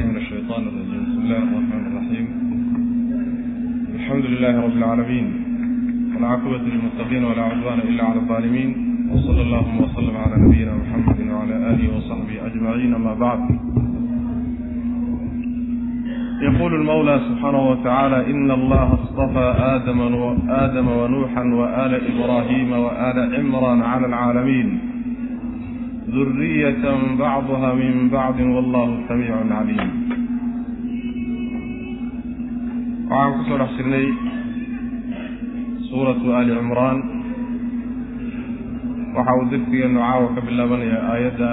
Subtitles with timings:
[0.00, 2.26] بالله من الشيطان الرجيم بسم الله الرحمن الرحيم
[3.94, 5.26] الحمد لله رب العالمين
[6.14, 8.70] والعاقبة للمتقين ولا عدوان إلا على الظالمين
[9.12, 13.40] وصلى اللهم وسلم على نبينا محمد وعلى آله وصحبه أجمعين أما بعد
[16.42, 20.00] يقول المولى سبحانه وتعالى إن الله اصطفى آدم,
[20.48, 24.89] آدم ونوحا وآل إبراهيم وآل عمران على العالمين
[26.16, 26.84] ذرية
[27.18, 29.90] بعضها من بعض والله سميع عليم
[33.10, 34.06] waxaan kusoo dhex jirnay
[35.88, 36.98] suuratu ali cimraan
[39.16, 41.50] waxa uu dersigeenu caawa ka bilaabanayaa aayadda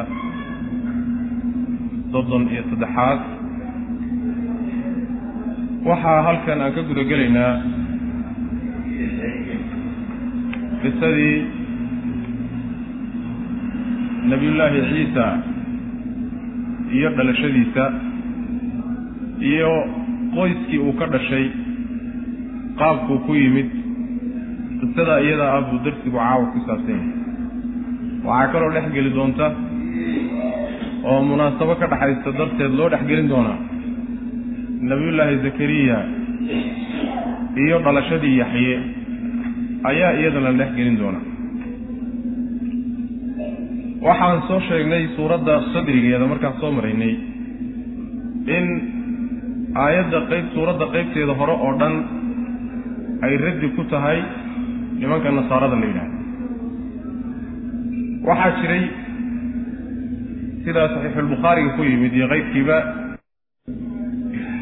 [2.13, 3.20] soddon iyo saddexaad
[5.90, 7.54] waxaa halkan aan ka guda gelaynaa
[10.82, 11.38] qisadii
[14.30, 15.24] nebiyullaahi ciisa
[16.96, 17.84] iyo dhalashadiisa
[19.52, 19.73] iyo
[20.37, 21.46] qoyskii uu ka dhashay
[22.80, 23.68] qaabkuu ku yimid
[24.80, 27.12] qisadaa iyadaa ah buu darsigu caawa ku saabsan yahay.
[28.29, 29.46] Waxaa kaloo dhex geli doonta
[31.10, 33.59] oo munaasabo ka dhexaysta darteed loo dhex gelin doonaa
[34.90, 35.98] nebiyullaahi zakariya
[37.65, 38.76] iyo dhalashadii yaxye
[39.90, 41.24] ayaa iyadana la dhex gelin doonaa
[44.07, 47.13] waxaan soo sheegnay suuradda sadrigeeda markaan soo maraynay.
[48.57, 48.66] In
[49.85, 51.95] aayadda qayb suuradda qaybteeda hore oo dhan
[53.26, 54.19] ay raddi ku tahay
[55.01, 56.16] nimanka nasaarada la yidhahdo
[58.29, 58.82] waxaa jiray
[60.65, 62.76] sidaa saxiixulbukhaariga ku yimid iyo qaybkiiba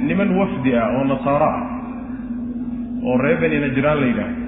[0.09, 1.63] niman wafdi ah oo nasaaro ah
[3.07, 4.39] oo reer beni najraan la yidhaahdo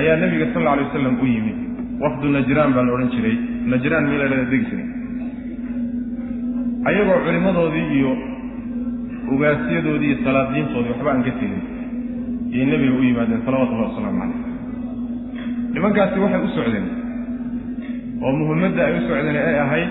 [0.00, 1.58] ayaa nebiga sal alla alay wasalam u yimid
[2.02, 3.36] wafdu najraan baa la odhan jiray.
[3.72, 4.86] Najraan mii la dhahda degi jiray
[6.88, 8.12] ayagoo culimmadoodii iyo
[9.34, 11.62] ugaasyadoodii iyo salaadiintoodii waxba aan ka tegin.
[12.54, 14.38] Ayay nebiga u yimaadeen salawatullahi wasalaamu calayh
[15.74, 16.86] nimankaasi waxay u socdeen.
[18.22, 19.90] Oo muhimmadda ay u socdeen ay ahayd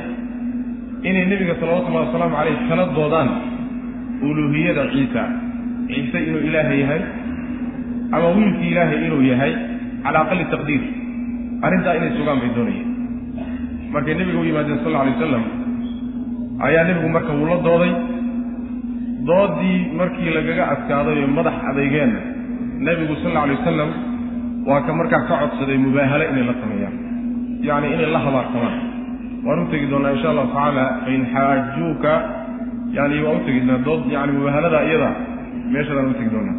[1.09, 3.29] inay nebiga salawatullahi wasalaamu calayh kala doodaan
[4.27, 5.23] uluuhiyada ciisa.
[5.89, 7.01] Ciise inuu ilaahay yahay
[8.15, 9.53] ama wiilkii ilaahay inuu yahay
[10.03, 10.83] cala aqali taqdiir
[11.65, 12.87] arrintaa inay sugaan bay doonayeen.
[13.93, 15.43] Markay nebiga u yimaadeen sal alla alay wasalam
[16.67, 17.93] ayaa nebigu marka wuu la dooday.
[19.29, 22.19] Doodii markii lagaga adkaaday oo madax adeygeenna
[22.87, 23.89] nebigu sal alla alay wasalam
[24.67, 26.95] waa ka markaa ka codsaday mubaahale inay la sameeyaan.
[27.67, 28.77] Yacni inay la habaartamaan
[29.45, 32.11] waan u tegi doonaa insha allahu tacaala fain xaajuuka
[32.97, 35.09] yani waan u teginaa dood yani mubaahalada iyada
[35.73, 36.57] meeshadaan u tegi doonaa.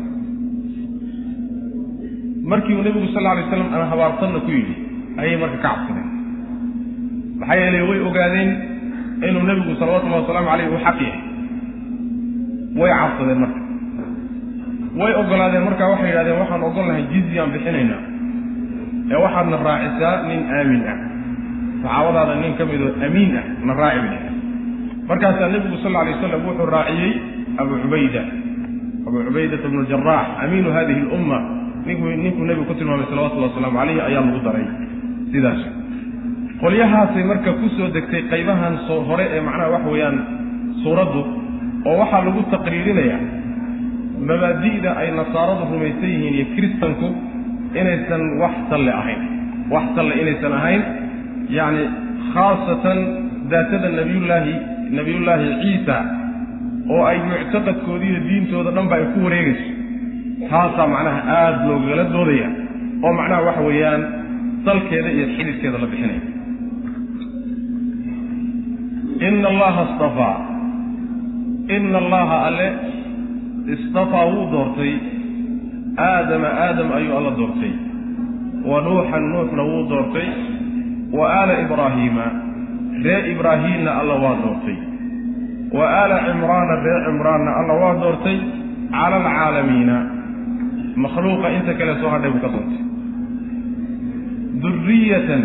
[2.50, 4.74] Markii uu nebigu sal alay slam aan habaartanna ku yidhi
[5.20, 6.08] ayay marka ka cabsadeen.
[7.40, 8.50] Maxaa yeelay way ogaadeen
[9.28, 11.20] inuu nebigu salawatullahi wasalaamu caleyh uu xaq yahay.
[12.80, 13.60] Way cabsadeen marka.
[15.00, 18.02] Way ogolaadeen marka waxay yidhahdeen waxaan ogolnahay jizyaan bixinaynaa.
[19.12, 20.98] Ee waxaadna raacisaa nin aamin ah.
[21.82, 24.20] Saxaabadaada nin ka midoo amiin ah na raaci bay
[25.08, 27.12] markaasaa nebigu sal alay wasalam wuxuu raaciyey
[27.60, 28.22] abu cubayda.
[29.06, 31.38] Abu cubaydata bnu jaraax amiinu hadihi lumma
[31.86, 34.66] ninkuu nebigu ku tilmaamay salawatullahi wasalaamu calayhi ayaa lagu daray
[35.32, 35.60] sidaas.
[36.62, 40.16] Qolyahaasay marka ku soo degtay qaybahan soo hore ee macnaha waxa weeyaan
[40.82, 41.20] suuraddu
[41.88, 43.20] oo waxaa lagu taqriirinayaa
[44.28, 47.08] mabaadi'da ay nasaaradu rumaysan yihiin iyo kiristanku
[47.80, 49.20] inaysan wax salle ahayn.
[49.74, 50.82] Wax salle inaysan ahayn
[51.58, 51.82] yacni
[52.32, 52.98] khaasatan
[53.52, 54.54] daatada nabiyullaahi
[54.98, 55.96] nabiyullaahi ciisa
[56.94, 59.66] oo ay muctaqadkoodi iyo diintooda dhanba ay ku wareegayso.
[60.50, 62.48] Taasaa macnaha aada loogala doodaya
[63.04, 64.02] oo macnaha waxa weeyaan
[64.66, 66.22] dalkeeda iyo xididkeeda la bixinaya
[69.28, 70.36] ina allaha istafaa.
[71.76, 72.68] Ina allaha alle
[73.74, 74.92] istafaa wuu doortay.
[75.98, 77.72] Aadama aadam ayuu alla doortay.
[78.70, 80.28] Wa nuuxan nuuxna wuu doortay.
[81.12, 82.24] Wa aala ibraahiima
[83.04, 84.76] ree ibraahiimna alla waa doortay.
[85.72, 88.38] Wa aala cimraana ree cimraanna alla waa doortay.
[88.90, 89.96] Cala alcaalamiina.
[90.96, 92.85] Makhluuqa inta kale soo hadhay buu ka doortay
[94.62, 95.42] duriyatan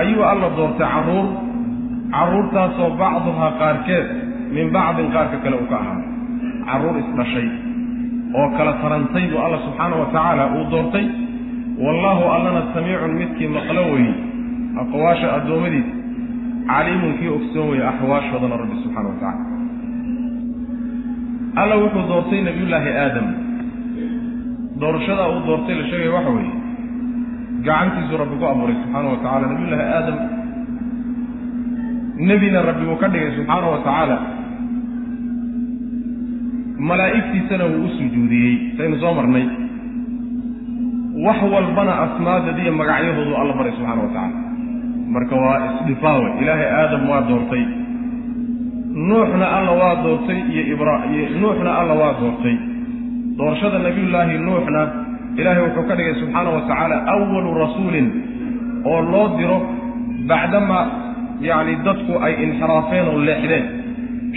[0.00, 1.26] ayuu alla doortay carruur
[2.14, 4.06] carruurtaasoo bacduhaa qaarkeed
[4.54, 6.08] min bacdin qaarka kale uu ka ahaaday
[6.68, 7.48] carruur isdhashay
[8.38, 11.06] oo kala tarantay buu alla subxaana wa tacaala uu doortay.
[11.84, 14.12] Wallaahu allana samiicun midkii maqlo weye
[14.82, 15.92] aqwaasha addoommadiisa
[16.70, 19.44] caliimun kii ogsoon weye axwaashoodana rabbi subxana wa tacala
[21.62, 23.26] alla wuxuu doortay nebiyullaahi aadam.
[24.80, 26.54] Doorashadaa uu doortay la sheegaya waxa weeye
[27.66, 30.16] gacantiisuu rabbi ku abuuray subxaana wa tacala nabiyullaahi aadam
[32.28, 34.16] nebina rabbi uu ka dhigay subxaana wa tacaala.
[36.88, 39.46] Malaa'igtiisana wuu u sujuudiyey saynu soo marnay.
[41.26, 44.36] Wax walbana asmaadadiiyo magacyahoodu alla baray subxaana wa tacaala.
[45.14, 47.64] Marka waa isdhifaawe ilaahay aadam waa doortay.
[49.08, 52.56] Nuuxna alla waa doortay iyo ibra iyo nuuxna alla waa doortay.
[53.38, 54.82] Doorashada nabiyullaahi nuuxna
[55.40, 58.06] ilaahay wuxuu ka dhigay subxaana wa tacaala awalu rasuulin
[58.90, 59.56] oo loo diro
[60.30, 60.78] bacdama
[61.48, 63.64] yacni dadku ay inxiraafeen oo leexdeen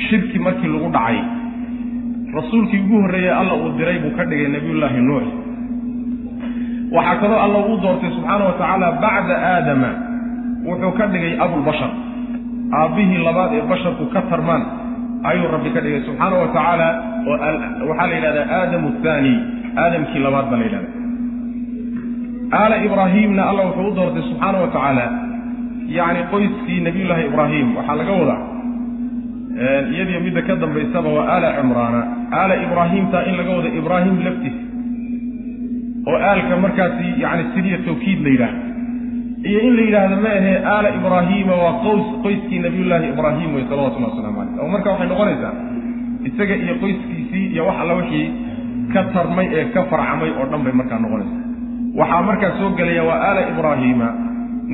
[0.07, 1.17] shirki markii lagu dhacay.
[2.37, 5.25] Rasuulkii ugu horreeyey alla uu diray buu ka dhigay nabiyullaahi nuux.
[6.95, 9.89] Waxaa kaloo alla uu doortay subxaana wa tacaala bacda aadama.
[10.67, 11.91] Wuxuu ka dhigay abulbashar
[12.79, 14.63] aabbihii labaad ee basharku ka tarmaan
[15.29, 16.87] ayuu rabbi ka dhigay subxaana wa tacaala
[17.89, 19.33] waxaa la yidhahdaa aadamu athaani
[19.83, 20.89] aadamkii labaad baa la yidhahda.
[22.59, 25.05] Aala ibraahiimna alla wuxuu u doortay subxaana wa tacaala
[25.97, 27.67] yacni qoyskii nabiyullaahi ibraahim.
[27.77, 28.41] Waxaa laga wadaa
[29.93, 32.01] iyadiyo midda ka dambaysaba waa aala cimraana.
[32.39, 34.57] Aala ibraahiimta in laga wado ibraahim laftiis
[36.09, 38.59] oo aalka markaasi yani sidiya tawkiid la yidhaahdo
[39.49, 44.11] iyo in la yidhaahdo ma ahee aala ibraahiima waa qoys qoyskii nabiyullaahi ibraahim wey salawatullahi
[44.11, 45.53] waslamu caleyh oo marka waxay noqonaysaa
[46.29, 48.25] isaga iyo qoyskiisii iyo wax alla wixii
[48.93, 51.41] ka tarmay ee ka farcamay oo dhan bay markaa noqonaysaa.
[51.99, 54.07] Waxaa markaa soo gelaya waa aala ibraahiima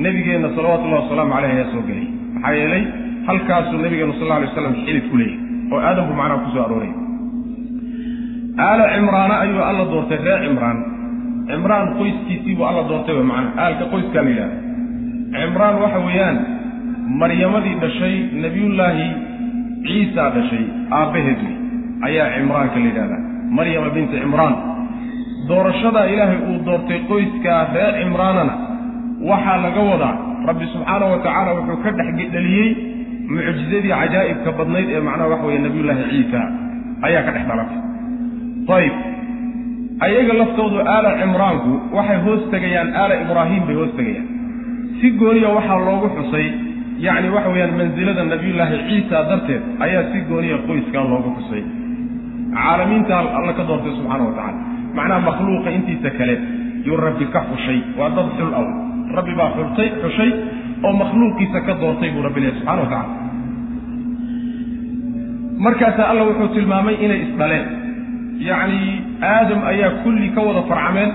[0.04, 2.82] nebigeenna salawatullahi wasalaamu caleyh ayaa soo gelaya maxaa yeelay
[3.28, 5.38] halkaasuu nabigeenu sal alay waslam xilid ku leeyahy
[5.72, 6.92] oo aadamku macnaha ku soo arooray.
[8.66, 10.78] Aala cimraana ayuu alla doortay reer cimraan.
[11.50, 14.56] Cimraan qoyskiisii buu alla doortay w macnaa aalka qoyskaa la yidhahda
[15.38, 16.36] cimraan waxa weeyaan
[17.20, 18.14] maryamadii dhashay
[18.44, 19.06] nebiyullaahi
[19.86, 20.64] ciisa dhashay
[20.98, 21.54] aabbaheed wey
[22.08, 23.22] ayaa cimraanka la yidhahdaa
[23.56, 24.54] maryama binti cimraan
[25.48, 28.54] doorashadaa ilaahay uu doortay qoyskaa reer cimraanana
[29.30, 30.14] waxaa laga wadaa
[30.48, 32.68] rabbi subxaana wa tacaala wuxuu ka dhexdheliyey
[33.34, 36.40] mucjizadii cajaa'ibka badnayd ee macnaha waxa weeye nabiyullaahi ciisa
[37.06, 37.78] ayaa ka dhex dhalatay
[38.78, 38.94] ayib
[40.06, 44.26] ayaga laftoodu aala cimraanku waxay hoos tegayaan aala ibraahim bay hoos tegayaan.
[45.00, 46.46] Si gooniya waxaa loogu xusay
[47.06, 51.62] yacni waxa weeyaan mansilada nabiyullaahi ciisa darteed ayaa si gooniya qoyskan loogu xusay
[52.52, 54.58] caalamiinta alla ka doortay subxaana wa tacala
[54.96, 56.34] macnaha makhluuqa intiisa kale
[56.86, 58.66] yuu rabbi ka xushay waa dad xul aw
[59.16, 60.30] rabbi baa xultay xushay
[60.86, 63.22] oo makhluuqiisa ka doortay buu rabbi leehay subxana wa tacala
[65.64, 67.66] markaasaa alla wuxuu tilmaamay inay isdhaleen
[68.48, 68.80] yacni
[69.32, 71.10] aadam ayaa kulli ka wada farcameen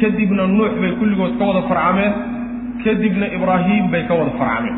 [0.00, 2.12] kadibna nuux bay kulligood ka wada farcameen
[2.84, 4.76] kadibna ibraahiim bay ka wada farcameen.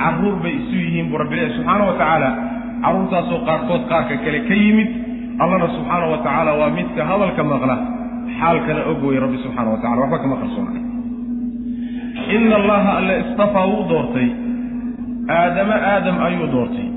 [0.00, 2.28] Carruur bay isu yihiin buu rabbi leehay subxaana wa tacaala.
[2.84, 4.88] Carruurtaasoo qaarkood qaarka kale ka yimid
[5.42, 7.76] allana subxaana wa tacaala waa midka hadalka maqla.
[8.40, 10.70] Xaalkana og wey rabbi subxaana wa tacala waxba kama qarsoona
[12.36, 14.28] ina allaha alle istafaa wuu doortay.
[15.38, 16.88] Aadama aadam ayuu doortay.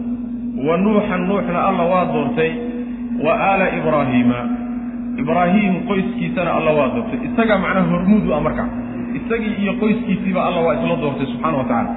[0.68, 2.52] Wa nuuxan nuuxna alla waa doortay.
[3.26, 4.40] Wa aala ibraahiima
[5.22, 7.20] ibraahiim qoyskiisana alla waa doortay.
[7.28, 8.70] Isagaa macnaha hormuudu ah markaa
[9.18, 11.92] isagii iyo qoyskiisiiba alla waa isla doortay subxaana wa tacaala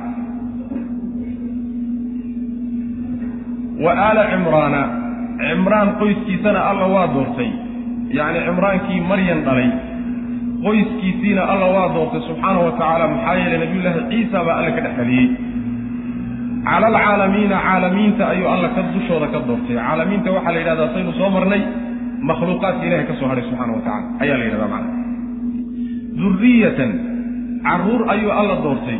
[3.84, 4.82] wa aala cimraana
[5.40, 7.50] cimraan qoyskiisana alla waa doortay.
[8.18, 9.68] Yacni cimraankii maryan dhalay.
[10.64, 13.04] Qoyskiisiina alla waa doortay subxaana wa tacaala.
[13.12, 15.28] Maxaa yeelay nabiyullaahi ciisa baa alle ka dhex dhaliyey.
[16.66, 19.76] Cala alcaalamiina caalamiinta ayuu alla ka dushooda ka doortay.
[19.76, 21.62] Caalamiinta waxaa la yidhahdaa saynu soo marnay
[22.28, 25.00] makhluuqaadka ilahay ka soo hadhay subxana wa tacala ayaa la yidhahdaa macana
[26.20, 26.90] duriyatan
[27.66, 28.98] carruur ayuu alla doortay.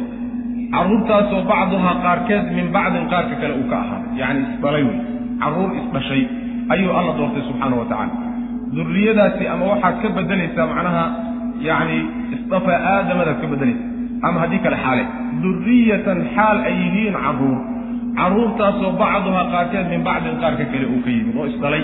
[0.74, 4.98] Carruurtaasoo bacduhaa qaarkeed min bacdin qaarka kale uu ka ahaaday yacni isdhalay wey
[5.42, 6.22] carruur isdhashay
[6.74, 8.14] ayuu alla doortay subxaana wa tacaala.
[8.76, 11.04] Durriyadaasi ama waxaad ka bedelaysaa macnaha
[11.68, 11.98] yacni
[12.36, 13.84] isdafaa aadamadaad ka bedelaysa
[14.26, 15.04] ama haddii kale xaale
[15.42, 17.58] duriyatan xaal ay yihiin carruur
[18.18, 21.82] carruurtaasoo bacduhaa qaarkeed min bacdin qaarka kale uu ka yimid oo isdhalay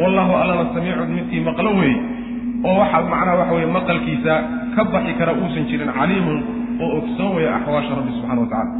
[0.00, 1.98] wallahu allana samiicun midkii maqlo weeye
[2.68, 4.34] oo waxaa macnaha waxa weye maqalkiisa
[4.76, 6.38] ka baxi kara uusan jirin caliimun
[6.84, 8.72] oo ogsoon weya axwaasha rabbi subxana wa tacala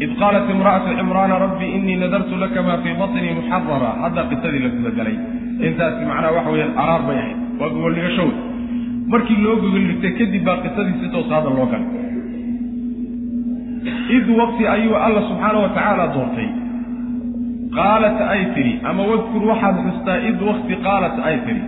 [0.00, 4.70] id qaalat imra'atu cimraana rabbi inii nadartu laka maa fii batnii muxarara hadda qisadii la
[4.76, 5.16] gudagalay
[5.66, 8.28] intaasi macnaha waxa weeyaan araar bay ahayd waa gogoldhigashow
[9.12, 11.90] markii loo gogoldhigtay kadib baa qisadii si toos hadda loo galay
[14.16, 16.48] id waqti ayuu alla subxaana wa tacaala doortay
[17.78, 21.62] qaalat ay tidhi ama wadkur waxaad xustaa id waqti qaalat ay tidhi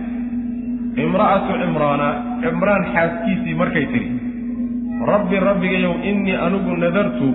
[1.05, 2.07] imra'atu cimraana
[2.43, 4.09] cimraan xaaskiisii markay tidhi
[5.11, 7.27] rabbi rabbigayow innii anigu nadartu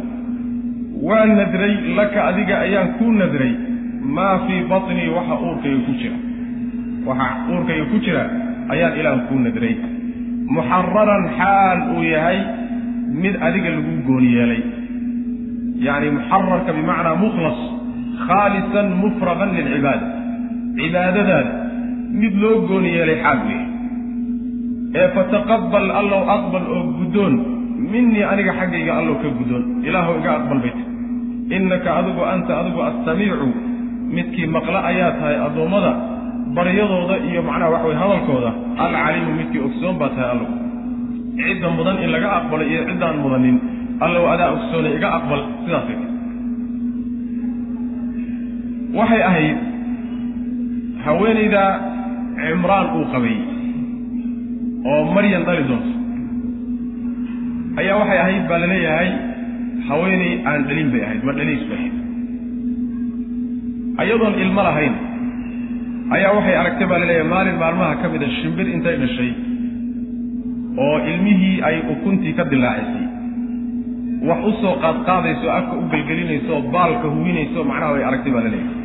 [1.09, 3.53] waa nadray laka adiga ayaan kuu nadray.
[4.17, 6.17] Maa fii batnii waxa uurkayga ku jira.
[7.07, 8.25] Waxa uurkayga ku jira
[8.73, 9.75] ayaan ilaah kuu nadray.
[10.55, 12.39] Muxararan xaal uu yahay
[13.23, 14.63] mid adiga lagu gooni yeelay.
[15.87, 17.59] Yacni muxararka bimacnaa mukhlas
[18.27, 20.07] khaalisan mufraqan lilcibaada
[20.79, 21.53] cibaadadaada
[22.21, 23.67] mid loo gooni yeelay xaal weeye
[25.01, 27.35] ee fataqabbal allow aqbal oo guddoon.
[27.93, 29.65] Minii aniga xaggayga allow ka guddoon.
[29.89, 30.83] Ilaahow iga aqbal bayta
[31.57, 33.49] innaka adigu anta adigu assamiicu.
[34.17, 35.93] Midkii maqle ayaa tahay addoommada
[36.57, 38.51] baryadooda iyo macnaha waxa weye hadalkooda
[38.85, 40.49] alcaliimu midkii ogsoon baa tahay allow
[41.41, 43.57] cidda mudan in laga aqbalo iyo ciddaan mudanin
[44.05, 45.97] allow adaa ogsoonay iga aqbal sidaasay
[48.99, 49.59] waxay ahayd
[51.05, 51.65] haweenayda
[52.43, 53.37] cimraan uu qabay
[54.93, 55.93] oo maryan dhali doonto.
[57.81, 59.09] Ayaa waxay ahayd baa la leeyahay
[59.89, 61.95] haweenay aan dhalin bay ahayd ma dhaliis bay ahayd.
[64.03, 64.95] Ayadoon ilmo lahayn
[66.17, 69.31] ayaa waxay aragtay baa la leeyahay maalin maalmaha ka mida shimbir intay dhashay
[70.85, 73.07] oo ilmihii ay ukuntii ka dilaacisay
[74.29, 78.79] wax u soo qaadqaadayso afka u gelgelinayso baalka hubinayso macnaha way aragtay baa la leeyahay.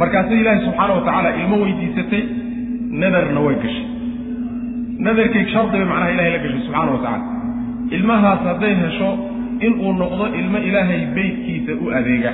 [0.00, 2.22] Markaasay ilaahi subxaana wa tacaala ilmo weydiisatay
[3.02, 3.86] nadarna way gashay.
[5.06, 7.26] Nadarkay shardi bay macnaha ilahay la gashay subxaana wa tacaala.
[7.96, 9.10] Ilmahaas hadday hesho
[9.66, 12.32] inuu noqdo ilmo ilaahay beydkiisa u adeega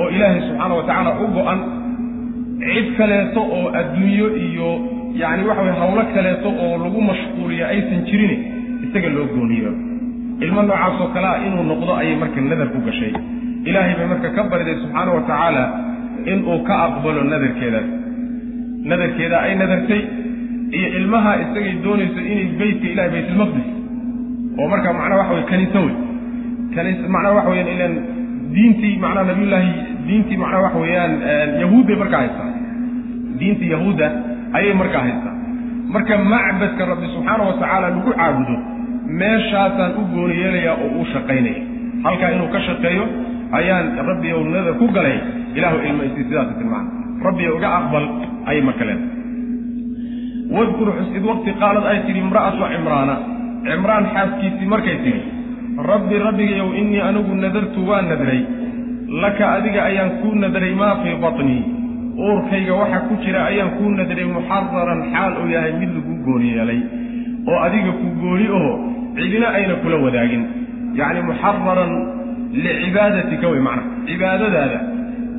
[0.00, 1.58] oo ilaahay subxaana wa tacaala u go-an
[2.66, 4.68] cid kaleeto oo adduunyo iyo
[5.22, 8.34] yacni waxa weye hawlo kaleeto oo lagu mashquuliya aysan jirin
[8.84, 9.70] isaga loo gooniyo.
[10.44, 13.12] Ilmo noocaasoo kale ah inuu noqdo ayay marka nadar ku gashay.
[13.68, 15.62] Ilaahay bay marka ka bariday subxaana wa tacaala
[16.32, 17.86] inuu ka aqbalo nadarkeedaas
[18.90, 20.02] nadarkeeda ay nadartay
[20.78, 23.66] iyo ilmaha isagay doonayso inay beytka ilahay baytulmaqdis
[24.60, 25.94] oo marka macnaha waxa weye kaniiso wey
[27.14, 27.92] macnaha waxa weyaan ilan
[28.54, 29.70] diintii macnaha nabiyullaahi
[30.08, 31.12] diintii macnaha waxa weeyaan
[31.62, 32.50] yahuud markaa haystaa
[33.40, 34.06] diintii yahuudda
[34.52, 35.34] ayay markaa haystaa
[35.94, 38.56] marka macbadka rabbi subxaana wa tacaala lagu caabudo
[39.20, 41.60] meeshaasaan u gooni yeelayaa oo uu shaqaynaya.
[42.04, 43.04] Halkaa inuu ka shaqeeyo
[43.58, 44.42] ayaan rabbi ow
[44.78, 45.18] ku galay
[45.54, 46.90] ilaahu ilmaysi sidaas tilmaana
[47.26, 48.04] rabbi iga aqbal
[48.50, 49.14] ayay marka leedahay.
[50.56, 53.14] Wadkur xusid waqti qaalad ay tidhi imra'atu cimraana
[53.66, 55.22] cimraan xaaskiisii markay tidhi
[55.76, 58.40] rabbi rabbigayow innii anigu nadartu waa nadray.
[59.22, 61.62] Laka adiga ayaan kuu nadray maa fii batnii
[62.18, 66.80] uurkayga waxa ku jira ayaan kuu nadray muxararan xaal uu yahay mid lagu gooni yeelay.
[67.48, 68.72] Oo adiga ku gooni oho
[69.16, 70.44] cidina ayna kula wadaagin.
[70.98, 71.92] Yacni muxararan
[72.64, 74.78] licibaadatika wey macnaha cibaadadaada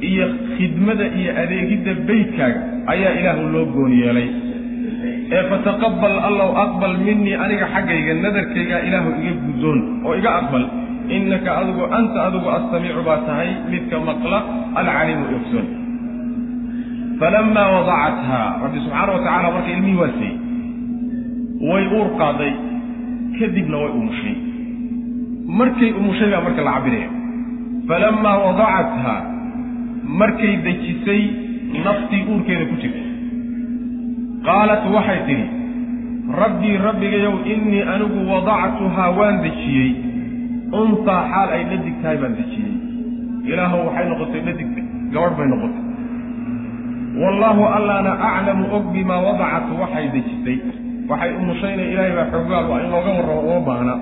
[0.10, 0.26] iyo
[0.58, 2.60] khidmada iyo adeegidda beydkaaga
[2.94, 4.28] ayaa ilaahu loo gooni yeelay
[5.36, 10.66] ee fataqabbal allow aqbal minii aniga xaggayga nadarkaygaa ilaahu iga guddoon oo iga aqbal.
[11.16, 14.38] Innaka adigu anta adigu assamiicu baa tahay midka maqla
[14.80, 15.68] alcaliimu ogsoon
[17.20, 20.36] falammaa wadacathaa rabbi subxaana wa tacala marka ilmihii waa siiyey.
[21.70, 22.52] Way uur qaaday
[23.40, 24.36] kadibna way umushay.
[25.60, 27.10] Markay umushay baa marka la cabiraya
[27.90, 29.20] falammaa wadacathaa
[30.22, 31.22] markay dejisay
[31.86, 33.02] naftii uurkeeda ku jirta
[34.48, 35.46] qaalat waxay tidhi
[36.42, 39.90] rabbii rabbigayow innii anigu wadactuhaa waan dejiyey.
[40.80, 42.74] Untaa xaal ay dhadig tahay baan dejiyey.
[43.52, 44.70] Ilaahow waxay noqotay dhadig
[45.14, 45.84] gabadh bay noqotay.
[47.22, 50.58] Wallaahu allaana aclamu og bimaa wadacat waxay dejisay.
[51.10, 53.94] Waxay umushayna ilaahay baa xoogaal waa in looga warramo uma baahna.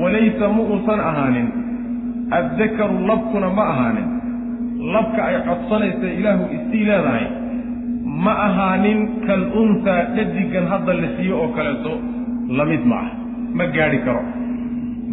[0.00, 1.48] Walaysa mu uusan ahaanin.
[2.38, 4.06] Addakaru labkuna ma ahaanin.
[4.94, 7.26] Labka ay codsanaysa ilaahu isii leedahay
[8.24, 11.92] ma ahaanin kal untaa dhadigan hadda la siiyo oo kaleeto
[12.58, 13.08] la mid ma ah.
[13.58, 14.22] Ma gaadhi karo.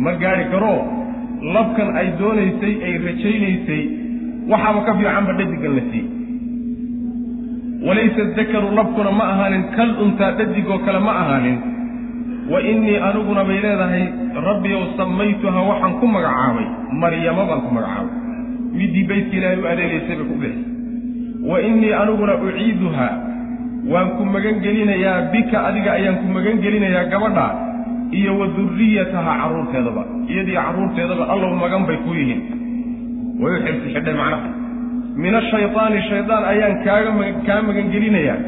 [0.03, 0.73] Ma gaadhi karo.
[1.55, 3.81] Labkan ay doonaysay ay rajaynaysay
[4.51, 6.07] waxaaba ka fiicanba dhadigan la siiyey.
[7.87, 11.57] Walaysa dakaru labkuna ma ahaanin kal untaa dhadigoo kale ma ahaanin.
[12.51, 14.05] Wa innii aniguna bay leedahay
[14.47, 16.67] rabbiyow samaytuha waxaan ku magacaabay
[17.01, 18.15] maryamo baan ku magacaabay.
[18.77, 20.70] Midii baydka ilaahay u adeegaysay bay ku bixisay
[21.49, 23.13] wa innii aniguna uciiduhaa.
[23.91, 27.47] Waan ku magan gelinayaa bika adiga ayaan ku magan gelinayaa gabadha
[28.11, 32.41] iyo wa durriyataha carruurteedaba iyadii carruurteedaba allow magan bay ku yihiin.
[33.41, 34.49] Way u xirsi xidhay macnaha.
[35.17, 38.39] Min ashaydaani shaydaan ayaan kaa magan gelinayaa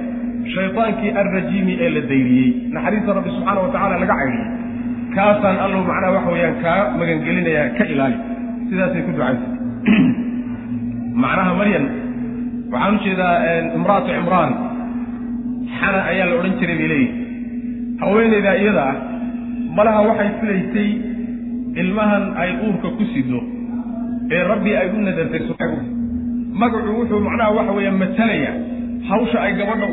[0.54, 2.52] shaydaankii alrajiimi ee la dayriyey.
[2.76, 4.64] Naxariista rabbi subxaana wa tacala laga caydhiyey
[5.16, 8.18] kaasaan allow macnaha waxa weeyaan kaa magangelinayaa ka ilaali.
[8.70, 9.52] Sidaasay ku ducaysay
[11.24, 11.86] macnaha maryan
[12.74, 13.34] waxaan u jeedaa
[13.78, 14.52] imra'atu cimraan.
[15.80, 17.12] Xana ayaa la odhan jiray bay leeyihi
[18.02, 18.96] haweenaydaa iyada ah
[19.78, 20.90] malaha waxay filaysay
[21.82, 23.40] ilmahan ay uurka ku sido
[24.36, 25.42] ee rabbi ay u nadartay
[26.62, 28.52] magacu wuxuu macnaha waxa weeya matalaya
[29.10, 29.86] hawsha ay gabadha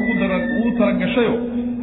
[0.58, 1.34] ugu talagashayo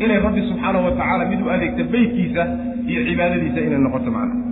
[0.04, 2.44] inay rabbi subxaana wa tacaala mid u adeegta beydkiisa
[2.92, 4.46] iyo cibaadadiisa inay noqoto macnaha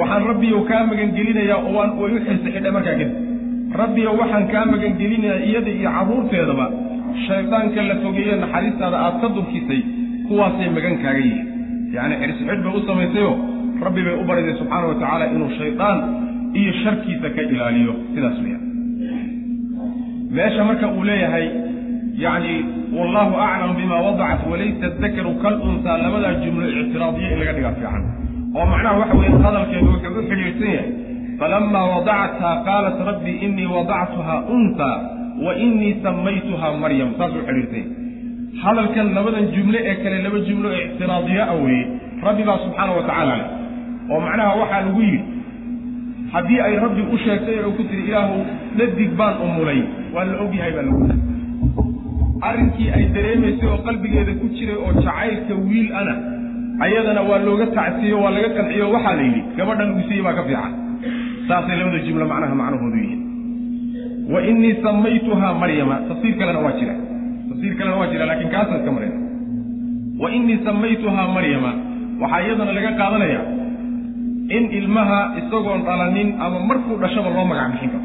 [0.00, 3.10] waxaan rabbiyow kaa magangelinayaa oo waan way u xilsi xidhay markaa kadib
[3.80, 6.66] rabbiyo waxaan kaa magangelinayaa iyada iyo carruurteedaba
[7.26, 9.80] shaydaanka la fogeeye naxariistaada aad ka durkisay
[10.28, 11.46] kuwaasay magan kaaga yihiin.
[11.94, 13.34] Yacni xirsixidh bay u samaysayoo
[13.86, 15.98] rabbi bay u bariday subxaana wa tacaala inuu shaydaan
[16.60, 17.92] iyo sharkiisa ka ilaaliyo.
[18.14, 18.62] Sidaas weeyaan.
[20.36, 21.46] Meesha marka uu leeyahay
[22.24, 22.54] yacni
[22.98, 28.02] wallahu aclam bima wadacat walaysa dakaru kal unsaa labadaa jumlo ictiraadiya in laga dhigaa fiican.
[28.56, 30.90] Oo macnaha waxa weeye hadalkeedu wuxuu u xidhiidhsan yahay
[31.40, 34.96] falamaa wadacathaa qaalat rabbi inii wadactuhaa unsaa
[35.46, 41.44] wa inii samaytuhaa maryam saasuu xidhiidhsan yahay hadalkan labadan jumle ee kale laba jumlo ictiraadiya
[41.52, 41.84] a weeye
[42.26, 43.46] rabbi baa subxaana wa tacaala leh
[44.12, 45.20] oo macnaha waxaa lagu yidhi
[46.34, 48.36] haddii ay rabbi u sheegtay oo ku tiri ilaahu
[48.78, 49.80] dhadig baan umulay
[50.14, 51.18] waa la ogyahay baa lagu yidhi
[52.50, 56.14] arrinkii ay dareemaysay oo qalbigeeda ku jiray oo jacaylka wiil ana
[56.86, 60.44] ayadana waa looga tacsiyo waa laga qanciyo waxaa la yidhi gabadhan lagu siiyey baa ka
[60.48, 60.72] fiican
[61.48, 63.20] saasay labada jumlo macnaha macnahoodu yihiin.
[64.32, 66.94] Wa inii samaytuhaa maryama tafsiir kalena waa jira.
[67.48, 69.18] Tafsiir kalena waa jira laakiin kaasaan iska marayna.
[70.22, 71.72] Wa inii samaytuhaa maryama
[72.22, 73.40] waxaa iyadana laga qaadanaya
[74.56, 78.04] in ilmaha isagoon dhalanin ama markuu dhashaba loo magac bixin karo.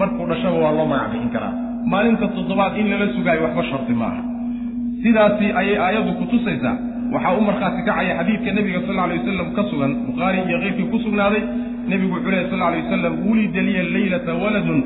[0.00, 1.54] Markuu dhashaba waa loo magac bixin karaa.
[1.90, 4.22] Maalinta toddobaad in lala sugaayo waxba shardi maaha.
[5.02, 6.74] Sidaasi ayay aayaddu ku tusaysaa
[7.14, 10.98] waxaa u markhaati kacaya xadiidka nebiga sal alay wasalam ka sugan bukhaari iyo keyrkii ku
[11.04, 11.42] sugnaaday.
[11.90, 14.80] Nebigu wuxuu lehy sal alay wasalam wulida liya leylata waladun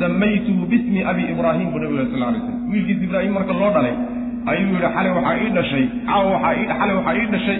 [0.00, 3.94] samaytuhu bismi abi ibraahim buu nebigu sal lay slam wiilkiis ibraahim marka loo dhalay
[4.52, 7.58] ayuu yidhi xalay waxaa ii dhashay caawa waxaa xalay waxaa ii dhashay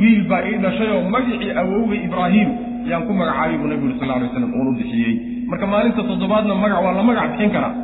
[0.00, 2.48] wiil baa ii dhashay oo magicii awowgay ibraahim
[2.90, 5.12] yaan ku magacaabay buu nebigu yuri sal lay waslam uun u bixiyey
[5.50, 7.74] marka maalinta toddobaadna magac waa la magac bixin karaa.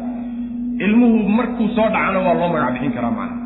[0.87, 3.38] Ilmuhu markuu soo dhacana waa loo magac bixin karaa macna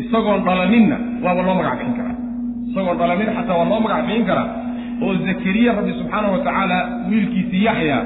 [0.00, 2.16] isagoon dhalaninna waaba loo magac bixin karaa.
[2.70, 4.48] Isagoon dhalanin xataa waa loo magac bixin karaa
[5.02, 6.78] oo zakariya rabbi subxaana wa tacaala
[7.10, 7.98] wiilkiisii yaxya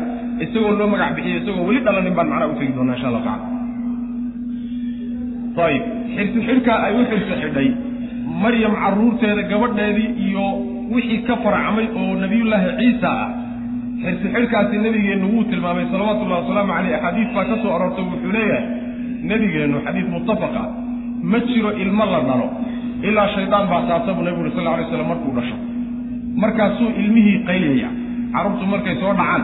[0.45, 3.47] isagoo loo magac bixiyo isagoo weli dhalanin baan macnaha u tegi doonaa insha allahu tacala
[5.69, 7.69] ayib xirsi xidhkaa ay u xirsi xidhay
[8.43, 10.47] maryam carruurteeda gabadheedii iyo
[10.95, 13.29] wixii ka farcamay oo nebiyullaahi ciisa ah.
[14.03, 18.65] Xirsi xidhkaasi nebigeennu wuu tilmaamay salawatullahi wasalaamu caleyh axaadiis baa ka soo aroortay wuxuu leeyahay
[19.31, 20.63] nebigeennu xadiis muttafaqa
[21.23, 22.47] ma jiro ilmo la dhalo
[23.09, 25.57] ilaa shaydaan baa taasa buu nebigu uri sal alay slam markuu dhasho.
[26.43, 27.89] Markaasuu ilmihii qaylaya
[28.35, 29.43] carruurtu markay soo dhacaan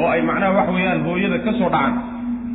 [0.00, 1.94] oo ay macnaha wax weeyaan hooyada ka soo dhacaan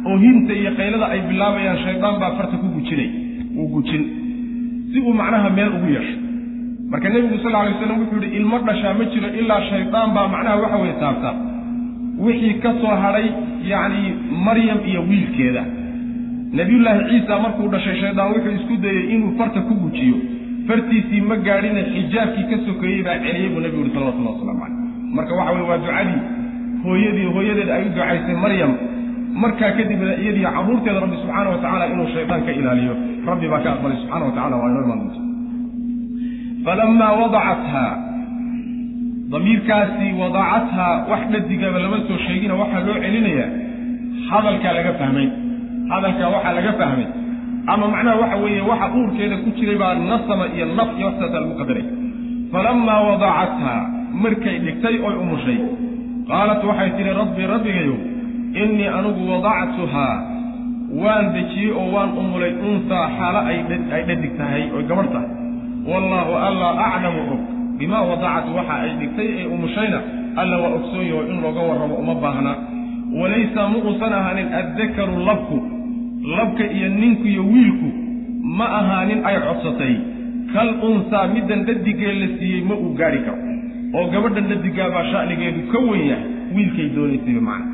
[0.08, 3.10] oo hinta iyo qaylada ay bilaabayaan shaydaan baa farta ku gujinay.
[3.56, 4.04] Wuu gujin.
[4.92, 6.16] Si uu macnaha meel ugu yeesho.
[6.92, 10.56] Marka nebigu sal alay waslam wuxuu yihi ilmo dhashaa ma jiro ilaa shaydaan baa macnaha
[10.64, 11.32] waxa weye taabta.
[12.26, 13.28] Wixii ka soo hadhay
[13.72, 14.02] yacni
[14.46, 15.64] maryam iyo wiilkeeda
[16.58, 20.18] nebiyullaahi ciisa markuu dhashay shaydaan wuxuu isku dayey inuu farta ku gujiyo.
[20.68, 24.80] Fartiisii ma gaadhina xijaabkii ka sokeeyey baa celiyey buu nebigu yuri salawatullah waslamu caleyh
[25.18, 26.20] marka waxa weye waa ducadii.
[26.84, 28.72] Hooyadii hooyadeed ay u ducaysay maryam.
[29.44, 32.94] Markaa kadibna iyadii carruurteeda rabbi subxaana wa tacala inuu shaydaan ka ilaaliyo.
[33.30, 35.02] Rabbi baa ka aqbalay subxana wa tacala waa inoo imaan
[36.66, 37.92] falamaa wadacathaa.
[39.32, 43.50] Damiirkaasi wadacathaa wax dhadigaba lama soo sheegina waxaa loo celinayaa.
[44.30, 45.28] Hadalkaa laga fahmay
[45.94, 47.08] hadalkaa waxaa laga fahmay.
[47.72, 51.56] Ama macnaha waxa weeye waxa uurkeeda ku jiray baa nasama iyo naf iyo waxsaasaa lagu
[51.62, 51.86] qadaray.
[52.52, 53.82] Falamaa wadacathaa
[54.24, 55.60] markay dhigtay oy umushay
[56.30, 57.98] qaalat waxay tidhi rabbi rabbigayow
[58.62, 60.16] innii anugu wadactuhaa
[61.02, 63.58] waan dejiyey oo waan umulay unsaa xaalo ay
[64.08, 65.30] dhadig tahay oy gabadh tahay
[65.92, 67.42] wallaahu alla aclamu og
[67.80, 70.00] bimaa wadacat waxa ay dhigtay ee umushayna
[70.42, 72.54] alla waa ogsoon yaho in looga warramo uma baahna.
[73.20, 75.58] Walaysa ma uusan ahaanin addakaru labku
[76.38, 77.90] labka iyo ninku iyo wiilku
[78.58, 79.96] ma ahaanin ay codsatay.
[80.54, 83.40] Kal unsaa middan dhadigee la siiyey ma uu gaadhi karo.
[83.98, 87.72] Oo gabadhan dhadigaabaa sha'nigeedu ka wen yahay wiilkay doonaysayba macna.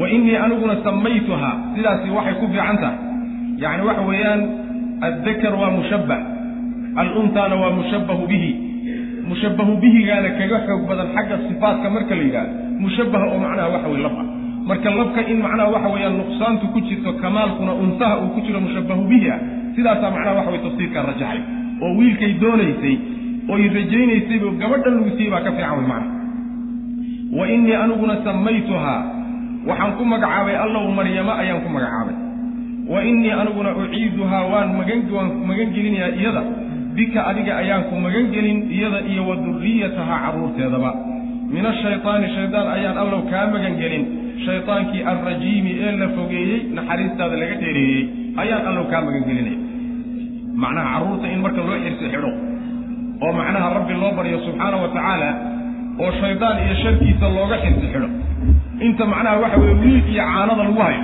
[0.00, 2.98] Wa innii aniguna samaytuhaa sidaasi waxay ku fiican tahay.
[3.62, 4.40] Yacni waxa weeyaan
[5.06, 6.20] addakar waa mushabbah
[7.02, 8.52] aluntaana waa mushabbahu bihi.
[9.30, 12.52] Mushabbahu bihigaana kaga xoog badan xagga sifaatka marka la yidhahdo
[12.84, 14.26] mushabbaha oo macnaha waxa weye lab ah
[14.68, 19.02] marka labka in macnaha waxa weeyaan nuqsaantu ku jirto kamaalkuna unsaha uu ku jiro mushabbahu
[19.10, 19.38] bihi ah
[19.76, 21.40] sidaasaa macnaha waxa weye tafsiirkaa rajaxay.
[21.82, 22.94] Oo wiilkay doonaysay
[23.52, 26.08] oy rajaynaysaybo gabadhan lagu siiyey baa ka fiican wey macna
[27.38, 29.00] wa innii aniguna samaytuhaa
[29.68, 32.16] waxaan ku magacaabay allow maryamo ayaan ku magacaabay.
[32.92, 36.42] Wa innii aniguna uciiduhaa waan maganwaan magangelinayaa iyada.
[36.96, 40.90] Bika adiga ayaan ku magangelin iyada iyo wa durriyatahaa carruurteedaba
[41.54, 44.04] min ashaytaani shaydaan ayaan allow kaa magangelin
[44.46, 48.02] shaydaankii alrajiimi ee la fogeeyey naxariistaada laga dheereeyey
[48.42, 49.58] ayaan allow kaa magangelinaya
[50.62, 52.30] macnaha carruurta in marka loo xirsi xidho
[53.24, 55.28] oo macnaha rabbi loo baryo subxaana wa tacaala
[56.02, 58.08] oo shaydaan iyo sharkiisa looga xirsi xidho.
[58.86, 61.00] Inta macnaha waxa weye wiil iyo caanada lagu hayo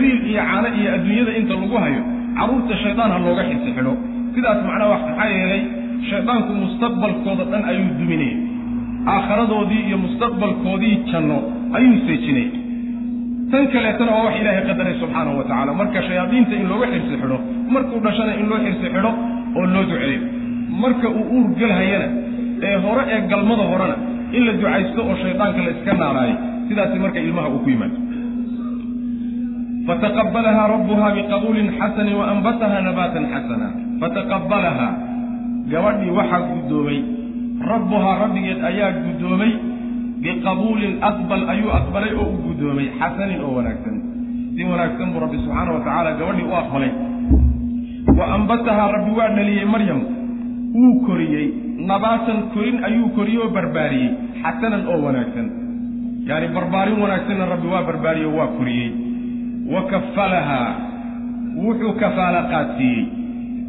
[0.00, 2.00] wiil iyo caano iyo adduunyada inta lagu hayo
[2.38, 3.92] carruurta shaydaan ha looga xisi xidho.
[4.34, 5.62] Sidaas macnaha maxaa yeelay?
[6.10, 8.36] Shaydaanku mustaqbalkooda dhan ayuu duminaya
[9.14, 11.38] aakharadoodii iyo mustaqbalkoodii janno
[11.76, 12.50] ayuu seejinaya
[13.52, 17.38] tan kaleetana waa wax ilaahay qadaray subxaanahu wa tacala marka shayaadiinta in looga xirsi xidho
[17.74, 19.10] markuu dhashana in loo xirsi xidho
[19.58, 20.20] oo loo duceeyo
[20.82, 22.08] marka uu uur gelhayana
[22.68, 23.96] ee hore ee galmada horena
[24.36, 26.36] in la ducaysto oo shaydaanka la iska naaraayo
[26.68, 27.96] sidaasi marka ilmaha uu ku yimaado.
[29.86, 33.68] Fataqabalahaa rabbuha biqabuulin xasanin waanbataha nabaatan xasana.
[34.00, 34.88] Fataqabalaha
[35.72, 36.98] gabadhii waxaa guddoomay
[37.70, 39.52] rabbuhaa rabbigeed ayaa guddoomay
[40.24, 43.96] biqabuulin aqbal ayuu aqbalay oo u guddoomay xasanin oo wanaagsan.
[44.56, 46.90] Si wanaagsan buu rabbi subxaana wa tacaala gabadhii u aqbalay.
[48.18, 50.00] Wa ambatahaa rabbi waa dhaliyey maryam.
[50.74, 51.46] Wuu koriyey.
[51.90, 54.10] Nabaatan korin ayuu koriyey oo barbaariyey
[54.42, 55.46] xasanan oo wanaagsan.
[56.28, 58.90] Yacani barbaarin wanaagsanna rabbi waa barbaariyey oo waa koriyey.
[59.72, 60.70] Wa kafalahaa
[61.64, 63.02] wuxuu kafaalo qaadsiiyey.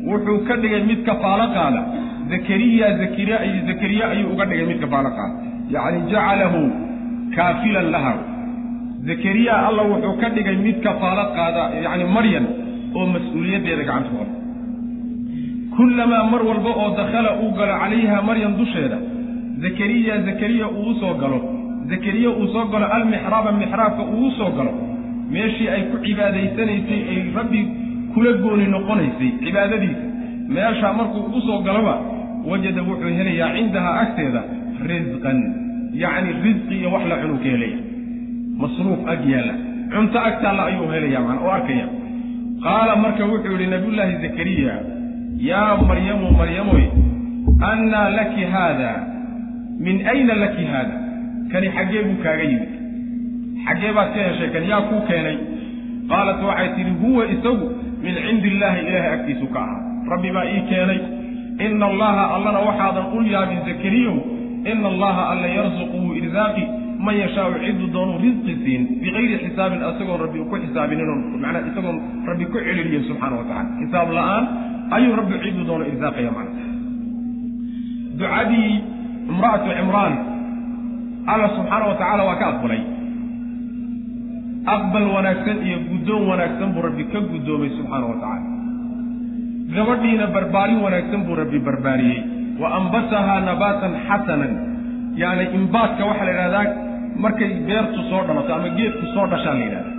[0.10, 1.82] Wuxuu ka dhigay mid kafaalo qaada
[2.31, 2.88] zakariya
[3.69, 5.36] zakariya ayuu uga dhigay mid kafaalo qaada
[5.75, 6.62] yacni jacalahu
[7.36, 8.13] kaafilan laha
[9.09, 12.45] zakariya alla wuxuu ka dhigay mid kafaalo qaada yacni maryam
[12.97, 14.33] oo mas'uuliyaddeeda gacanta ku qaba
[15.77, 18.97] kullamaa mar walba oo dakhala uu galo calayha maryam dusheeda
[19.65, 21.39] zakariya zakariya uu u soo galo.
[21.91, 24.71] Zakariya uu soo galo almixraaba mixraabka uu u soo galo.
[25.33, 27.62] Meeshii ay ku cibaadaysanaysay ay rabbi
[28.13, 30.05] kula gooni noqonaysay cibaadadiisa.
[30.55, 31.95] Meeshaa markuu ugu soo galoba
[32.49, 34.41] wajada wuxuu helayaa cindahaa agteeda
[34.89, 35.38] risqan
[36.03, 37.77] yacni risqi iyo wax la cunuu ka helaya.
[38.62, 39.53] Masruuf ag yaalla.
[39.93, 41.88] Cunto ag taalla ayuu helaya man oo arkaya.
[42.65, 44.73] Qaala marka wuxuu yidhi nabiyullaahi zakariya
[45.49, 46.84] yaa maryamu maryamoy
[47.71, 48.91] annaa laki haada?
[49.86, 50.95] Min ayna laki haada?
[51.51, 52.71] Kani xaggee buu kaaga yimid.
[53.65, 55.38] Xaggee baad ka heshay kan yaa kuu keenay.
[56.12, 57.67] Qaalat waxay tidhi huwa isagu
[58.03, 59.82] min cindi illaahi ilaahay agtiisu ka ahaa.
[60.12, 60.99] Rabbi baa ii keenay
[61.59, 64.15] ina allaha allana waxaadan u yaabin zakariyow
[64.71, 66.63] ina allaha alla yarsuqu wuu irsaaqi
[67.05, 68.81] man yashaau ciduu doonuu risqi siin.
[69.01, 71.09] Bikayri xisaabin isagoon rabbi ku xisaabinin
[71.43, 71.97] manaa isagoon
[72.29, 74.43] rabbi ku celiliyin subxaana wa tacala xisaab la'aan
[74.97, 76.63] ayuu rabbi ciduu doono irsaaqaya macna
[78.19, 78.71] ducadii
[79.31, 80.13] imra'atu cimraan
[81.33, 82.81] alla subxaana wa tacaala waa ka aqbalay.
[84.75, 88.62] Aqbal wanaagsan iyo guddoon wanaagsan buu rabbi ka guddoomay subxaana wa tacaala
[89.77, 92.19] gabadhiina barbaarin wanaagsan buu rabbi barbaariyey
[92.62, 94.51] wa ambatahaa nabaatan xasanan
[95.21, 96.65] yacni imbaadka waxaa la yidhahdaa
[97.23, 99.91] markay beertu soo dhalato ama geedku soo dhashaa la yidhahdaa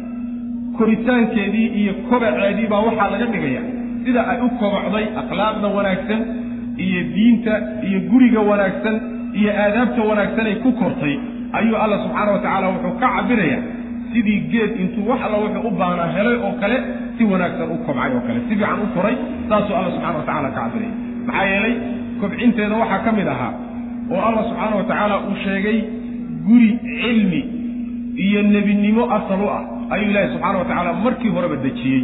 [0.79, 3.63] koritaankeedii iyo kobaceedii baa waxaa laga dhigaya
[4.05, 6.21] sida ay u kobocday akhlaaqda wanaagsan
[6.87, 7.55] iyo diinta
[7.89, 8.97] iyo guriga wanaagsan
[9.39, 11.15] iyo aadaabta wanaagsan ay ku kortay
[11.59, 13.59] ayuu alla subxaana wa tacaala wuxuu ka cabiraya
[14.15, 16.77] sidii geed intuu wax alla wuxuu u baahnaa helay oo kale
[17.19, 19.17] si wanaagsan u kobcay oo kale si fiican u koray
[19.49, 20.93] saasuu alla subxana wa tacala ka cabiraya
[21.27, 21.75] maxaa yeelay
[22.21, 23.53] kobcinteeda waxaa ka mid ahaa
[24.13, 25.79] oo alla subxaana wa tacaala uu sheegay
[26.47, 27.43] guri cilmi
[28.27, 29.63] iyo nebinimo asal u ah
[29.95, 32.03] ayuu ilaahi subxaana wa tacaala markii horeba dejiyey.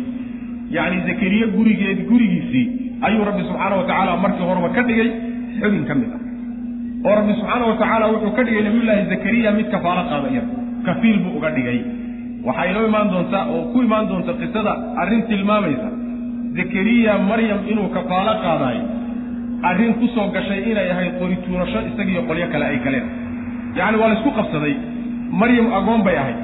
[0.70, 2.66] Yacni zakariye gurigeed gurigiisii
[3.06, 5.10] ayuu rabbi subxaana wa tacaala markii horeba ka dhigay
[5.60, 6.20] xubin ka mid ah.
[7.06, 10.52] Oo rabbi subxaana wa tacaala wuxuu ka dhigay nabiyullaahi zakariya mid kafaalo qaada iyada
[10.86, 11.78] kafiil buu uga dhigay
[12.46, 14.72] waxaa inoo imaan doontaa oo ku imaan doonta qisada
[15.02, 15.88] arrin tilmaamaysa.
[16.58, 18.84] Zakariya maryam inuu kafaalo qaadaayo
[19.70, 23.06] arrin ku soo gashay inay ahayd qorituurasho isagiiyo qolyo kale ay galeen.
[23.78, 24.74] Yacni waa laysku qabsaday.
[25.40, 26.38] Maryam agoon bay ahayd.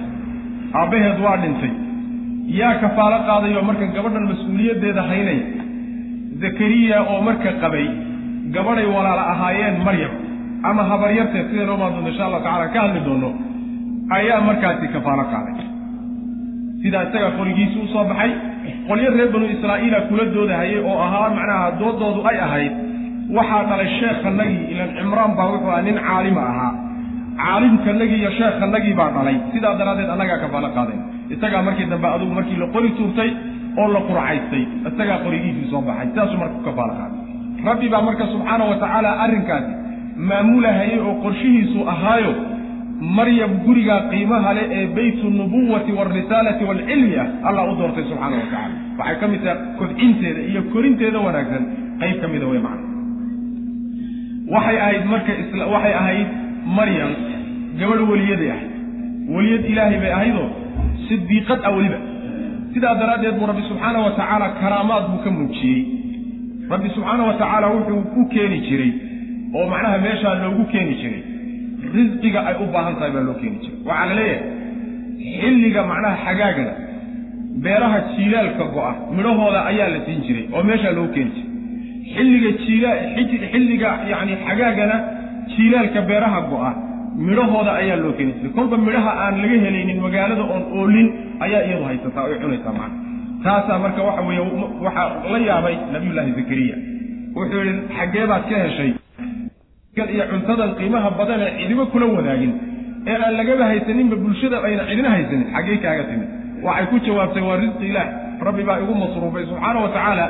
[0.80, 1.72] Aabbaheed waa dhintay.
[2.60, 5.44] Yaa kafaalo qaadayoo marka gabadhan mas'uuliyaddeeda haynaya
[6.42, 7.86] zakariya oo marka qabay
[8.54, 10.12] gabadhay walaala ahaayeen maryam.
[10.68, 13.30] Ama habaryarteed sidee noo maaddoonto insha allahu tacala ka hadli doono.
[14.18, 15.54] Ayaa markaasi kafaalo qaaday
[16.82, 18.30] sidaa isaga qorigiisi u soo baxay
[18.88, 22.72] qolyo reer banu israa'iila kula doodahayay oo ahaa macnaha doodoodu ay ahayd
[23.38, 26.72] waxaa dhalay sheekhanagii ilan cimraan baa wuxuu aha nin caalima ahaa.
[27.40, 29.36] Caalimkanagii iyo sheekhanagii baa dhalay.
[29.52, 31.00] Sidaa daraaddeed annagaa kafaalo qaadayn
[31.34, 33.30] isagaa markii dambe adugu markii la qori tuurtay
[33.80, 36.06] oo la qurcaystay isagaa qorigiisii soo baxay.
[36.12, 37.18] Sidaasuu marka ku kafaalo qaaday
[37.68, 39.72] rabbi baa marka subxaana wa tacaala arrinkaasi
[40.30, 42.32] maamulahayay oo qorshihiisu ahaayo
[43.00, 48.46] maryam gurigaa qiimaha leh ee beytu nubuwati waalrisaalati waalcilmi ah allah u doortay subxaana wa
[48.52, 51.64] tacala waxay ka mid tahay kobcinteeda iyo korinteeda wanaagsan
[52.00, 52.86] qayb ka mida wey macna.
[54.54, 55.32] Waxay ahayd marka
[55.74, 56.28] waxay ahayd
[56.78, 57.12] maryam
[57.80, 58.70] gabadh weliyaday ahayd
[59.36, 60.48] weliyad ilaahay bay ahaydoo
[61.08, 61.98] sidiiqad ah weliba.
[62.74, 65.80] Sidaa daraaddeed buu rabbi subxaana wa tacaala karaamaad buu ka muujiyey.
[66.72, 68.92] Rabbi subxaana wa tacaala wuxuu u keeni jiray
[69.58, 71.22] oo macnaha meeshaa loogu keeni jiray
[71.94, 73.78] risqiga ay u baahan tahay baa loo keeni jiray.
[73.88, 74.40] Waxaa la leeyahay
[75.40, 76.72] xilliga macnaha xagaagana
[77.64, 81.50] beeraha jiilaalka go-a midhahooda ayaa la siin jiray oo meeshaa loogu keeni jiray.
[82.14, 82.90] Xilliga jiila
[83.52, 84.96] xilliga yani xagaagana
[85.54, 86.70] jiilaalka beeraha go-a
[87.28, 88.52] midhahooda ayaa loo keeni jiray.
[88.58, 91.08] Kolba midhaha aan laga helaynin magaalada oon oolin
[91.44, 92.96] ayaa iyadu haysataa oy cunaysaa macna.
[93.44, 94.42] Taasaa marka waxa weeye
[94.84, 96.76] waxaa la yaabay nabiyullaahi zakariya.
[97.36, 98.90] Wuxuu yihi xaggee baad ka heshay
[99.96, 102.52] iyo cuntadan qiimaha badan ee cidiba kula wadaagin
[103.08, 106.28] ee aan lagaba haysaninba bulshada ayna cidina haysanin xaggee kaaga timid.
[106.66, 108.08] Waxay ku jawaabtay waa risqi ilaah
[108.48, 109.44] rabbi baa igu masruufay.
[109.48, 110.26] Subxaana wa tacaala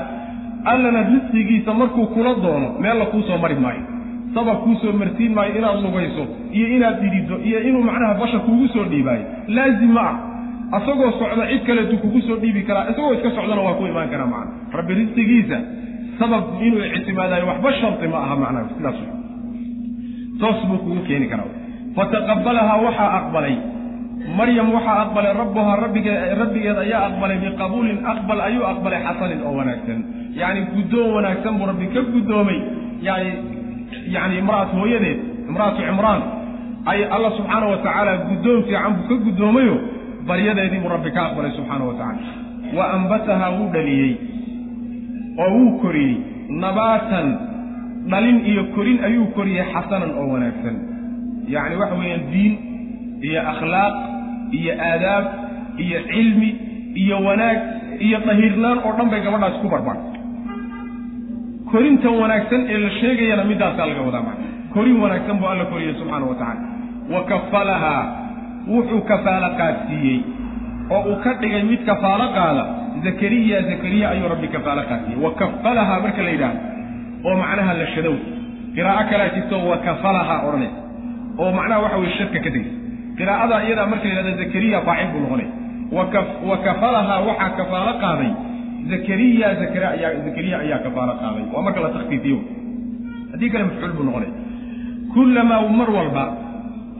[0.72, 3.82] allana risqigiisa markuu kula doono meel la kuu soo mari maayo.
[4.38, 6.24] Sabab kuu soo martiin maayo inaad lugayso
[6.56, 9.24] iyo inaad dhidido iyo inuu macnaha bashar kuugu soo dhiibaayo.
[9.56, 10.14] Laazim ma ah
[10.78, 12.86] asagoo socda cid kaleetu kugu soo dhiibi karaa.
[12.94, 14.78] Isagoo iska socdana waa ku imaan karaa macna.
[14.78, 15.58] Rabbi risqigiisa
[16.22, 18.98] sabab inuu ictimaadayo waxba sharti ma aha macnaha sidaas
[20.40, 21.50] toos buu kugu keeni karaa
[21.96, 23.56] fataqabalahaa waxaa aqbalay.
[24.38, 29.98] Maryam waxaa aqbalay rabbuhaa rabbige rabbigeed ayaa aqbalay biqabuulin aqbal ayuu aqbalay xasanin oo wanaagsan.
[30.40, 32.58] Yacni guddoon wanaagsan buu rabbi ka guddoomay.
[33.08, 33.30] Yani
[34.14, 35.18] yani imra'atu hooyadeed
[35.50, 36.20] imra'atu cimraan
[36.90, 39.76] ay alla subxaana wa tacaala guddoon fiican buu ka guddoomayo
[40.28, 42.30] baryadeedii buu rabbi ka aqbalay subxaana wa tacala
[42.76, 44.12] wa ambatahaa wuu dhaliyey
[45.44, 46.14] oo wuu koriyey
[46.64, 47.26] nabaatan
[48.10, 50.76] dhalin iyo korin ayuu koriyey xasanan oo wanaagsan.
[51.54, 52.52] Yacni waxa weeyaan diin
[53.28, 53.94] iyo akhlaaq
[54.58, 55.24] iyo aadaab
[55.84, 56.50] iyo cilmi
[57.02, 57.58] iyo wanaag
[58.06, 60.00] iyo dahiirnaan oo dhan bay gabadhaas ku barbaan
[61.70, 64.46] korintan wanaagsan ee la sheegayana middaasaa laga wadaa macna.
[64.74, 66.62] Korin wanaagsan buu alla koriyey subxaana wa tacaala.
[67.14, 68.02] Wa kafalahaa
[68.72, 70.18] wuxuu kafaalo qaadsiiyey
[70.94, 72.64] oo uu ka dhigay mid kafaalo qaada.
[73.04, 75.18] Zakariya zakariya ayuu rabbi kafaalo qaadsiiyey.
[75.24, 76.60] Wa kafalahaa marka la yidhaahdo
[77.26, 78.16] oo macnaha la shadow.
[78.76, 80.80] Qiraa'o kalaa jirto wa kafalahaa odhanaysa
[81.42, 82.64] oo macnaha waxa weye shadka ka tegay
[83.18, 85.48] qiraa'ada iyadaa marka la yidhahdo zakariya faacil buu noqonay.
[86.48, 88.30] Wa kafalahaa waxaa kafaalo qaaday.
[88.92, 91.44] Zakariya zakariya ayaa kafaalo qaaday.
[91.52, 92.38] Waa marka la takfiifiyo
[93.32, 94.30] haddii kale mafcuul buu noqonay.
[95.14, 96.24] Kullamaa mar walba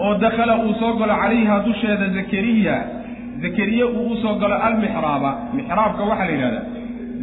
[0.04, 2.74] oo dakhala uu soo galo calayha dusheeda zakariya
[3.42, 6.64] zakariya uu u soo galo almixraaba mixraabka waxaa la yidhahdaa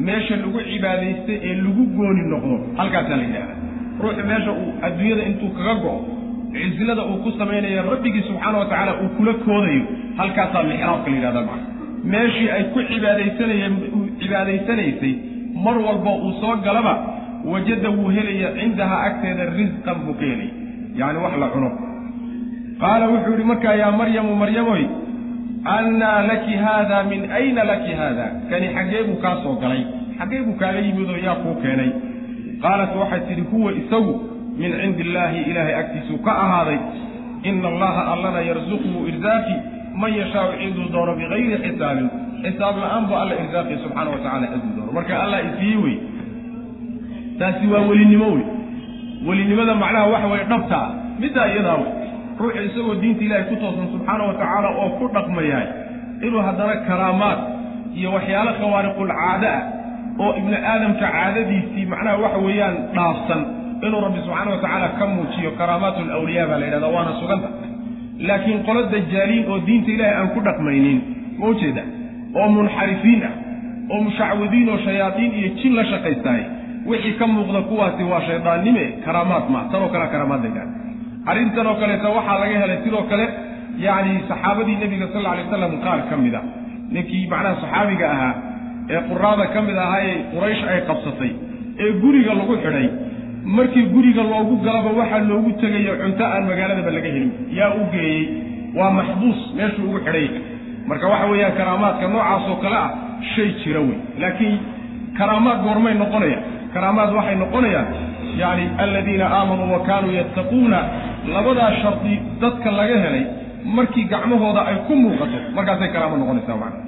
[0.08, 3.58] meesha lagu cibaadaystay ee lagu gooni noqdo halkaasaa la yidhahdaa
[4.04, 6.00] ruuxu meesha uu adduunyada intuu kaga go'o
[6.54, 9.84] cisilada uu ku samaynayo rabbigii subxaana wa tacaala uu kula koodayo
[10.20, 11.68] halkaasaa mixraabka la yidhahdaa macna
[12.14, 13.76] meeshii ay ku cibaadaysanayeen
[14.22, 15.14] cibaadaysanaysay
[15.66, 16.94] mar walba uu soo galaba
[17.52, 20.50] wajada wuu helaya cindaha agteeda risqan buu ka helay.
[21.00, 21.70] Yacni wax la cuno.
[22.82, 24.84] Qaala wuxuu yidhi markaa yaa maryamu maryamoy
[25.66, 29.84] annaa laki haada min ayna laki haada kani xaggee buu kaa soo galay.
[30.20, 31.92] Xaggee buu kaaga yimid oo yaa kuu keenay.
[32.62, 34.14] Qaalat waxay tidhi huwa isagu
[34.58, 36.80] min cindi illaahi ilaahay agtiisuu ka ahaaday.
[37.44, 39.56] Ina allaha allana yarsuquhu irsaaqi
[39.96, 42.10] man yashaau ciduu doono bikayri xisaabin.
[42.44, 44.92] Xisaab la'aan buu alla irsaaqi subxaana wa tacala ciduu doono.
[44.92, 45.98] Marka allah isiiye wey.
[47.40, 48.46] Taasi waa welinimo wey.
[49.28, 50.82] Welinimada macnaha waxa weye dhabta.
[50.82, 52.03] Ah middaa iyadaa wey
[52.40, 55.68] ruuxu isagoo diinta ilaahay ku toosan subxaana wa tacaala oo ku dhaqmayahay
[56.28, 57.40] inuu haddana karaamaad
[58.00, 59.62] iyo waxyaalo khawaariqul caado ah
[60.24, 63.42] oo ibni aadamka caadadiisii macnaha waxa weeyaan dhaafsan
[63.86, 67.48] inuu rabbi subxaana wa tacaala ka muujiyo karaamaat lawliyaa baa la yidhahda waana suganta.
[68.28, 70.98] Laakiin qolo dajaaliin oo diinta ilaahay aan ku dhaqmaynin
[71.40, 71.84] ma ujeeda
[72.40, 73.34] oo munxarifiin ah
[73.94, 76.42] oo mushacwadiin oo shayaadiin iyo jin la shaqaystaay
[76.90, 80.74] wixii ka muuqda kuwaasi waa shaydaannime karaamaad ma tanoo kale karaamaad la yidhahda
[81.30, 83.26] arrintan oo kaleeta waxaa laga helay sidoo kale
[83.86, 86.42] yacni saxaabadii nebiga sal alla alay waslam qaar ka mid a.
[86.96, 88.34] Ninkii macnaha saxaabiga ahaa
[88.94, 91.32] ee quraada ka mid ahaa ee quraysh ay qabsatay
[91.84, 92.88] ee guriga lagu xidhay.
[93.58, 97.32] Markii guriga loogu galaba waxaa loogu tegayo cunto aan magaaladaba laga helin.
[97.60, 98.22] Yaa u geeyey
[98.78, 100.28] waa maxbuus meeshuu ugu xidhay.
[100.90, 102.90] Marka waxa weeyaan karaamaadka noocaasoo kale ah
[103.36, 103.98] shay jira wey.
[104.22, 104.56] Laakiin
[105.20, 106.40] karaamaad goormay noqonaya
[106.76, 107.88] karaamaad waxay noqonayaan
[108.42, 110.80] yacni aladiina aamanuu wa kaanuu yattaquuna
[111.36, 113.24] labadaa shardi dadka laga helay
[113.78, 116.82] markii gacmahooda ay ku muuqato markaasay karaamo noqonaysaa macna.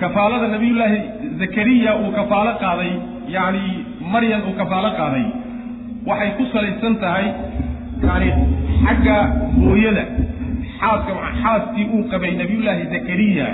[0.00, 0.98] Kafaalada nabiyullaahi
[1.40, 2.92] zakariya uu kafaalo qaaday
[3.34, 3.64] yacni
[4.12, 5.26] maryam uu kafaalo qaaday
[6.08, 7.26] waxay ku salaysan tahay
[8.08, 8.28] yacni
[8.84, 9.16] xagga
[9.64, 10.04] hooyada
[10.80, 13.46] xaaska xaaskii uu qabay nabiyullaahi zakariya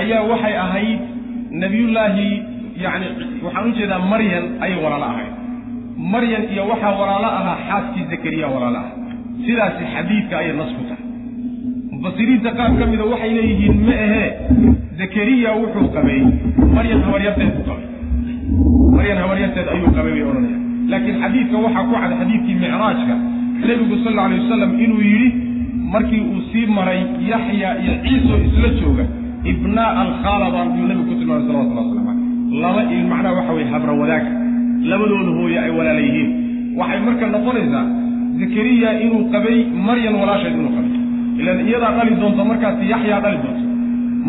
[0.00, 1.00] ayaa waxay ahayd
[1.62, 2.28] nabiyullaahi
[2.82, 3.06] yacni
[3.44, 5.32] waxaan jeedaa maryan ayay walaalo ahayd.
[6.14, 8.88] Maryan iyo waxaa walaalo ahaa xaaskii zakariya walaalo ah
[9.46, 11.04] sidaasi xadiidka ayay nas ku tahay.
[11.92, 14.28] Mufasiriinta qaar ka mida waxay leeyihiin ma ahee
[15.00, 16.20] zakariya wuxuu qabay
[16.76, 17.86] maryan habaryarteed buu qabay.
[18.96, 20.58] Maryan habaryarteed ayuu qabay bay odhanaya
[20.92, 23.14] laakiin xadiidka waxaa ku cad xadiidkii micraajka
[23.68, 25.28] nebigu sal alla alay wasalam inuu yidhi
[25.94, 27.00] markii uu sii maray
[27.32, 29.04] yaxya iyo ciiso isla jooga
[29.52, 32.23] ibnaa alkhaalabaan buu nabigu ku tilmaamay salawatullah waslamu caleyh
[32.62, 34.24] laba il macnaha waxa weye habra wadaag.
[34.90, 36.30] Labadooda hooye ay walaala yihiin.
[36.78, 37.84] Waxay marka noqonaysaa
[38.40, 39.56] zakariya inuu qabay
[39.88, 40.92] maryan walaasheed inuu qabay.
[41.40, 43.64] Ilan iyadaa dhali doonto markaasi yaxyaa dhali doonto.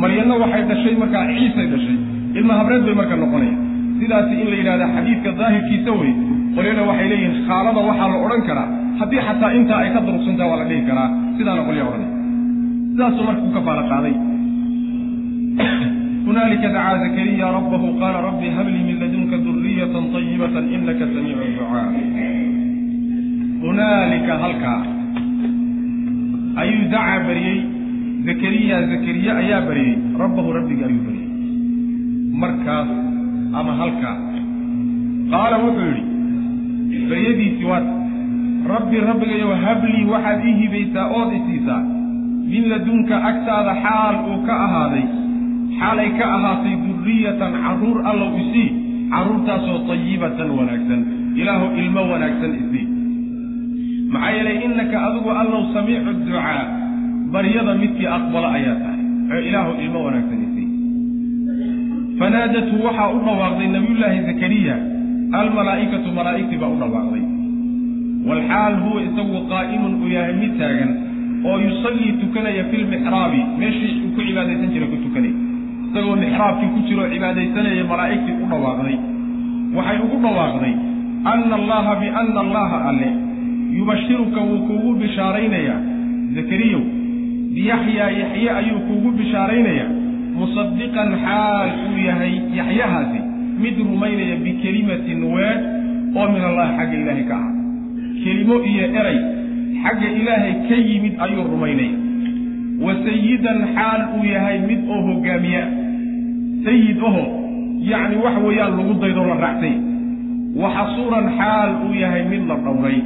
[0.02, 1.98] Maryanna waxay dhashay markaa ciisay dhashay.
[2.40, 3.56] Ilma habreed bay marka noqonaya
[4.00, 6.12] sidaasi in la yidhahda xadiidka daahirkiisa wey
[6.56, 8.68] qolyana waxay leeyihiin khaalada waxaa la odhan karaa.
[9.00, 11.10] Haddii xataa intaa ay ka durugsantaha waa la dhihi karaa.
[11.38, 12.10] Sidaana qolya odhanay
[12.96, 14.14] sidaasuu marka ku kafaala qaaday
[16.26, 21.86] hunaalika dacaa zakariya rabbahu qaala rabbi hablii min ladunka duriyatan طayibatan inaka samiicu ducaa
[23.64, 24.82] hunaalika halkaa
[26.62, 27.58] ayuu dacaa baryey
[28.28, 31.30] zakariya zakariya ayaa baryey rabbahu rabbiga ayuu baryey
[32.44, 32.90] markaas
[33.60, 34.16] ama halkaa
[35.34, 37.88] qaala wuxuu yidhi baryadiisii waat
[38.74, 41.82] rabbi rabbigayow hablii waxaad ii hibaysaa ood isiisaa
[42.54, 45.06] min ladunka agtaada xaal uu ka ahaaday
[45.80, 48.68] xaalay ka ahaatay duriyatan carruur allow isii
[49.14, 51.02] carruurtaasoo tayibatan wanaagsan
[51.42, 52.86] ilaahu ilmo wanaagsan isii
[54.14, 56.64] maxaa yeelay innaka adigu allow samiicu ducaa
[57.34, 59.02] baryada midkii aqbalo ayaa tahay
[59.34, 60.68] oo ilaahu ilmo wanaagsan isii
[62.20, 64.76] fanaadathu waxaa u dhawaaqday nabiyullaahi zakariya
[65.42, 67.24] almalaa'ikatu malaa'igtii baa u dhawaaqday
[68.30, 70.92] walxaal huwa isagu qaa'imun uu yahay mid taagan
[71.50, 75.36] oo yusallii tukanaya fi lmixraabi meeshii uu ku cibaadaysan jiray ku tukanaya
[75.96, 78.98] isagoo mixraabkii ku jiroo cibaadaysanaya malaa'igtii u dhawaaqday.
[79.76, 80.74] Waxay ugu dhawaaqday
[81.32, 83.10] anna allaha bianna allaha alle
[83.78, 85.80] yubashiruka wuu kuugu bishaaraynayaa.
[86.36, 86.82] Zakariyow
[87.56, 89.90] biyaxyaa yaxye ayuu kuugu bishaaraynayaa.
[90.40, 93.20] Musadiqan xaal uu yahay yaxyahaasi
[93.64, 95.62] mid rumaynaya bikelimatin weed
[96.20, 97.52] oo min allahi xagga ilaahay ka aha
[98.24, 99.18] kelimo iyo eray
[99.84, 101.96] xagga ilaahay ka yimid ayuu rumaynaya.
[102.84, 105.64] Wa sayidan xaal uu yahay mid oo hogaamiya
[106.66, 107.24] sayid aho
[107.92, 109.76] yacni wax weeyaan lagu daydoo la raacsay
[110.62, 112.98] wa xasuuran xaal uu yahay mid la dhowray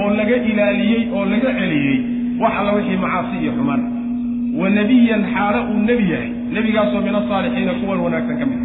[0.00, 1.96] oo laga ilaaliyey oo laga celiyey
[2.42, 3.82] wax alla wixii macaasi iyo xumaan.
[4.60, 6.30] Wa nebiyan xaalo uu nebi yahay.
[6.54, 8.60] Nebigaasoo min asaalixiina kuwan wanaagsan ka mid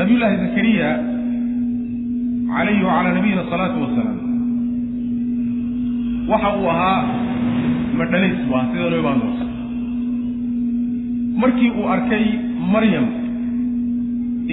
[0.00, 0.88] nabiyullaahi zakariya
[2.52, 4.18] calayhi wacalaa nabiyina asalaatu wasalaam
[6.32, 7.00] waxa uu ahaa
[7.98, 9.44] madhalays ah noo imaan doonta
[11.36, 12.24] markii uu arkay
[12.72, 13.06] maryam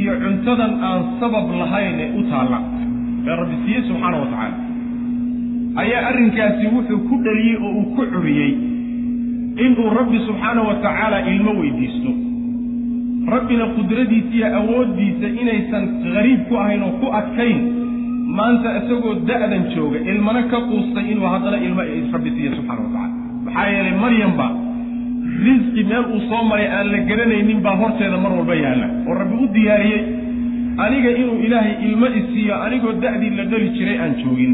[0.01, 2.59] iyo cuntadan aan sabab lahayn ee u taalla
[3.27, 4.57] ee rabbi siiyey subxaana wa tacaala
[5.83, 8.51] ayaa arrinkaasi wuxuu ku dhaliyey oo uu ku curiyey
[9.65, 12.11] inuu rabbi subxaana wa tacaala ilmo weydiisto.
[13.33, 17.59] Rabbina qudradiisa iyo awooddiisa inaysan qariib ku ahayn oo ku adkayn
[18.37, 21.81] maanta isagoo da'dan jooga ilmana ka quustay inuu haddana ilmo
[22.15, 23.09] rabbi siiya subxana wa tacala
[23.45, 24.47] maxaa yeelay maryamba
[25.45, 28.87] risqi meel uu soo maray aan la garanaynin baa horteeda mar walba yaalla.
[29.07, 30.01] Oo rabbi u diyaariyey
[30.85, 34.53] aniga inuu ilaahay ilmo isiiyo anigoo da'dii la dhali jiray aan joogin.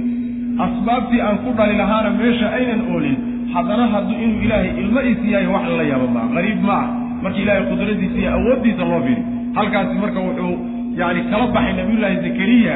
[0.65, 3.17] Asbaabtii aan ku dhali lahaana meesha aynan oolin.
[3.53, 6.87] Haddana hadduu inuu ilaahay ilmo isiiyaayo wax lala yaaba maa qariib ma ah.
[7.23, 9.23] Marka ilaahay qudradiisa iyo awooddiisa loo fiiri
[9.57, 10.55] halkaasi marka wuxuu
[10.99, 12.75] yani kala baxay nabiyullaahi zakariya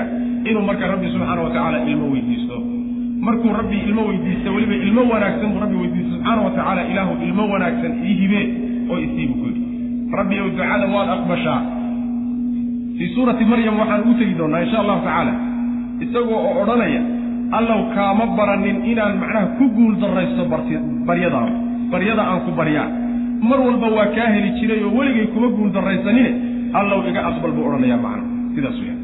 [0.49, 2.57] inuu marka rabbi subxaana wa tacaala ilmo weydiisto
[3.25, 7.43] markuu rabbi ilmo weydiista weliba ilmo wanaagsan buu rabbi weydiista subxaana wa tacaala ilaahu ilmo
[7.53, 8.41] wanaagsan ii hibe
[8.91, 9.61] oo isiibu ku yidhi.
[10.19, 11.59] Rabbi ow ducada waad aqbashaa.
[12.97, 15.33] Fii suurati maryam waxaan ugu tegi doonnaa insha allahu tacaala
[16.05, 17.01] isagoo oo odhanaya
[17.59, 20.43] allow kaama baranin inaan macnaha ku guul darraysto
[21.09, 21.51] baryadaada
[21.91, 22.87] baryada aan ku baryaa.
[23.49, 26.29] Mar walba waa kaa heli jiray oo weligay kuma guul darraysanine
[26.79, 28.23] allow iga aqbal buu odhanayaa macna.
[28.55, 28.95] Sidaas weya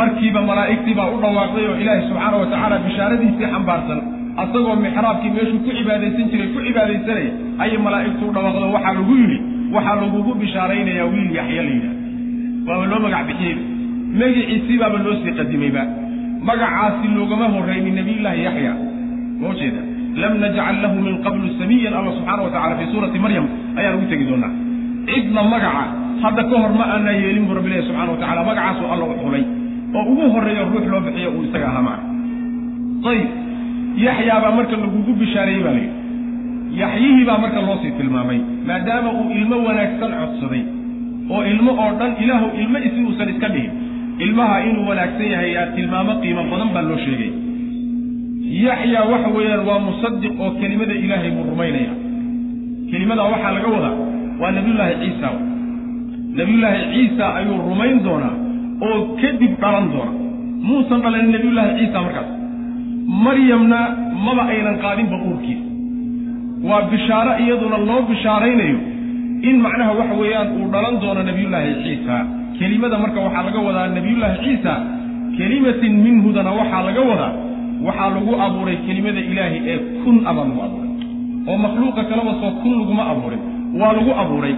[0.00, 3.98] markiiba malaa'igtii baa u dhawaaqday oo ilaahay subxaana wa tacaala bishaaradiisii xambaarsan
[4.42, 7.30] asagoo mixraabkii meeshuu ku cibaadaysan jiray ku cibaadaysanaya
[7.64, 9.38] ayay malaa'igtu u dhawaaqdo waxaa lagu yidhi
[9.74, 11.96] waxaa lagugu bishaaraynayaa wiil yaxya la yidhaha
[12.68, 13.62] waaba loo magac bixiyeyba
[14.20, 15.82] magiciisii baaba loo sii qadimayba
[16.48, 18.72] magacaasi loogama horraynin nabiyullaahi yaxya.
[19.40, 19.80] Ma ujeeda
[20.22, 21.92] lam najcal lahu min qablu samiyan.
[21.98, 23.46] Alla subxaana wa tacala fii suurati maryam
[23.78, 24.52] ayaan ugu tegi doonaa.
[25.08, 25.84] Cidna magaca
[26.22, 29.44] hadda ka hor ma aanaa yeelin buu rabbilahi subxana wa tacala magacaasuu alla u xulay
[29.96, 32.04] oo ugu horreeyo ruux loo bixiyo uu isaga ahaa maca
[33.10, 33.28] ayib
[34.06, 36.00] yaxyaabaa marka lagugu bishaareeyey baa layidhi
[36.82, 40.62] yaxyihii baa marka loo sii tilmaamay maadaama uu ilmo wanaagsan codsaday
[41.34, 43.72] oo ilmo oo dhan ilaahu ilmo isi uusan iska dhihin.
[44.24, 47.30] Ilmaha inuu wanaagsan yahay yaa tilmaamo qiimo badan baa loo sheegay.
[48.66, 51.92] Yaxyaa waxa weeyaan waa musadiq oo kelimada ilaahay buu rumaynaya
[52.90, 53.94] kelimadaa waxaa laga wadaa
[54.40, 55.28] waa nabiyullaahi ciisa.
[56.38, 58.34] Nabiyullaahi ciisa ayuu rumayn doonaa
[58.88, 60.12] oo kadib dhalan doona.
[60.68, 62.28] Muusan dhalanin nabiyullaahi ciisa markaas.
[63.26, 63.78] Maryamna
[64.24, 65.66] maba aynan qaadinba uurkiisa
[66.68, 68.78] waa bishaaro iyaduna loo bishaaraynayo
[69.48, 72.16] in macnaha waxa weeyaan uu dhalan doono nebiyullaahi ciisa.
[72.58, 74.72] Kelimada marka waxaa laga wadaa nebiyullaahi ciisa.
[75.38, 77.32] Kelimatin minhudana waxaa laga wadaa.
[77.86, 80.90] Waxaa lagu abuuray kelimada ilaahay ee kun abaa lagu abuuray.
[81.48, 83.40] Oo makhluuqa kaleba soo kun laguma abuurin.
[83.80, 84.54] Waa lagu abuuray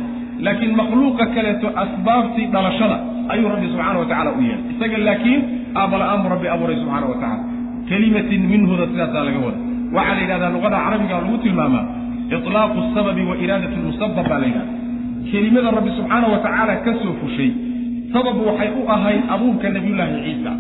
[0.46, 2.96] laakiin makhluuqa kaleeto asbaabtii dhalashada
[3.32, 4.64] ayuu rabbi subxaana wa tacala u yeelay.
[4.74, 5.40] Isaga laakiin
[5.80, 7.42] aabbala-aan buu rabbi abuuray subxaana wa tacala
[7.88, 9.58] kelimatin minhuda sidaasaa laga wada
[9.96, 11.84] waxaa la yidhahdaa luqada carabiga lagu tilmaamaa
[12.30, 14.72] ilaaqu sababi wa iraadat lmusabab baa la yidhahda
[15.30, 17.50] kelimada rabbi subxaana wa tacaala ka soo fushay
[18.14, 20.52] sabab waxay u ahayd abuurka nebiyullaahi ciisa.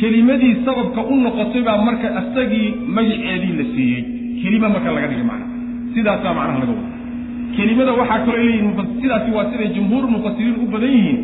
[0.00, 4.02] Kelimadii sababka u noqotay baa marka isagii magaceedii la siiyey.
[4.40, 5.46] Kelima marka laga dhigay macna.
[5.94, 6.91] Sidaasaa macnaha laga wada
[7.56, 11.18] kelimada waxaa kaloo leeyihiin sidaasi waa siday jumhuur mufasiriin u badan yihiin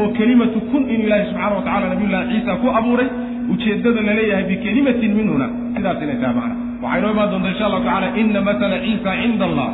[0.00, 3.08] oo kelimatu kun inuu ilaahi subxana wa nabiyullahi ciisa ku abuuray
[3.52, 6.54] ujeeddada la leeyahay bikelimatin minhuna sidaas inay tahay macna.
[6.82, 9.68] Waxay noo imaan doontaa insha allahu tacala ina matala ciisa cinda allah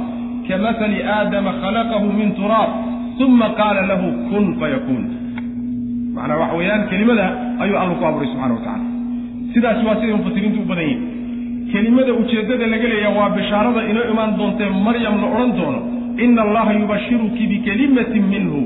[0.46, 2.70] ka matali aadama khalaqahu min turaab
[3.24, 5.04] uma qaala lahu kun fayakuun
[6.14, 7.26] macnaa waxa weeyaan kelimada
[7.62, 8.86] ayuu alla ku abuuray subxana wa tacala
[9.54, 11.02] sidaasi waa siday mufasiriintu u badan yihiin
[11.72, 15.80] kelimada ujeeddada laga leeyaha waa bishaarada inoo imaan doontee maryam la odhan doono
[16.25, 18.61] ina allaha yubashiruki bikelimatin minhu.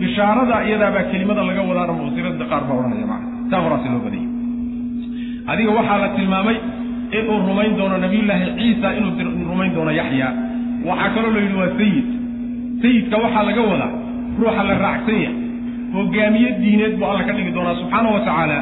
[0.00, 3.28] Bishaarada iyadaabaa kelimada laga wadaana mufasiriinta qaar baa odhanaya macna.
[3.50, 4.28] Taa horaasi loo badayay
[5.52, 6.56] adiga waxaa la tilmaamay
[7.18, 9.12] inuu rumayn doono nabiyullaahi ciisa inuu
[9.50, 10.28] rumayn doono yaxya.
[10.88, 12.06] Waxaa kaloo la yidhi waa sayid
[12.82, 13.90] sayidka waxaa laga wadaa
[14.40, 15.36] ruuxa la raacsan yahay.
[15.94, 18.58] Hogaamiye diineed buu alla ka dhigi doonaa subxaana wa tacaala.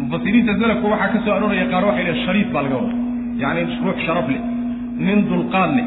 [0.00, 2.96] Mufasiriinta salafka waxaa ka soo arooraya qaar waxay lehen shariif baa laga wadaa.
[3.42, 4.40] Yacni ruux sharaf leh
[5.06, 5.86] nin dulqaad leh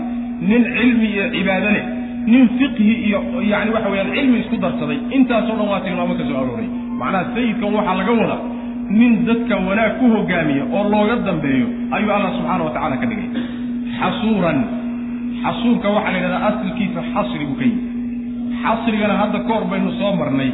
[0.49, 1.83] nin cilmi iyo cibaado leh
[2.31, 3.19] nin fiqhi iyo
[3.51, 4.97] yani waxa weyaan cilmi isku darsaday.
[5.17, 6.67] Intaasoo dhan waa tilmaamo ka soo arooray.
[6.99, 8.39] Macnaha sayidkan waxaa laga wadaa
[8.99, 13.29] nin dadka wanaag ku hogaamiya oo looga dambeeyo ayuu allah subxaana wa tacala ka dhigay.
[13.99, 14.59] Xasuuran.
[15.43, 17.81] Xasuurka waxaa la yidhahdaa asalkiisa xasri buu ka yimi
[18.63, 20.51] xasrigana hadda kahor baynu soo marnay.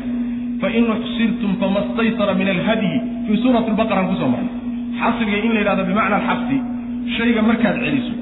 [0.62, 2.94] Fain uxsirtum fama staysara min alhadyi
[3.28, 4.54] fii suurati lbaqaraan ku soo marnay.
[5.02, 6.58] Xasriga in la yidhahdo bimacna alxabsi
[7.18, 8.14] shayga markaad celiso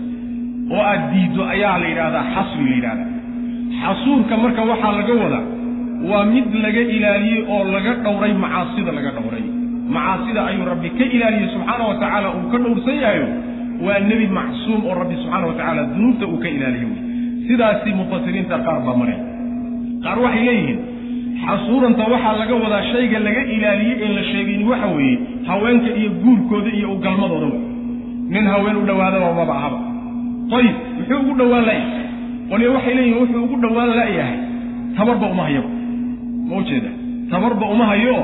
[0.76, 3.10] oo aad diiddo ayaa la yidhahdaa xasri la yidhahdaa
[3.82, 5.45] xasuurka marka waxaa laga wadaa
[6.09, 9.45] waa mid laga ilaaliyey oo laga dhowray macaasida laga dhowray.
[9.95, 13.28] Macaasida ayuu rabbi ka ilaaliyey subxaana wa tacaala uu ka dhowrsan yahayo
[13.86, 17.01] waa nebi macsuum oo rabbi subxaana wa tacaala dunuubta uu ka ilaaliyo wey
[17.47, 19.18] sidaasi mufasiriinta qaar baa maray
[20.05, 20.80] qaar waxay leeyihiin
[21.45, 25.16] xasuuranta waxaa laga wadaa shayga laga ilaaliyey een la sheegayni waxa weeye
[25.49, 27.61] haweenka iyo guurkooda iyo u galmadooda wey
[28.34, 29.80] nin haween u dhowaadaba maba ahaba.
[30.57, 32.03] Ayib muxuu ugu dhowaan la'yahay
[32.50, 34.38] qolyo waxay leeyihiin wuxuu ugu dhowaan la'yahay
[34.98, 35.70] tabarba uma hayaba
[36.50, 36.91] ma ujeeda
[37.32, 38.18] tabarba uma hayo.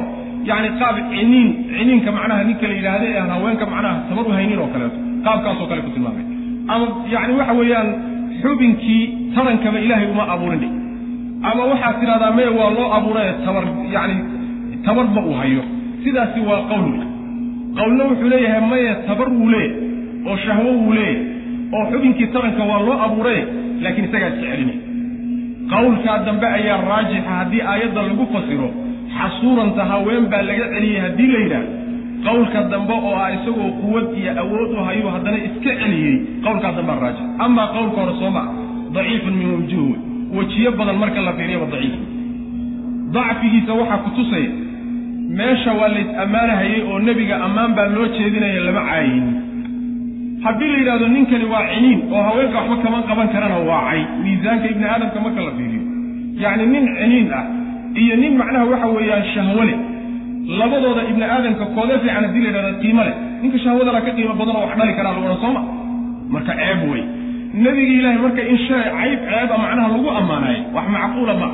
[0.49, 1.47] Yacni qaab ciniin
[1.77, 4.97] ciniinka macnaha ninka la yidhaahda ee haweenka macnaha tabar u haynin oo kaleeto.
[5.25, 6.25] Qaabkaasoo kale ku tilmaamay.
[6.73, 7.87] Ama yacni waxa weeyaan
[8.41, 9.01] xubinkii
[9.35, 10.63] tarankaba ilaahay uma abuurin
[11.49, 13.63] ama waxaad tidhahdaa meye waa loo abuuraye tabar
[13.95, 14.15] yacni
[14.85, 15.61] tabarba uu hayo.
[16.03, 16.89] Sidaasi waa qowl
[17.77, 19.73] qowlna wuxuu leeyahay maye tabar wuu leeyahy
[20.29, 21.17] oo shahwo wuu leeyahy
[21.75, 23.43] oo xubinkii taranka waa loo abuuraye
[23.83, 24.77] laakiin isagaa iska celinay.
[25.73, 28.69] Qowlkaa dambe ayaa raajixa haddii aayadda lagu fasiro
[29.17, 31.65] xasuuranta haween baa laga celiyey haddii la yidhaah
[32.27, 36.15] qowlka dambe oo ah isagoo quwad iyo awood u hayo haddana iska celiyey
[36.45, 37.25] qowlkaa dambea raajix.
[37.45, 38.47] Amaa qowlka hore soo maa
[38.95, 39.87] daciifun min wujuh
[40.37, 41.95] wejiyo badan marka la fiiriyaba daciif.
[43.15, 44.51] Dacfigiisa waxaa ku tusaya
[45.39, 49.25] meesha waa lays ammaanahayey oo nebiga ammaan baa loo jeedinaya lama caayin
[50.45, 54.01] haddii la yidhahdo ninkani waa ciniin oo haweenka waxba kama qaban karana waa cay.
[54.23, 55.83] Miisaanka ibni aadamka marka la fiiriyo.
[56.43, 57.43] Yacni nin ciniin ah
[58.01, 59.77] iyo nin macnaha waxa weeyaan shahwo leh.
[60.59, 63.15] Labadooda ibni aadamka kooda fiican haddii la yidhahdo qiimo leh.
[63.41, 65.61] Ninka shahwadana ka qiimo badan oo wax dhali karaa lagu odhan sooma
[66.33, 67.03] marka ceeb wey.
[67.63, 71.53] Nebigi ilaahay marka in shay cayb ceeba macnaha lagu ammaanayo wax macquula maa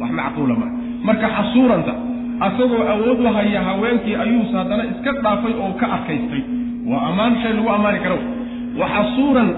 [0.00, 0.70] wax macquula maa
[1.08, 1.92] marka xasuuranta
[2.46, 6.42] asagoo awood u haya haweenkii ayuuse haddana iska dhaafay oo ka adkaystay
[6.90, 8.18] waa ammaan shay lagu ammaani karo.
[8.80, 9.48] Wa xasuuran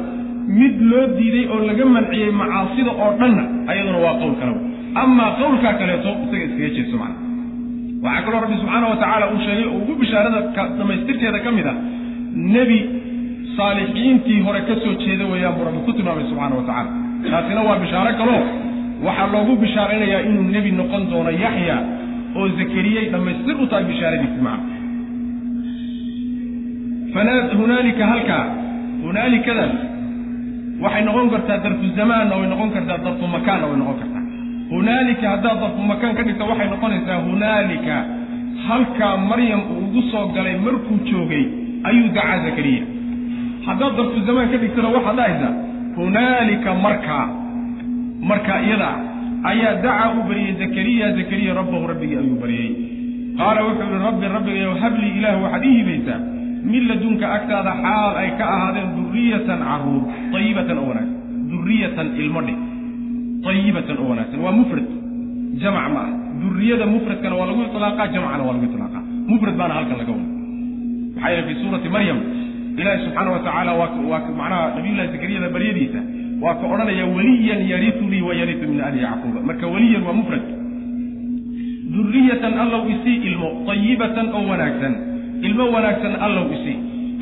[0.58, 4.54] mid loo diiday oo laga manciyey macaasida oo dhanna ayaduna waa qowl kale.
[5.02, 7.18] Amaa qowlkaa kaleeto isaga iskaga jeeso macna.
[8.04, 10.38] Waxaa kaloo rabbi subxaana wa tacaala uu sheegay oo ugu bishaarada
[10.78, 11.76] dhammaystirkeeda ka mid ah
[12.56, 12.78] nebi
[13.56, 16.90] saalixiintii hore ka soo jeeda weeyaan buu rabbi ku tilmaamay subxaana wa tacala
[17.32, 18.40] taasina waa bishaaro kaloo
[19.06, 21.76] waxaa loogu bishaaraynayaa inuu nebi noqon doono yaxya
[22.38, 24.64] oo zakariyey dhammaystir u tahay bishaaradiisi macna
[27.14, 28.44] hunaalika halkaa
[29.02, 29.72] hunaalikadaas
[30.82, 34.22] waxay noqon kartaa darfu zamaanna way noqon kartaa darfu makaanna way noqon kartaa.
[34.70, 37.96] Hunaalika haddaad darfu makaan ka dhigta waxay noqonaysaa hunaalika
[38.68, 41.44] halkaa maryam uu ugu soo galay markuu joogay
[41.88, 42.82] ayuu dacaa zakariya.
[43.66, 45.52] Haddaad darfu zamaan ka dhigtana waxaad dhahaysaa
[45.96, 47.24] hunaalika markaa
[48.30, 48.90] markaa iyada
[49.50, 52.68] ayaa dacaa u baryey zakariya zakariya rabbahu rabbigii ayuu baryey
[53.38, 56.18] qaala wuxuu yihi rabbi rabbigayow hablii ilaah waxaad ii hibaysaa
[56.64, 60.02] min ladunka agtaada xaal ay ka ahaadeen duriyatan carruur
[60.38, 61.16] ayibatan oo wanaagsan
[61.52, 62.58] duriyatan ilmo dheh
[63.50, 64.38] ayibatan oo wanaagsan.
[64.44, 64.86] Waa mufrad
[65.62, 66.10] jamc ma ah
[66.42, 69.02] duriyada mufradkana waa lagu iطlaaqaa jamcana waa lagu iطlaaqaa
[69.32, 70.28] mufrad baana halkan laga wada
[71.14, 72.18] maxaa yeele fi suurati maryam
[72.80, 76.00] ilaahi subxaana wa tacaala waa macnaha nabiyullahi zakariyada baryadiisa
[76.42, 78.32] waa ka odhanaya weliyan yaritunii wa
[78.72, 80.44] min ali yacquuba marka weliyan waa mufrad.
[81.90, 84.94] Duriyatan allow isii ilmo ayibatan oo wanaagsan
[85.48, 86.78] ilmo wanaagsan allow isii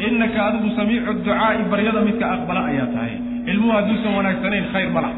[0.06, 3.14] innaka adigu samiicu ducaa'i baryada midka aqbala ayaa tahay.
[3.52, 5.12] Ilmuhu hadduusan wanaagsanayn khayr ma lah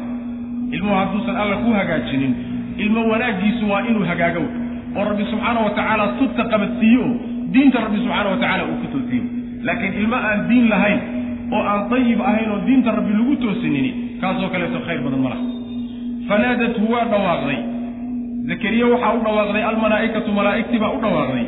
[0.75, 2.33] ilmuhu hadduusan alla ku hagaajinin.
[2.83, 4.43] Ilmo wanaaggiisu waa inuu hagaago
[4.97, 7.15] oo rabbi subxaana wa tacaala tubta qabadsiiyo oo
[7.53, 8.37] diinta rabbi subxaana wa
[8.69, 9.23] uu ku toosiyo.
[9.67, 10.99] Laakiin ilmo aan diin lahayn
[11.51, 13.91] oo aan dayib ahayn oo diinta rabbi lagu toosinini
[14.21, 15.45] kaasoo kaleeto khayr badan ma laha.
[16.29, 17.59] Fanaadathu waa dhawaaqday.
[18.49, 21.45] Zakariya waxaa u dhawaaqday almalaa'ikatu malaa'igtii baa u dhawaaqday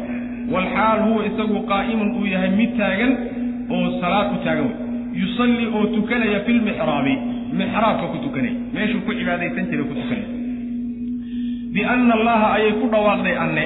[0.51, 3.11] walxaal huwa isagu qaa'imun uu yahay mid taagan
[3.75, 4.77] oo salaad ku taagan wey
[5.21, 7.13] yusallii oo tukanaya fi lmixraabi
[7.59, 10.27] mixraabka ku tukanaya meeshuu ku cibaadaysan jiray ku tukanaya
[11.75, 13.65] bianna allaha ayay ku dhawaaqday anne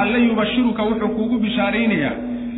[0.00, 2.14] alle yubashiruka wuxuu kuugu bishaaraynayaa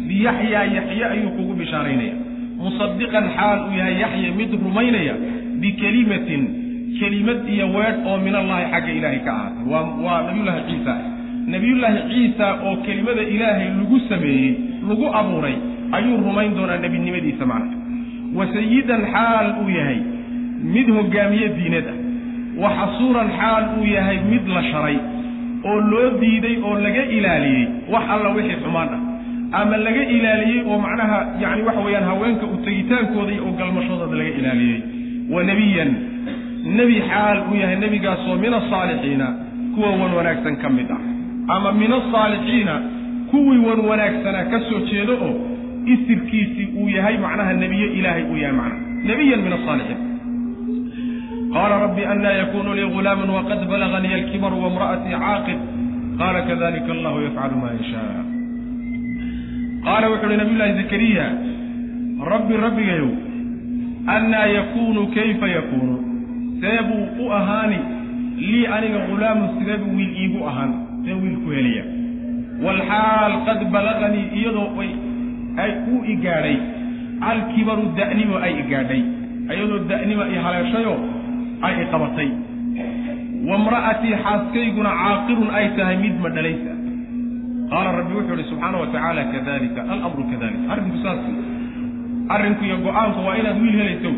[0.08, 2.14] biyaxyaa yaxye ayuu kuugu bishaaraynaya
[2.62, 5.14] musadiqan xaal uu yahay yaxye mid rumaynaya
[5.62, 6.42] bikelimatin
[6.98, 9.64] kelimad iyo weedh oo min allahi xagga ilaahay ka ahaatay
[10.04, 10.94] waa nabiyullaahi ciisa
[11.52, 14.52] nebiyullaahi ciisa oo kelimada ilaahay lagu sameeyey
[14.88, 15.56] lagu abuuray
[15.98, 17.76] ayuu rumayn doonaa nebinimadiisa macna
[18.38, 19.98] wa sayidan xaal uu yahay
[20.74, 21.96] mid hogaamiye diinad ah.
[22.62, 24.96] Wa xasuuran xaal uu yahay mid la sharay
[25.70, 29.00] oo loo diiday oo laga ilaaliyey wax alla wixii xumaan ah.
[29.60, 34.32] Ama laga ilaaliyey oo macnaha yacni waxa weeyaan haweenka u tegitaankooda iyo u galmashadooda laga
[34.40, 34.80] ilaaliyey.
[35.32, 35.90] Wa nebiyan
[36.78, 39.26] nebi xaal uu yahay nebigaasoo min asaalixiina
[39.74, 41.00] kuwa wan wanaagsan ka mid ah
[41.54, 42.74] ama min asaalixiina
[43.30, 45.32] kuwii wan wanaagsanaa ka soo jeedo oo
[45.94, 50.00] isirkiisii uu yahay macnaha nebiye ilaahay uu yahay macnaha nebiyan min asaalixiin
[51.54, 55.58] qaala rabbi anaa yakunu lii gulaaman waqad balaganii alkibaru waimra'atii caaqib.
[56.20, 58.22] Qaala kadalika allahu yafcalu ma yashaa.
[59.86, 61.26] Qaala wuxu uhi nabiy llaahi zakariya
[62.32, 63.10] rabbi rabbigayow
[64.16, 65.96] annaa yakuunu kayfa yakuunu?
[66.60, 67.78] See buu u ahaani
[68.50, 70.72] lii aniga ghulaamun sidee buu wiil iigu ahaan
[71.08, 71.84] see wiil ku helaya
[72.64, 74.90] waalxaal qad balaganii iyadoo ay
[75.64, 76.56] ay u igaadhay.
[77.30, 79.02] Alkibaru da'nimo ay igaadhay.
[79.54, 80.98] Iyadoo da'nima i haleeshayoo
[81.66, 82.28] ay iqabatay
[83.48, 86.72] waimra'atii xaaskayguna caaqirun ay tahay mid ma dhalaysa.
[87.70, 91.22] Qaala rabbi wuxuu ihi subxaana wa tacaala kadalika alamru kadalik arrinku saas
[92.34, 94.12] arrinku iyo go'aanku waa inaad wiil helayso.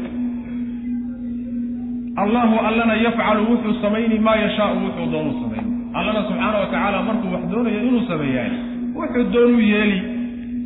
[2.25, 7.33] Allahu allana yafcalu wuxuu samayni maa yashaau wuxuu doonuu samayn allana subxaana wa tacaala markuu
[7.35, 8.51] wax doonayo inuu sameeyaay
[8.97, 9.99] wuxuu doonuu yeeli.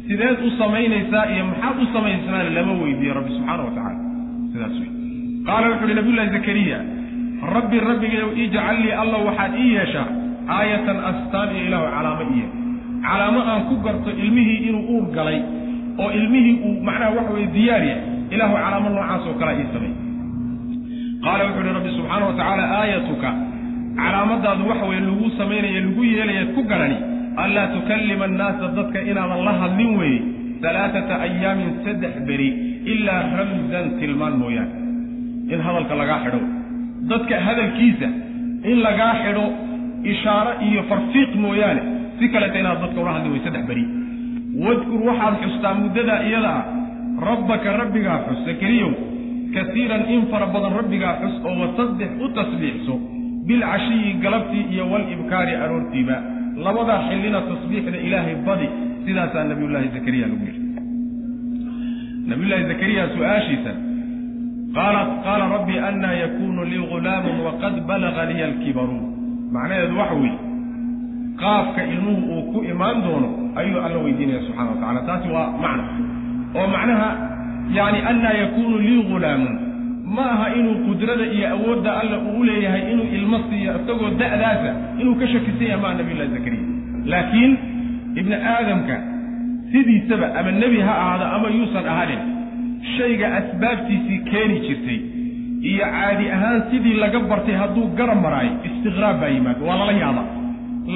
[0.08, 3.98] Sideed u samaynaysaa iyo maxaad u samaysaan lama weydiiye rabbi subxaana wa tacaala.
[4.52, 4.90] Sidaas wey
[5.46, 6.78] qaala wuxu uhi nabiyullahi zakariya
[7.56, 10.06] rabbi rabbigayow ijcal lii alla waxaad ii yeeshaa
[10.56, 12.46] aayatan astaan iyo ilaahu calaamo iyo
[13.06, 15.38] calaamo aan ku garto ilmihii inuu uur galay
[16.02, 17.96] oo ilmihii uu macnaha waxa weye diyaariya
[18.34, 19.92] ilaahu calaamo noocaas oo kalea ii samay
[21.24, 23.28] qaala wuxu uhi rabbi subxaana wa tacaala aayatuka
[23.98, 26.98] calaamadaadu waxa weye lagu samaynaya lagu yeelayaad ku garani.
[27.42, 30.20] Anlaa tukallima annaasa dadka inaadan la hadlin weeye
[30.68, 32.48] alaaata ayaamin saddex beri
[32.92, 34.72] ilaa ramzan tilmaan mooyaane.
[35.52, 36.40] In hadalka lagaa xidho.
[37.10, 38.08] Dadka hadalkiisa
[38.70, 39.44] in lagaa xidho
[40.12, 41.82] ishaaro iyo farfiiq mooyaane.
[42.18, 43.84] Si kaleta inaad dadka ula hadli way saddex beri.
[44.64, 46.64] Wadkur waxaad xustaa muddadaa iyada ah.
[47.28, 48.92] Rabbaka rabbigaa xus zakariyow
[49.54, 52.94] kasiiran in fara badan rabbigaa xus oo wasaddex u tasbiixso
[53.46, 56.16] bilcashiyi galabtii iyo walibkaari aroortiiba
[56.64, 58.68] labadaa xillina tasbiixda ilaahay badi
[59.06, 60.62] sidaasaa nabiyullaahi zakariya lagu yidhi
[62.30, 63.72] nabiyullaahi zakariya su'aashiisa
[64.74, 68.98] qaala rabbi annaa yakunu lii gulaamun waqad balaga liya alkibaru
[69.54, 70.38] macnaheedu waxa weeye
[71.42, 73.28] qaabka ilmuhu uu ku imaan doono
[73.60, 75.84] ayuu alla weydiinaya subxana wa tacala taasi waa macno
[76.58, 77.08] oo macnaha
[77.78, 79.54] yani annaa yakunu lii gulaamun
[80.04, 85.14] ma aha inuu qudrada iyo awoodda alla uu leeyahay inuu ilmo siiyo isagoo da'daasa inuu
[85.20, 86.64] ka shakisan yahay maa nabiyullahi zakariya.
[87.12, 87.52] Laakiin
[88.20, 88.96] ibni aadamka
[89.72, 92.20] sidiisaba ama nebi ha ahaado ama yuusan ahanin
[92.96, 94.98] shayga asbaabtiisii keeni jirtay
[95.70, 100.22] iyo caadi ahaan sidii laga bartay hadduu garab maraayo istiqraab baa yimaado waa lala yaaba.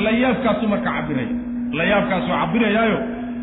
[0.04, 1.28] Layaabkaasuu marka cabiraya
[1.78, 2.98] layaabkaasuu cabirayaayo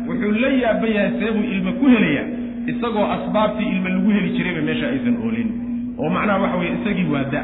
[0.08, 2.26] wuxuu la yaaban yahay seebuu ilma ku helayaa
[2.72, 5.48] isagoo asbaabtii ilma lagu heli jirayba meesha aysan oolin.
[6.00, 7.42] Oo macnaha waxa weye isagii waa da.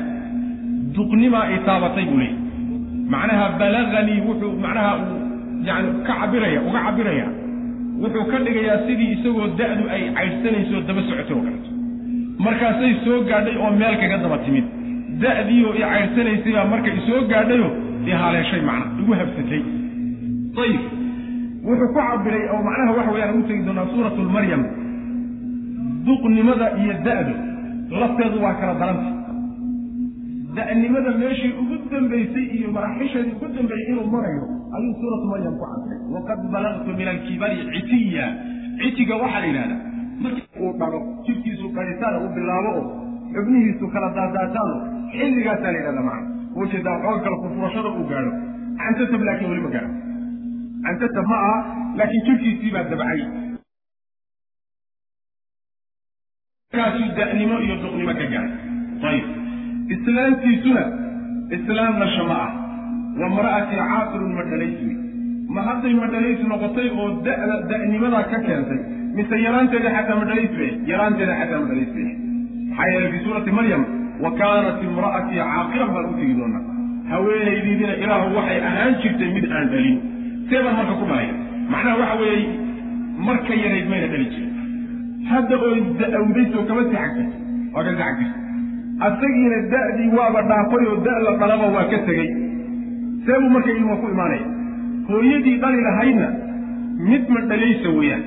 [0.97, 2.37] Duqnimaa i taabatay buu leeyay
[3.15, 5.19] macnaha balaganii wuxuu macnaha uu
[5.69, 7.27] yani ka cabiraya uga cabiraya
[8.03, 11.71] wuxuu ka dhigayaa sidii isagoo da'du ay caydhsanayso daba socotay oo kaleto
[12.45, 14.67] markaasay soo gaadhay oo meel kaga daba timid.
[15.23, 17.69] Da'diioo i caydhsanaysay marka isoo gaadhayo
[18.07, 19.63] i haleeshay macna igu habsatay.
[20.63, 20.83] Ayib
[21.67, 24.63] wuxuu ku cabiray oo macnaha waxa weyaan ugu tegi doonaa suuratu lmaryam
[26.07, 27.35] duqnimada iyo da'du
[28.01, 29.11] lafteedu waa kala daranta.
[30.57, 34.43] Da'nimada meeshii ugu dambaysay iyo maraaxisheedii ugu dambeeyey inuu marayo
[34.77, 38.27] ayuu suuratu maryam ku cabiray waqad balagtu min alkibari citiya.
[38.81, 39.81] Citiga waxaa la yidhahdaa
[40.23, 42.85] markii uu dhalo jidkiisu dhalitaan uu bilaabo oo
[43.35, 44.75] xubnihiisu kala daadaataano
[45.17, 46.29] xilligaasaa la yidhahda macna.
[46.61, 48.33] Ujeedaa xoog kala furfurashada uu gaadho.
[48.81, 49.93] Cantatab laakiin weli gaadho.
[50.85, 51.57] Cantatab ma aha
[51.99, 53.21] laakiin jidhkiisii baa dabcay
[56.75, 59.27] kaasuu da'nimo iyo duqnimo ka gaadhay ayib.
[59.95, 60.83] Islaamtiisuna
[61.57, 62.51] islaam dhasha ma ah.
[63.21, 64.89] Wa mara'atii caaqilun ma dhalaysi
[65.55, 68.81] ma hadday madhalaysi noqotay oo da'da da'nimadaa ka keentay?
[69.17, 72.09] Mise yaraanteeda xataa madhalays bay yaraanteeda xataa madhalays bay
[72.71, 73.83] maxaa yeelay fi suurati maryam
[74.25, 76.63] wa kaanat imra'atii caaqilan baan u tegi doonaa.
[77.13, 79.97] Haweenaydiidina ilaahu waxay ahaan jirtay mid aan dhalin.
[80.49, 81.29] See baan marka ku dhalay
[81.73, 82.49] macnaha waxa weeye
[83.29, 84.52] marka yarayd mayna dhali jirin
[85.31, 87.27] hadda oo da'awdaysoo kama xagtay
[87.75, 88.29] waa ka xagtay
[89.09, 92.29] asagiina da'dii waaba dhaafay oo da' la dhalaba waa ka tegey.
[93.25, 94.47] See buu marka ilma ku imaanaya
[95.09, 96.29] hooyadii dhali lahaydna
[97.11, 98.23] mid ma dhalaysa weeyaan.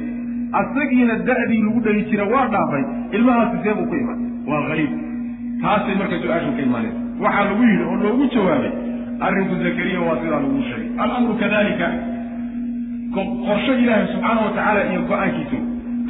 [0.61, 2.83] Asagiina da'dii lagu dhali jira waa dhaafay
[3.17, 4.19] ilmahaasi see buu ku imaan.
[4.49, 4.91] Waa hariib
[5.63, 8.73] taasay marka su'aashan ka imaanaysa waxaa lagu yidhi oo loogu jawaabay
[9.27, 10.89] arrinku zakariya waa sidaa lagu sheegay.
[11.03, 11.87] Alamru kadalika
[13.15, 15.57] qorsho ilaahay subxaana wa tacaala iyo go'aankiisa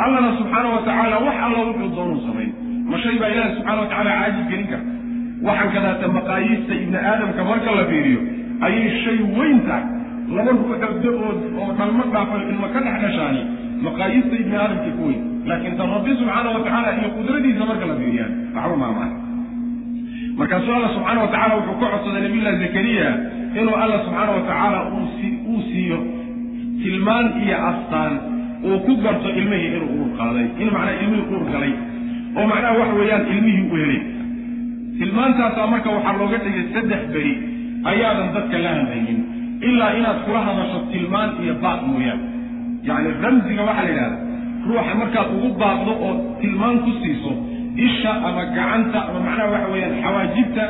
[0.03, 2.51] allana subxaana wa tacaala wax alla wuxuu doonuu samayn
[2.91, 4.83] ma shay baa ilaahay subxana wa tacaala caajib gelin kara.
[5.47, 8.21] Waxaan kadaata maqaayiista ibni aadamka marka la fiiriyo.
[8.65, 9.85] Ayay shay weyn tahay.
[10.35, 11.31] Laba ruuxood oo
[11.61, 13.41] oo dhalmo dhaafay ilma ka dhex dhashaani.
[13.87, 15.21] Maqaayiista ibni aadamka ku weyn.
[15.49, 19.09] Laakiin tan rabbi subxaana wa tacaala iyo qudradiisa marka la fiiriyaan waxba maamaha
[20.39, 23.09] markaasuu alla subxaana wa tacala wuxuu ka codsaday nabiyullahi zakariya
[23.59, 25.99] inuu alla subxaana wa tacaala uu siiyo
[26.83, 28.13] tilmaan iyo astaan
[28.67, 31.73] uu ku garto ilmihii inuu uur qaaday in macnaa ilmihii uur galay
[32.37, 34.01] oo macnaha waxa weeyaan ilmihii u helay.
[34.99, 37.33] Tilmaantaasaa marka waxaa looga dhigay saddex beri
[37.91, 39.19] ayaadan dadka la hadlaynin
[39.69, 42.21] ilaa inaad kula hadasho tilmaan iyo baaq mooyaan
[42.87, 44.17] yacni ramsiga waxaa la yidhahda
[44.67, 47.31] ruuxa markaad ugu baaqdo oo tilmaan ku siiso
[47.87, 50.63] isha ama gacanta ama macnaha waxa weeyaan xawaajibta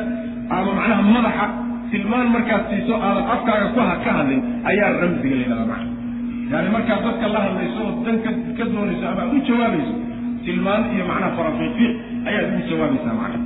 [0.56, 1.46] ama macnaha madaxa
[1.90, 4.40] tilmaan markaad siiso aadan afkaaga ku ka hadlin
[4.70, 5.95] ayaa ramsiga la yidhahda macna
[6.52, 8.16] yani markaad dadka la hadlayso oo dan
[8.58, 9.94] ka doonayso ama u jawaabayso
[10.46, 11.92] tilmaan iyo macnaha farafiifiiq
[12.28, 13.38] ayaad ugu jawaabaysaa macna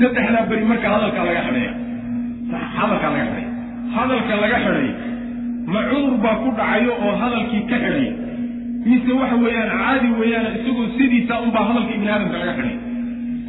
[0.00, 1.72] saddexdaa beri marka hadalkaa laga xidhaya
[2.78, 3.46] hadalkaa laga xidhay
[3.96, 4.88] hadalka laga xidhay
[5.74, 8.08] ma cudur baa ku dhacayo oo hadalkii ka xidhay.
[8.88, 12.76] Mise waxa weeyaan caadi weeyaan isagoo sidiisa unbaa hadalka ibni aadamka laga xidhay.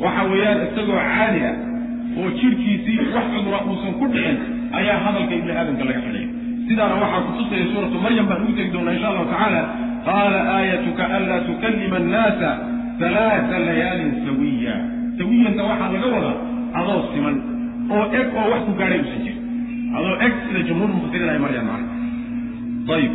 [0.03, 1.55] Waxa weeyaan isagoo caadi ah
[2.19, 4.37] oo jidhkiisii wax cudura uusan ku dhicin
[4.79, 6.25] ayaa hadalka ibni aadamka laga xidhay
[6.69, 9.61] sidaana waxaa kutusaya suuratu maryam baan ugu tegi doonaa insha allahu tacaala.
[10.07, 12.49] Qaala aayatuka anlaa tukallima annaasa
[13.01, 14.75] halaata layaalin sawiya.
[15.19, 16.35] Sawiyanta waxaa laga wadaa
[16.79, 17.35] adoo siman
[17.95, 19.43] oo eg oo wax ku gaadhay usan jirin.
[19.97, 21.89] Adoo eg sida jumhuur mufasiriin ay marayaan macna
[22.95, 23.13] ayib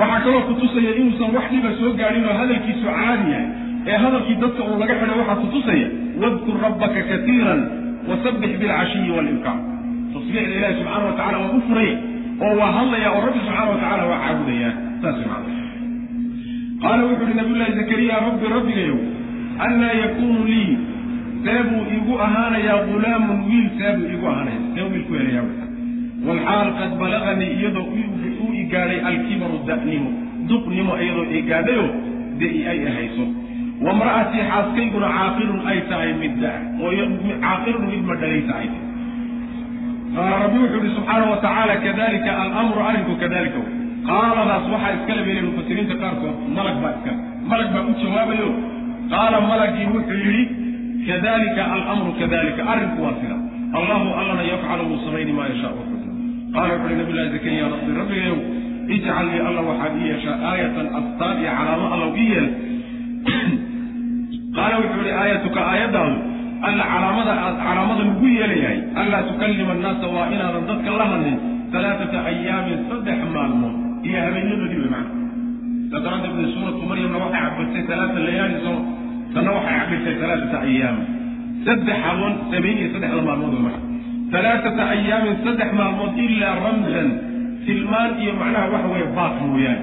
[0.00, 3.46] waxaa kaloo kutusaya inuusan wax dhiba soo gaadhin oo hadalkiisu caadi yahay.
[3.90, 5.86] Ee hadalkii dadka uu laga xidhay waxaa kutusaya
[6.22, 7.60] wadkur rabbaka katiiran
[8.08, 9.58] wasabbix bilcashiyi waalibkaar
[10.14, 11.94] tasbiixda ilahi subxaana wa tacala waa u furaya
[12.42, 14.70] oo waa hadlaya oo rabbi subxaana wa tacala waa caabudaya
[15.02, 15.18] saas
[16.82, 18.98] qaala wuxu uhi nabiyullahi zakariya rabbi rabbigayow
[19.66, 20.72] annaa yakuunu lii?
[21.44, 24.60] Seebuu iigu ahaanayaa gulaamun wiil seebuu iigu ahaanaya.
[24.74, 25.44] See wiil ku helayaa
[26.26, 27.86] walxaal qad balaganii iyadoo
[28.42, 30.10] uu i gaadhay alkibaru da'nimo
[30.48, 31.86] duqnimo iyadoo i gaadhayo
[32.40, 33.26] de-i ay ahayso.
[33.86, 36.90] Wamra'atii xaaskayguna caaqilun ay tahay mid da oo
[37.44, 38.93] caaqilun mid madhalaysa ay tahay
[40.16, 43.60] qaala rabbi wuxuu ihi subxaana wa tacaala kadalika alamru arrinku kadalika
[44.10, 47.18] qaaladaas waxaa iskale beelay mufasiriinta qaarkood malag baa iskale
[47.50, 48.48] malag baa u jawaabayo.
[49.12, 50.44] Qaala malagii wuxuu yidhi
[51.08, 53.36] kadalika alamru kadalika arrinku waa sida.
[53.78, 55.94] Allahu allana yafcalu wuu samayni maa yashaa wuxuu
[56.54, 58.38] qaala wuxu uhi nabiy llahi zakariya rabbi rabbigayow
[58.94, 62.48] ijcal lii alla waxaad ii yeeshaa aayatan astaan iyo calaamo allaw ii yeel
[64.56, 66.16] qaala wuxuu ihi aayatuka aayaddaadu
[66.68, 71.36] alla calaamada aad calaamada lagu yeelayahay anlaa tukallima annaasa waa inaadan dadka la hadlin
[71.78, 73.74] alaaata ayaamin saddex maalmood.
[74.06, 75.12] Iyo habeenyadoodii wey macna
[75.90, 78.76] sa daraaddeed bay suuratu maryamna waxay cabirtay talaata layaali soo
[79.34, 80.96] tanna waxay cabirtay talaatata ayaam
[81.66, 83.80] saddex haboon sameyn iyo saddexda maalmood marka
[84.34, 87.08] talaatata ayaamin saddex maalmood ilaa ramzan
[87.66, 89.82] tilmaan iyo macnaha waxa weeye baaq mooyaane.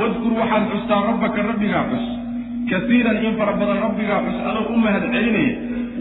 [0.00, 2.06] Wadkur waxaad xustaa rabbaka rabbigaa xus.
[2.70, 5.52] Kasiiran in fara badan rabbigaa xus adoo u mahad celinaya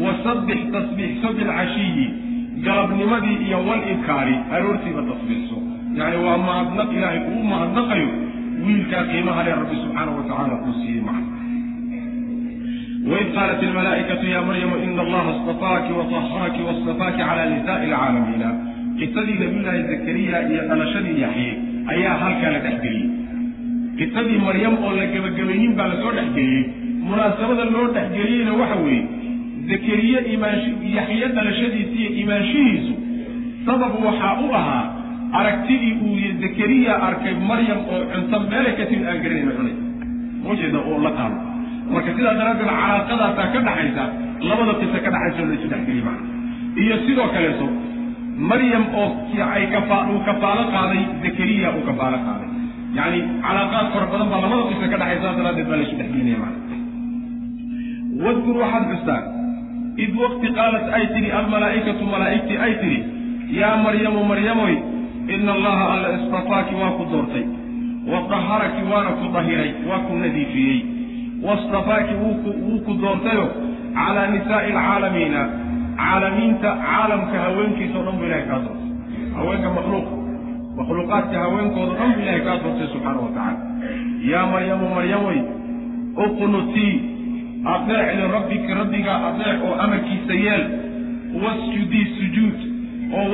[0.04, 2.06] wasabbix tasbiixso bilcashiyi
[2.66, 5.58] galabnimadii iyo wal ibkaari aroortiiba tasbiixso
[6.00, 8.10] yacni waa mahadnaq ilaahay uu mahadnaqayo.
[8.66, 11.28] Wiilkaa qiimaha leh rabbi subxaanahu wa tacaala uu siiyey macna.
[13.12, 18.50] Waid qaalat ilmalaa'ikatu ya maryamu ina allaha istafaaki watahharaki wastafaaki cala nisaai alcaalamiina.
[19.00, 21.50] Qisadii nabiyullaahi zakariya iyo dhalashadii yaxye
[21.93, 23.08] ayaa halkaa la dhexgeliyey
[24.00, 26.64] qisadii maryam oo la gebagabaynin baa la soo dhexgeliyey
[27.08, 29.04] munaasabada loo dhexgeliyeyna waxa weeye
[29.72, 30.65] zakariye imaansh
[30.97, 32.93] yaxye dhalashadiisi imaanshihiisu.
[33.67, 34.84] Sabab waxaa u ahaa
[35.39, 39.76] aragtidii uu zakariya arkay maryam oo cunto meelay ka timid aan garanayna cunay.
[40.51, 41.38] Ujeeda oo la qaado.
[41.93, 44.03] Marka sidaa daraaddeed calaaqadaasaa ka dhaxaysa
[44.49, 46.28] labada qiso ka dhaxaysa laysu dhexgeliy macna.
[46.82, 47.67] Iyo sidoo kaleeto
[48.51, 49.07] maryam oo
[49.55, 52.49] ay kafa uu kafaalo qaaday zakariya uu kafaalo qaaday.
[52.97, 56.76] Yacni calaaqaad fara badan baa labada qiso ka dhaxaysa daraaddeed baa laysu dhexgelinaya macna.
[58.24, 59.22] Wadkur waxaad xustaa
[60.04, 63.00] id waqti qaalat ay tidhi almalaa'ikatu malaa'igtii ay tidhi
[63.60, 64.76] yaa maryamu maryamoy
[65.36, 67.45] ina allaha alla istafaaki waa ku doortay
[68.12, 68.20] wa
[68.91, 70.80] waana ku dahiray waa ku nadiifiyey
[71.43, 73.47] wastafaaki wuu ku doortayo
[73.93, 75.41] calaa nisaa'i alcaalamiina
[76.00, 78.89] caalamiinta caalamka haweenkiisao dhan bu ilahay kaa doortay
[79.36, 80.08] haweenka makhluuq
[80.80, 83.62] makhluuqaadka haweenkooda dhan bu ilahay kaa doortay subxaana wa tacaala
[84.32, 85.39] yaa maryamu maryamoy
[86.26, 86.93] uqnutii
[87.66, 90.64] adeec lirabbiki rabbigaa adeec oo amarkiisa yeel.
[91.43, 92.57] Wasjudii sujuud
[93.14, 93.28] oo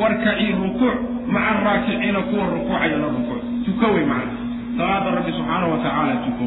[0.00, 0.96] warkacii rukuuc
[1.32, 3.42] maca araakiciina kuwa rukuucaya la rukuuc.
[3.64, 4.32] Tuko wey macna
[4.76, 6.46] salaada rabbi subxaana wa tacaala tuko.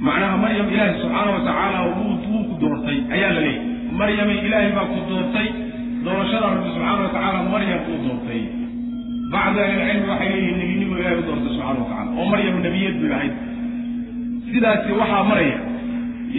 [0.00, 2.16] Macnaha maryam ilaahay subxaana wa tacaala wuu
[2.48, 3.60] ku doortay ayaa la leeyahy
[4.00, 5.48] maryamay ilaahay baa ku doortay
[6.04, 8.42] doorashada rabbi subxaana wa tacaala maryam uu doortay.
[9.32, 13.12] Bacdu ahlilcilmi waxay leeyihiin nebinimu ilahay u doortay subxana wa tacala oo maryam nebiyad bay
[13.18, 13.34] ahayd
[14.52, 15.58] sidaasi waxaa maraya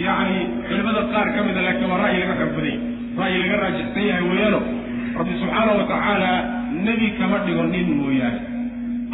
[0.04, 0.38] yacni
[0.68, 2.76] culimada qaar ka mida laakiin waa ra'yi laga xoog baday
[3.20, 4.60] ra'yi laga raajixsan yahay weeyaano.
[5.18, 6.30] Rabbi subxaana wa tacaala
[6.86, 8.40] nebi kama dhigo nin mooyaane.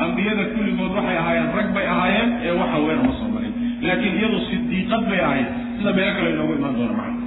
[0.04, 3.52] Ambiyada kulligood waxay ahaayeen rag bay ahaayeen ee waxa weyn uma soo marin.
[3.86, 7.18] Laakiin iyadu sidiiqad bay ahayd sida meelo kale inoogu imaan doona macna.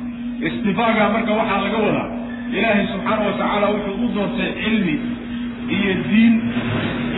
[0.47, 2.07] Istifaagaa marka waxaa laga wadaa
[2.57, 4.95] ilaahay subxaana wa tacaala wuxuu u doortay cilmi
[5.75, 6.33] iyo diin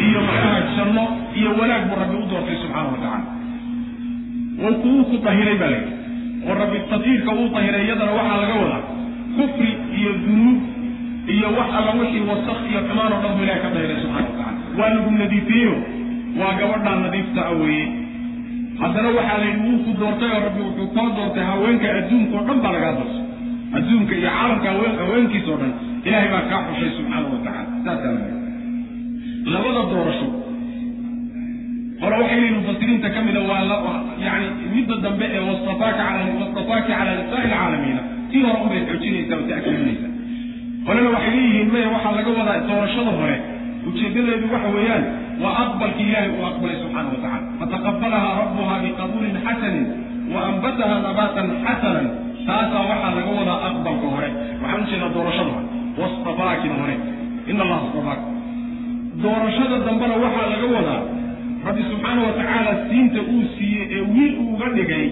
[0.06, 1.04] iyo macnaha janno
[1.40, 3.26] iyo wanaag buu rabbi u doortay subxaana wa tacaala
[4.62, 5.94] wuu kuwuu ku dahiray baa layidhi
[6.48, 8.82] oo rabbi tadhiirka uu dahiray iyadana waxaa laga wadaa
[9.38, 10.60] kufri iyo dunuub
[11.36, 14.34] iyo wax alla wixii wasak iyo xumaan oo dhan buu ilahay ka dahiray subxana wa
[14.38, 15.76] tacala waa lagu nadiifiyeyo
[16.40, 17.86] waa gabadhaa nadiifta a weeye.
[18.82, 22.46] Haddana waxaa la yidhi wuu ku doortay oo rabbi wuxuu koo doortay haweenka adduunka oo
[22.48, 23.22] dhan baa lagaa doortay.
[23.78, 25.72] Adduunka iyo caalamka haween haweenkiisa o dhan
[26.08, 28.14] ilaahay baa kaa xushay subxaana wa tacala saasaa
[29.46, 30.28] la labada doorasho
[32.04, 33.96] hore waxay leeyihiin mufasiriinta ka mida waa
[34.26, 34.46] yani
[34.76, 38.02] midda dambe ee wastafaaka cala nisaai alcaalamiina
[38.32, 40.12] tii hore unbay xoojinaysaa oo ta'kiidinaysaa
[40.88, 43.38] qolena waxay leeyihiin maya waxaa laga wadaa doorashada hore.
[43.90, 45.04] Ujeedadeedu waxa weeyaan
[45.44, 49.86] waa aqbalkii ilaahay uu aqbalay subxaana wa tacala fataqabalahaa rabbuha biqabuulin xasanin
[50.34, 52.08] wa anbataha nabaatan xasanan.
[52.48, 54.30] Taasaa waxaa laga wadaa aqbalka hore.
[54.62, 55.66] Waxaan u jeedaa doorashada hore.
[56.02, 56.96] Wastafaakina hore.
[57.52, 58.24] Ina allaha istafaaka
[59.24, 61.02] doorashada dambena waxaa laga wadaa
[61.68, 65.06] rabbi subxaana wa tacaala siinta uu siiyey ee wiil uuga dhigay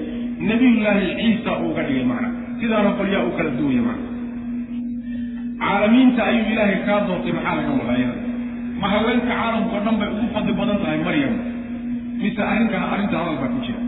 [0.50, 2.30] nabiyullaahi ciisa uuga dhigay macna.
[2.62, 4.08] Sidaana qolyaa u kala duwaya macna.
[5.62, 8.16] Caalamiinta ayuu ilaahay kaa doortay maxaa laga wadaayada
[8.82, 11.34] ma haweenka caalamka o dhan bay ugu fadli badan tahay maryam.
[12.22, 13.82] Mise arrinkan arrinta hadal baa ku jira.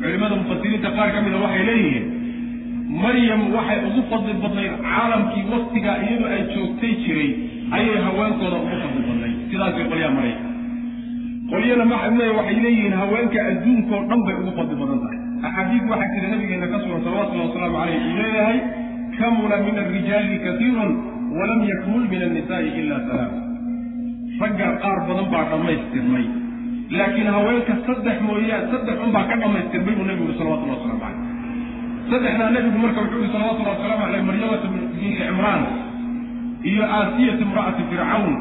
[0.00, 2.06] Culimada mufasiriinta qaar ka mida waxay leeyihiin
[3.04, 7.30] maryam waxay ugu fadli badnayd caalamkii waktigaa iyadu ay joogtay jiray
[7.76, 9.36] ayay haweenkooda ugu fadli badnayd.
[9.52, 10.38] Sidaasay qolyaa maraya
[11.50, 15.18] qolyana maxamle waxay leeyihiin haweenka adduunkao dhan bay ugu fadli badan tahay.
[15.46, 18.58] Axaadiis waxaa jira nabigeena ka sugan salawatullahi wasalaamu caleyh uu leeyahay
[19.18, 20.92] kamula min alrijaali kasiirun
[21.38, 23.32] walam yakmul min annisaai ila salaam.
[24.40, 26.24] Ragga qaar badan baa dhammaystirmay.
[26.98, 31.22] Laakiin haweenka saddex mooyaan saddex un baa ka dhammaystirmay buu nabigu uri salawatullahi waslamu caleyh
[32.10, 35.62] saddexdaa nebigu marka wuxuu yihi salawatullahi wasalaamu caleyh maryamata binti cimraan
[36.70, 38.34] iyo aasiyata imra'ati fircawn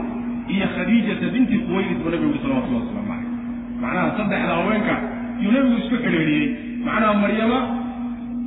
[0.54, 3.30] iyo khadiijata binti khuwaylid buu nabigu yuri salawatullahi waslamu caleyh
[3.84, 4.96] macnaha saddexda haweenka
[5.44, 6.48] yuu nebigu isku xidhiidhiyey.
[6.86, 7.60] Macnaha maryama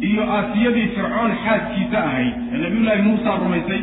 [0.09, 3.83] iyo aasiyadii fircoon xaaskiisa ahayd ee nabiyullaahi muusa rumaysay.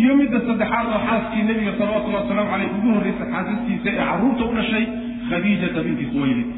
[0.00, 4.54] Iyo midda saddexaad oo xaaskii nebiga salawatullahi wasalaamu caleyh ugu horraysa xaasaskiisa ee carruurta u
[4.58, 4.84] dhashay
[5.30, 6.48] khadiijata binti khuwaylid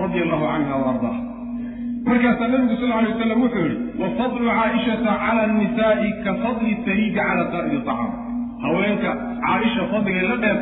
[0.00, 1.20] radia allahu canha wa ardaha
[2.08, 7.14] markaasaa nabigu sal alay wasalam wuxuu yihi wa fadlu caaishata cala annisaai ka fadli sariidi
[7.18, 8.10] cala saa'iri acaam
[8.64, 9.10] haweenka
[9.44, 10.58] caaisha fadligay la dheer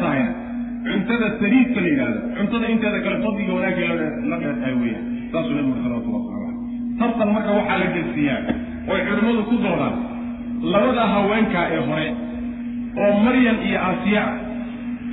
[0.88, 3.86] cuntada sariidka la yidhahdo cuntada inteeda kale fadliga wanaagay
[4.30, 5.04] la dheer tahay weeyaan.
[5.32, 8.40] Saasuu nabigu salawatullah waslamu caleyh tartan marka waxaa la gelsiiyaa
[8.92, 9.94] oy culimmadu ku doodaan
[10.72, 12.08] labada haweenkaa ee hore
[13.02, 14.22] oo maryam iyo aasiya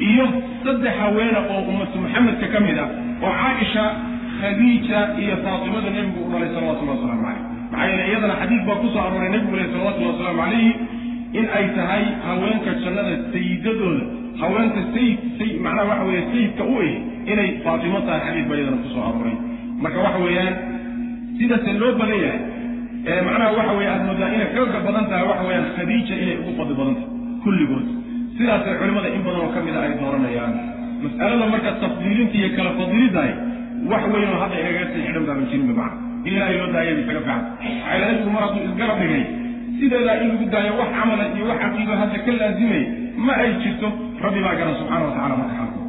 [0.09, 0.25] iyo
[0.63, 2.89] saddex haweena oo ummatu maxamedka ka mid ah
[3.25, 3.83] oo caaisha
[4.39, 8.87] khadiija iyo faatimada nebigu u dhalay salawatullahi wasalaamu caleyh maxaa yeele iyadana xadiis baa ku
[8.93, 10.71] soo arooray nebigu leh salawatullahi wasalaamu calayhi
[11.39, 14.03] in ay tahay haweenka jannada sayidadooda
[14.41, 16.93] haweenta sayid say macnaha waxa weeye sayidka u ih
[17.31, 19.35] inay faatimo tahay xadiis baa iyadana ku soo arooray.
[19.83, 20.53] Marka waxa weeyaan
[21.39, 22.39] sidase loo badan yahay
[23.11, 26.51] ee macnaha waxa weye aada moodaa inay xooga badan tahay waxa weeyaan khadiija inay ugu
[26.59, 27.09] fadli badan tahay
[27.43, 27.85] kulligood.
[28.37, 30.53] Sidaasay culimmada in badan oo ka mida ay dooranayaan.
[31.03, 33.31] Mas'alada marka tafdiilinta iyo kala fadilidahay
[33.91, 35.97] wax weyn oo hadda inaga sii xidhan baaban jirin bimacna
[36.29, 37.41] ilaahay loo daayay isaga fiican.
[38.01, 39.23] Nabigu mar hadduu isgarab dhigay
[39.79, 42.83] sideedaa in lagu daayo wax camala iyo wax caqiido hadda ka laazimay
[43.25, 43.87] ma ay jirto
[44.25, 45.79] rabbi baa garan subxana wa tacala marka xaalko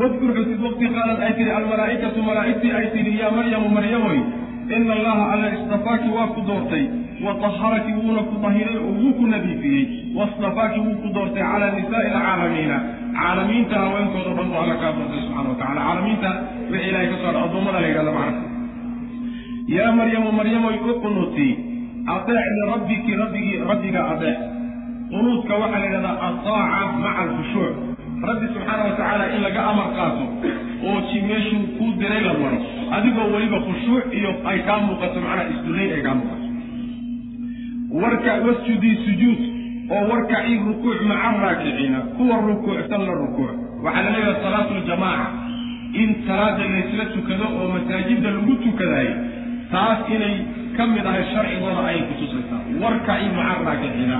[0.00, 4.18] wadkur xusid waqti qaalad ay tihi almalaa'ikatu malaa'igtii ay tihi yaa maryamu maryamoy
[4.76, 6.84] ina allaha alla istafaaki waa ku doortay
[7.24, 9.82] wa taharaki wuuna ku dahiray oo wuu ku nadiifiyey
[10.18, 12.76] wastafaaki wuu ku doortay calaa nisaa'i alcaalamiina.
[13.18, 16.30] Caalamiinta haweenkooda dhan buu alla kaa doortay subxana wa tacala caalamiinta
[16.70, 18.40] wixii ilahay ka soo dha addoommada la yidhahda macna
[19.68, 21.48] yaa maryamu maryamoy uqunuti
[22.14, 24.38] adeec lirabbiki rabbigii rabbiga adeec
[25.10, 27.74] qunuudka waxaa la yidhahdaa ataaca maca alkhushuuc
[28.22, 28.82] rabbi subxaana
[29.18, 30.24] wa in laga amar qaato
[30.86, 32.58] oo ji meeshuu kuu diray la maro
[32.96, 36.46] adigoo weliba khushuuc iyo ay kaa muuqato macnaa isdullayn ay kaa muuqato.
[38.02, 39.40] Warka wasjudii sujuud
[39.90, 43.52] oo warkacii rukuuc maca raakiciina kuwa rukuucsan la rukuuc.
[43.84, 45.26] Waxaa la leeyahay salaatu ljamaaca
[45.92, 49.14] in salaada laysla tukado oo masaajidda lagu tukadayo
[49.72, 50.36] taas inay
[50.76, 54.18] ka mid ahay sharcigooda ayay kutusaysaa warkacii maca raakiciina.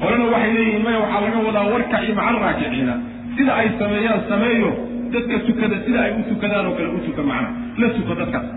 [0.00, 2.94] Qolana waxay leeyihiin maya waxaa laga wadaa warkacii maca raakiciina.
[3.36, 4.70] Sida ay sameeyaan sameeyo.
[5.14, 7.48] Dadka tukada sida ay u tukadaan oo kale u tuka macna.
[7.80, 8.48] La tuko dadkaas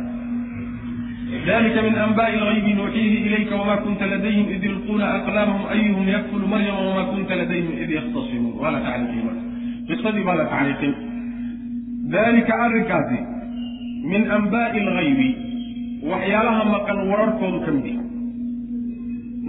[1.48, 6.82] dalika min anba'i lgaybi nuuxiihi ilayka wama kunta ladayhim id yulquuna aqlaamahum ayuhum yakfulu maryama
[6.90, 9.36] wama kunta ladayhim id yakhtasimuun waa la tacliiqiyey
[9.90, 10.94] qisadii baa la tacliiqin
[12.16, 13.20] dalika arrinkaasi
[14.12, 15.30] min anba'i lgaybi
[16.12, 18.08] waxyaalaha maqan wararkoodu ka mid yahay.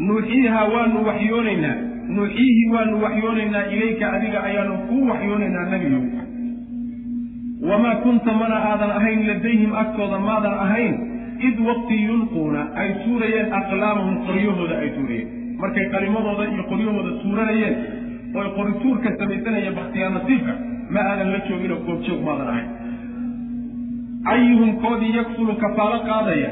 [0.08, 1.76] Nuuxiiha waanu waxyoonaynaa.
[2.16, 3.64] Nuuxiihi waanu waxyoonaynaa.
[3.74, 6.04] Ilayka adiga ayaanu kuu waxyoonaynaa nebiyow
[7.70, 10.94] wamaa kunta mana aadan ahayn ladayhim agtooda maadan ahayn
[11.48, 12.62] id waqti yulquuna.
[12.80, 15.28] Ay tuurayeen aqlaamahum qoryahooda ay tuurayeen.
[15.60, 17.74] Markay qalimadooda iyo qoryahooda tuuranayeen
[18.40, 20.52] oy qorituurka samaysanaya bakhtiyaa nasiibka
[20.94, 22.68] ma aadan la joogin oo goobjoog maadan ahayn
[24.24, 26.50] ayuhum koodii yakfulu kafaalo qaadaya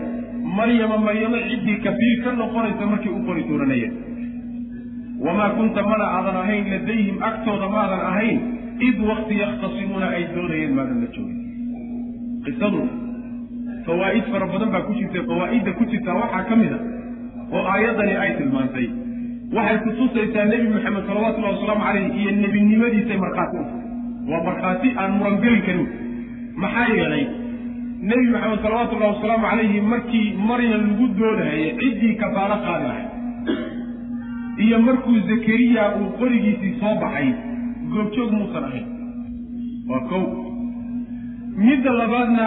[0.59, 3.93] maryama maryamo ciddii kafiil ka noqonaysa markay u qori tuuranayeen
[5.27, 8.39] wamaa kunta mana aadan ahayn ladayhim agtooda maadan ahayn
[8.89, 11.39] id waqti yakhtasimuuna ay doonayeen maadan la joogin.
[12.47, 12.81] Qisadu
[13.87, 16.79] fawaa'id fara badan baa ku jirta fawaa'idda ku jirtaa waxaa ka mid a
[17.57, 18.87] oo aayaddani ay tilmaantay.
[19.57, 23.83] Waxay kutusaysaa nebi moxamed salawatullahi wasalaamu caleyh iyo nebinimadiisay markhaati u tahay.
[24.31, 25.87] Waa markhaati aan murangeli karin.
[26.63, 27.25] Maxaa yeelay
[28.03, 33.07] nebi maxamed salawatullahi wasalaamu calayhi markii maryam lagu doonahayay ciddii kafaalo qaadi lahay
[34.65, 37.29] iyo markuu zakariya uu qorigiisii soo baxay
[37.93, 38.87] goobjoog muusan ahayn.
[39.91, 40.23] Waa kow.
[41.67, 42.47] Midda labaadna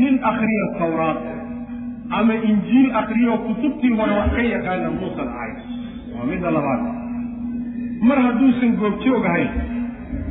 [0.00, 1.20] nin akriya tawraad
[2.18, 5.56] ama injiil akriyo kutubtii hore wax ka yaqaana muusan ahayn
[6.16, 6.82] waa midda labaad.
[8.08, 9.50] Mar hadduusan goobjoog ahayn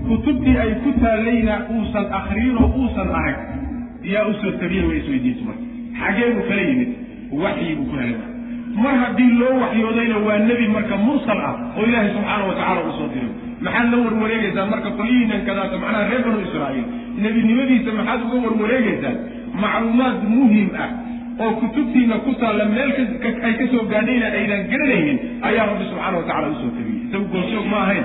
[0.08, 3.38] kutubtii ay ku taallayna uusan akriyin oo uusan ahayn
[4.14, 5.64] yaa u soo tabiya way isweydiintu marka.
[6.02, 6.90] Xagee buu kala yimid
[7.44, 8.18] waxyi buu ku helay
[8.84, 12.92] mar haddii loo waxyoodayna waa nebi marka mursal ah oo ilaahay subxaana wa tacala u
[13.00, 13.32] soo diray.
[13.66, 16.86] Maxaad la warwareegeysaan marka qolyihiinan kadaata macnaha reer banu israa'iil.
[17.24, 19.16] Nebinimadiisa maxaad uga warwareegeysaan
[19.64, 20.90] macluumaad muhiim ah
[21.44, 22.92] oo kutubtiina ku taalla meel
[23.48, 25.18] ay ka soo gaadhayna aydan garanaynin
[25.50, 27.00] ayaa rabbi subxaana wa tacala u soo tabiyey.
[27.08, 28.04] Isagu gooshoog ma ahayn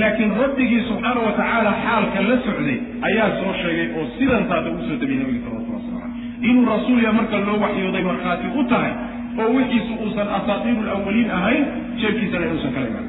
[0.00, 2.78] laakiin rabbigii subxaana wa tacaala xaalka la socday
[3.08, 7.36] ayaa soo sheegay oo sidan taata ugu soo tabiyey nabiga salawatullah caleyh inuu rasuulya marka
[7.46, 8.92] loo waxyooday markhaati u tahay
[9.40, 11.62] oo wixiisu uusan asaatiiru lawaliin ahayn
[12.00, 13.08] jeerkiisana inuusan kala imaan.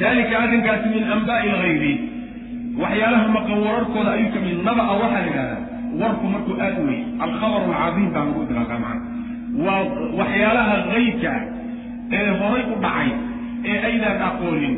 [0.00, 1.92] Dalika arrinkaasi min anbaai lgaybi
[2.82, 5.60] waxyaalaha maqan wararkooda ayuu ka mid naba-a waxaa la yidhahdaa
[6.00, 9.02] warku markuu aada u wey alkhabar alcadiim baa lagu idlaaqaa macana
[9.66, 9.80] waa
[10.20, 11.42] waxyaalaha haybka ah
[12.18, 13.10] ee horay u dhacay
[13.70, 14.74] ee aydaan aqoonin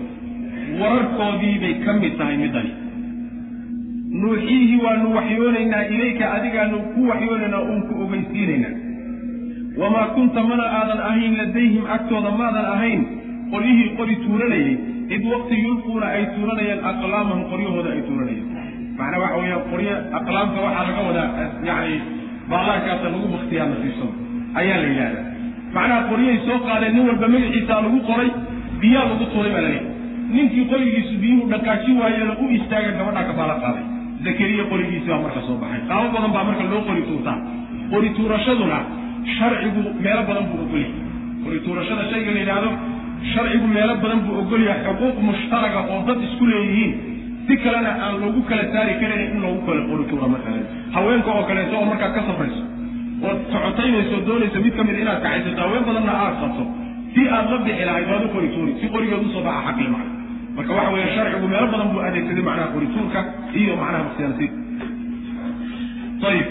[0.80, 2.72] wararkoodii bay ka mid tahay middani.
[4.22, 8.74] Nuuxiihi waanu waxyoonaynaa ilayka adigaanu ku waxyoonaynaa uun ku ogeysiinaynaa
[9.80, 13.00] wamaa kunta mana aadan ahayn ladayhim agtooda maadan ahayn
[13.52, 14.74] qolyihii qori tuuranayay.
[15.14, 18.48] Id waqti yulquuna ay tuuranayaan aqlaamahum qoryahooda ay tuuranayaan.
[18.98, 21.28] Macnaa waxa weeyaan qoryo aqlaamka waxaa laga wadaa
[21.68, 21.96] yacni
[22.50, 24.12] baalaarkaasa lagu baktiyaa nasiibsado
[24.60, 25.24] ayaa la yidhahdaa
[25.74, 28.28] macnaha qoryahay soo qaadeen nin walba magaciisaa lagu qoray
[28.82, 29.89] biyaa lagu tuuray baa laleeyahy
[30.34, 33.84] ninkii qorigiisu biyuhu dhaqaaji waayeena u istaaga gabadhaa kabaala qaaday.
[34.26, 35.80] Zakariya qorigiisi baa marka soo baxay.
[35.90, 37.38] Qaabo badan baa marka loo qori tuurtaa.
[37.92, 38.78] Qori tuurashaduna
[39.36, 40.92] sharcigu meelo badan buu ogolyahay
[41.44, 42.70] qori tuurashada shayga la yidhaahdo
[43.32, 46.92] sharcigu meelo badan buu ogolyahay xuquuq mushtaraga oo dad isku leeyihiin.
[47.46, 50.54] Si kalena aan loogu kala saari karan in loogu kala qori tuura markaa
[50.96, 52.62] haweenka oo kaleeto oo markaad ka safrayso
[53.28, 56.62] ood socotaynayso doonayso mid ka mid inaad kacaysato haween badanna aad qabto.
[57.14, 58.72] Si aad la bixi lahayd waad u qori tuuri.
[58.80, 60.12] Si qorigeed u soo baxa xaqli macna
[60.56, 63.20] marka waxa weeye sharcigu meelo badan buu adeegsaday macnaha qorituurka
[63.60, 64.52] iyo macnaha bakhtiyaansiid
[66.30, 66.48] ayib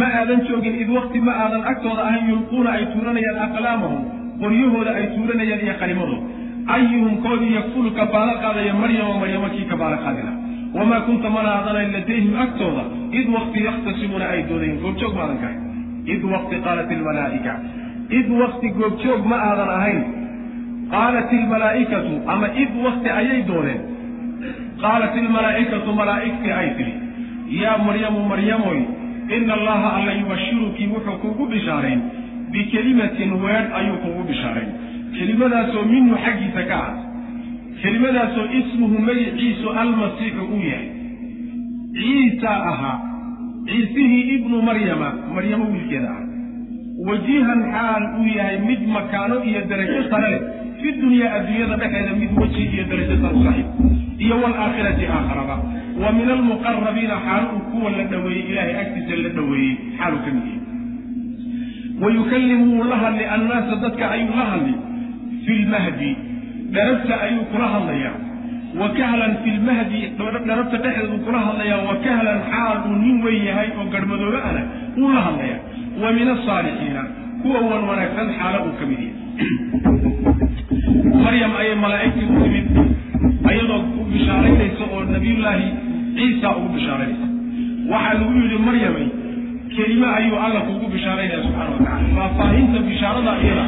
[0.00, 4.00] ma aadan joogin id wakti ma aadan agtooda ahayn yulquuna ay tuuranayaan aqlaamahum
[4.42, 6.22] qoryahooda ay tuuranayaan iyo qalimadooda
[6.76, 10.32] ayuhum koodii yakfulu ka baala qaadaya maryama maryamo kii ka baala qaadila
[10.78, 12.82] wamaa kunta mana aadanayn ladayhim agtooda
[13.20, 15.58] id wakti yakhtasimuuna ay doodayin goobjoog maadan kahay
[16.14, 17.52] id wakti qaalat ilmalaa'ika
[18.18, 20.00] id wakti goobjoog ma aadan ahayn
[20.94, 23.80] qaalat ilmalaa'ikatu ama id wakti ayay dooneen
[24.84, 26.94] qaalat ilmalaa'ikatu malaa'igtii ay tidhi
[27.62, 28.80] yaa maryamu maryamoy
[29.36, 32.00] ina allaha alla yubashiruki wuxuu kugu bishaarayn
[32.54, 34.70] bikelimatin weedh ayuu kugu bishaarayn
[35.18, 36.92] kelimadaasoo minhu xaggiisa ka ah
[37.82, 40.88] kelimadaasoo ismuhu magiciisu almasiixu uu yahay
[42.00, 42.96] ciisa ahaa
[43.70, 46.20] ciisihii ibnu maryama maryamo wiilkeeda ah
[47.08, 50.42] wajihan xaal uu yahay mid makaano iyo darajo sare leh
[50.82, 53.68] fi dunyaa adduunyada dhexeeda mid weji iyo darajo sare u saaxiib
[54.24, 55.56] iyo waalaakhirati aakharaba
[56.02, 60.44] wa min almuqarabiina xaal uu kuwa la dhoweeyey ilaahay agtiisa la dhoweeyey xaaluu ka mid
[60.50, 60.60] yahay
[62.02, 64.74] wa yukallimu wuu la hadli annaasa dadka ayuu la hadli
[65.46, 66.10] fi lmahdi
[66.76, 68.14] dharabta ayuu kula hadlayaa
[68.80, 70.00] wa kahlan fi lmahdi
[70.48, 74.62] dharabta dhexdeeduu kula hadlayaa wa kahlan xaal uu nin weyn yahay oo garhmadoobe ana
[74.98, 75.60] wuu la hadlayaa
[76.02, 77.02] wa min asaalixiina
[77.42, 79.20] kuwa wan wanaagsan xaalo uu ka mid yahay
[81.24, 82.66] maryam ayay malaa'igtii u timid
[83.50, 85.66] ayadoo u bishaaraynaysa oo nabiyullaahi
[86.16, 87.26] ciisa ugu bishaaraynaysa
[87.92, 89.06] waxaa lagu yidhi maryamay
[89.76, 93.64] kelime ayuu alla kugu bishaaraynaya subxana wa tacala faahfaahinta bishaarada iyada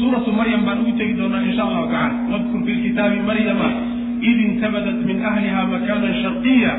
[0.00, 3.68] suuratu maryam baan ugu tegi doonaa insha allahu tacala wadkur fi lkitaabi maryama
[4.30, 6.72] id intabadat min ahliha makanan sharqiya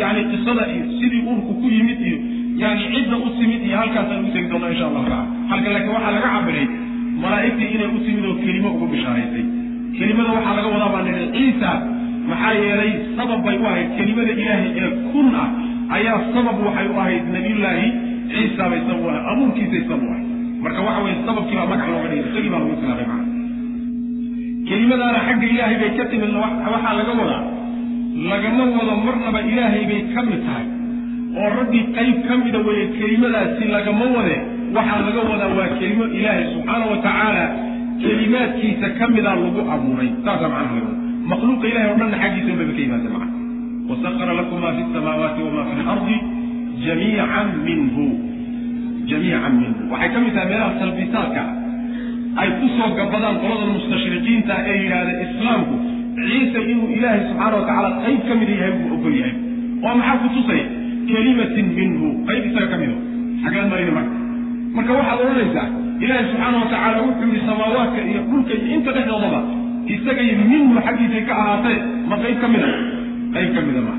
[0.00, 2.18] yani qisada iyo sidii urku ku yimid iyo
[2.62, 6.12] yani cidda u timid iyo halkaasaan ugu tegi doonaa insha allahu tacala halka laakiin waxaa
[6.16, 6.66] laga cabiray
[7.22, 9.44] malaa'igtii inay u timid oo kelimo ugu bishaaraysay
[9.98, 11.70] kelimada waxaa laga wadaa baa nidhi ciisa
[12.30, 13.88] maxaa yeelay sabab bay u ahayd.
[13.98, 15.48] Kelimada ilaahay ee kun ah
[15.96, 17.86] ayaa sabab waxay u ahayd nabiyullaahi
[18.32, 20.26] ciisa bay sabab u ahayd abuurkiisay sabab u ahayd.
[20.64, 23.24] Marka waxa weye sababkii baa magac looga dhigay isagii baa lagu islaamay macana
[24.68, 27.42] kelimadaana xagga ilaahay bay ka timid waxaa laga wadaa
[28.30, 30.66] lagama wado marnaba ilaahay bay ka mid tahay
[31.40, 34.36] oo raggii qayb ka mida weeye kelimadaasi lagama wade
[34.74, 36.98] waxaa laga wadaa waa kelimo ilaahay subxaana wa
[38.00, 40.10] kelimaadkiisa ka midaa lagu abuuray.
[40.24, 40.92] Saasaa macnaha
[41.30, 43.34] makhluuqa ilahay o dhanna xaggiisa unbayba ka yimaada macana
[43.88, 46.16] wasakara lakum fi samaawaati wama fi lardi
[46.84, 48.04] jamiican minhu.
[49.10, 49.80] Jamiican minhu.
[49.92, 51.42] Waxay ka mid tahay meelaha talbisaadka
[52.36, 55.74] ay ku soo gabadaan qoladan mustashriqiinta ee yidhaahda islaamku.
[56.16, 59.34] Ciise inuu ilaahay subxaana wa qayb ka mida yahay buu ogol yahay.
[59.84, 60.66] Oo maxaa ku tusaya?
[61.08, 62.06] Kelimatin minhu.
[62.28, 62.96] Qayb isaga ka mido
[63.42, 64.25] xaggaan marayna marka
[64.74, 65.66] marka waxaad odhanaysaa
[66.04, 69.40] ilaahay subxaana wa tacaala wuxuu yihi samaawaadka iyo dhulka iyo inta dhexdoodaba
[69.94, 71.78] isagay minhu xaggiisay ka ahaatee
[72.10, 72.68] ma qayb ka mida
[73.34, 73.98] qayb ka mida maa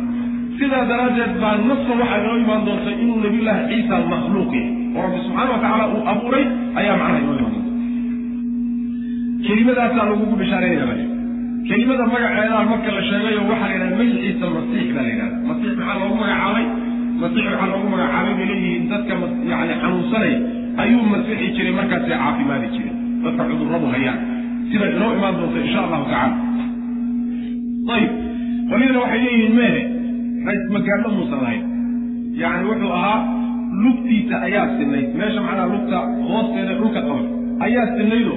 [0.60, 5.20] sidaa daraaddeed baa naska waxaa inoo imaan doonta inuu nabiyullaahi ciisa makhluuq yahay oo rabbi
[5.26, 6.46] subxaana wa tacaala uu abuuray
[6.80, 7.72] ayaa macnaha inoo imaan doonta
[9.48, 11.06] kelimadaasaa lagugu bishaaraynaya
[11.70, 15.98] kelimada magaceedaa marka la sheegayo waxaa la yidhahda magaciisa masiix baa la yidhahda masiix maxaa
[16.02, 16.66] loogu magacaabay
[17.22, 19.14] masiix waxaa loogu magacaabay bay leeyihiin dadka
[19.52, 20.38] yani xanuunsanaya
[20.84, 24.20] ayuu masixi jiray markaasay caafimaadi jiray dadka cudurradu hayaan.
[24.70, 26.36] Sida inoo imaan doonta insha allahu tacala
[27.96, 28.12] ayib.
[28.70, 29.56] Qolyadana waxay leeyihiin
[30.48, 31.64] rays magaadho muusan lahayn
[32.42, 33.20] yani wuxuu ahaa
[33.84, 35.98] lugtiisa ayaa sinayd meesha macnaha lugta
[36.30, 37.22] hoosteeda dhulka qaba
[37.66, 38.36] ayaa sinaydo.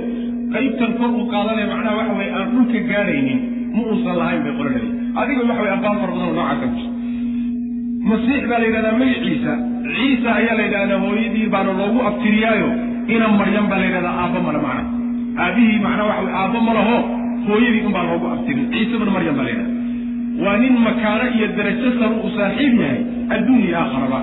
[0.54, 3.38] Qaybtan kor uu qaadanaya macnaha waxa weye aan dhulka gaadhaynin
[3.74, 4.88] ma uusan lahayn bay qoranaya
[5.20, 6.89] adiga waxa weye aqaal fara badan oo noocaas ka jirta
[8.08, 9.52] masiix baa la yidhahdaa magaciisa
[9.96, 12.68] ciisa ayaa la yidhahdaa hooyadii baana loogu abtiriyaayo.
[13.14, 14.84] Ina maryam baa la yidhahdaa aabba male macna
[15.44, 16.96] aabihii macnaa waxa weye aabba ma laho
[17.48, 18.66] hooyadii unbaa loogu abtirin.
[18.72, 19.64] Ciise bnu baa la yidhahda
[20.44, 23.00] waa nin makaano iyo darajo sar uu saaxiib yahay
[23.34, 24.20] adduun iyo aakharaba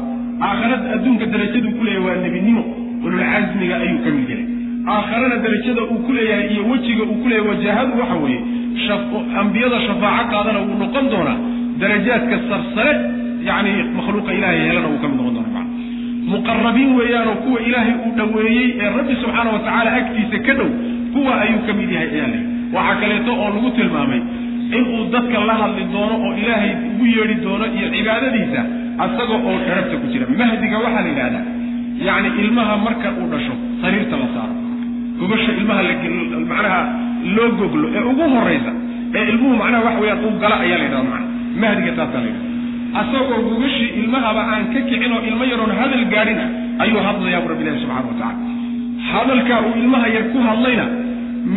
[0.48, 2.64] aakharada adduunka darajaduu ku leeyahay waa nebinimo.
[3.06, 4.46] Ululcasmiga ayuu ka mid yahay.
[4.94, 8.42] Aakharana darajada uu ku leeyahay iyo wejiga uu ku leeyahay wajaahadu waxa weeye
[9.42, 11.38] ambiyada shafaaco qaadana wuu noqon doonaa
[11.82, 12.94] darajaadka sarsare
[13.50, 15.66] yani makhluuqa ilahay helana uu ka mid noqon doona maa
[16.34, 20.70] muqarabiin weeyaanoo kuwa ilaahay uu dhoweeyey ee rabbi subxaana wa tacaala agtiisa ka dhow
[21.14, 22.44] kuwa ayuu ka mid yahay ayaa lay
[22.76, 24.22] waxaa kaleeto oo lagu tilmaamay
[24.78, 28.62] inuu dadka la hadli doono oo ilaahay ugu yeedhi doono iyo cibaadadiisa
[29.06, 30.26] asaga oo dharabta ku jira.
[30.42, 31.44] Mahdiga waxaa la yidhahdaa
[32.08, 34.56] yacni ilmaha marka uu dhasho sariirta la saaro.
[35.20, 35.82] Gogosha ilmaha
[36.52, 36.82] macnaha
[37.36, 38.72] loo goglo ee ugu horaysa
[39.18, 41.26] ee ilmuhu macnaha waxa weyaan uu gala ayaa la yidhahda macana
[41.62, 42.47] mahdiga taasaa la yidhahda
[43.02, 47.48] asagoo gogashii ilmahaba aan ka kicin oo ilmo yaroon hadal gaadhin ah ayuu hadlayaa bu
[47.54, 48.36] rabbi ilahi subxana wa tacala
[49.12, 50.86] hadalkaa uu ilmaha yar ku hadlayna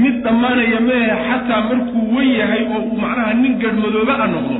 [0.03, 4.57] mid dhammaanaya mehe xataa markuu wen yahay oo uu macnaha nin garhmadooba a noqdo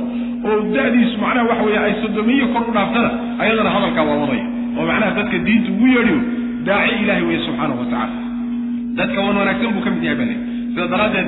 [0.49, 3.09] oo da'diisu macnaha waxa weeye ay sodomiyo kor u dhaaftana
[3.43, 4.45] ayadana hadalkaa waa wadaya.
[4.77, 6.19] Oo macnaha dadka diinta ugu yeedhiyo
[6.69, 8.15] daaci ilahi weye subxaana wa tacala
[8.99, 10.35] dadka wan wanaagsan buu ka mid yahay bale.
[10.73, 11.27] Sida daraaddeed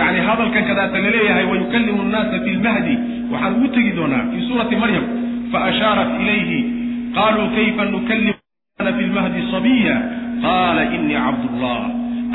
[0.00, 2.94] yani hadalkan kadaata la leeyahay wayukallimu nnaasa fi lmahdi
[3.32, 5.04] waxaan ugu tegi doonaa fii suurati maryam
[5.52, 6.58] faashaarat ilayhi
[7.18, 8.34] qaluu kayfa nukallimu
[8.98, 9.96] fi lmahdi sabiya
[10.46, 11.80] qala inii cabdullah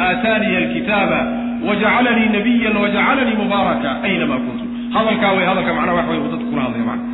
[0.07, 1.19] aataaniya alkitaaba
[1.67, 4.65] wajacalanii nabiyan wajacalanii mubaaraka aynama kuntu.
[4.95, 7.11] Hadalkaa way hadalka macnaha wax uu dadku kula hadlaya macna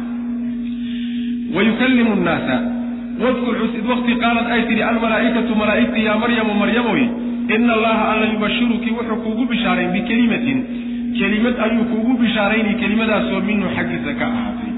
[1.56, 2.56] wayukallimu nnaasa
[3.24, 7.02] wadkur xusid wakti qaalad ay tidhi almalaa'ikatu malaa'igti yaa maryamu maryamoy
[7.56, 10.60] ina allaha alla yubashiruki wuxuu kuugu bishaarayn bikelimatin
[11.20, 14.72] kelimad ayuu kuugu bishaaraynay kelimadaasoo minhu xaggiisa ka ahaatay.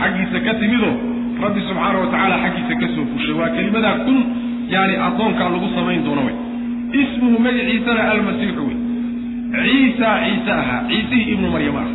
[0.00, 0.96] Xaggiisa ka timidoo
[1.44, 2.08] rabbi subxaana wa
[2.44, 3.34] xaggiisa ka soo fushay.
[3.40, 4.18] Waa kelimadaa kun
[4.74, 6.36] yani addoonkaa lagu samayn doono wey
[7.02, 8.78] ismuhu magaciisana almasiixu wey
[9.62, 11.88] ciisa ciise ahaa ciisihii ibnu maryam ah.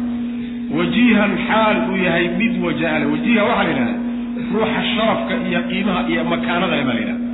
[0.78, 3.96] Wajiihan xaal uu yahay mid wajaale wajiiha waxaa la yidhahda
[4.54, 7.25] ruuxa sharafka iyo qiimaha iyo makaanada baa la yidhahda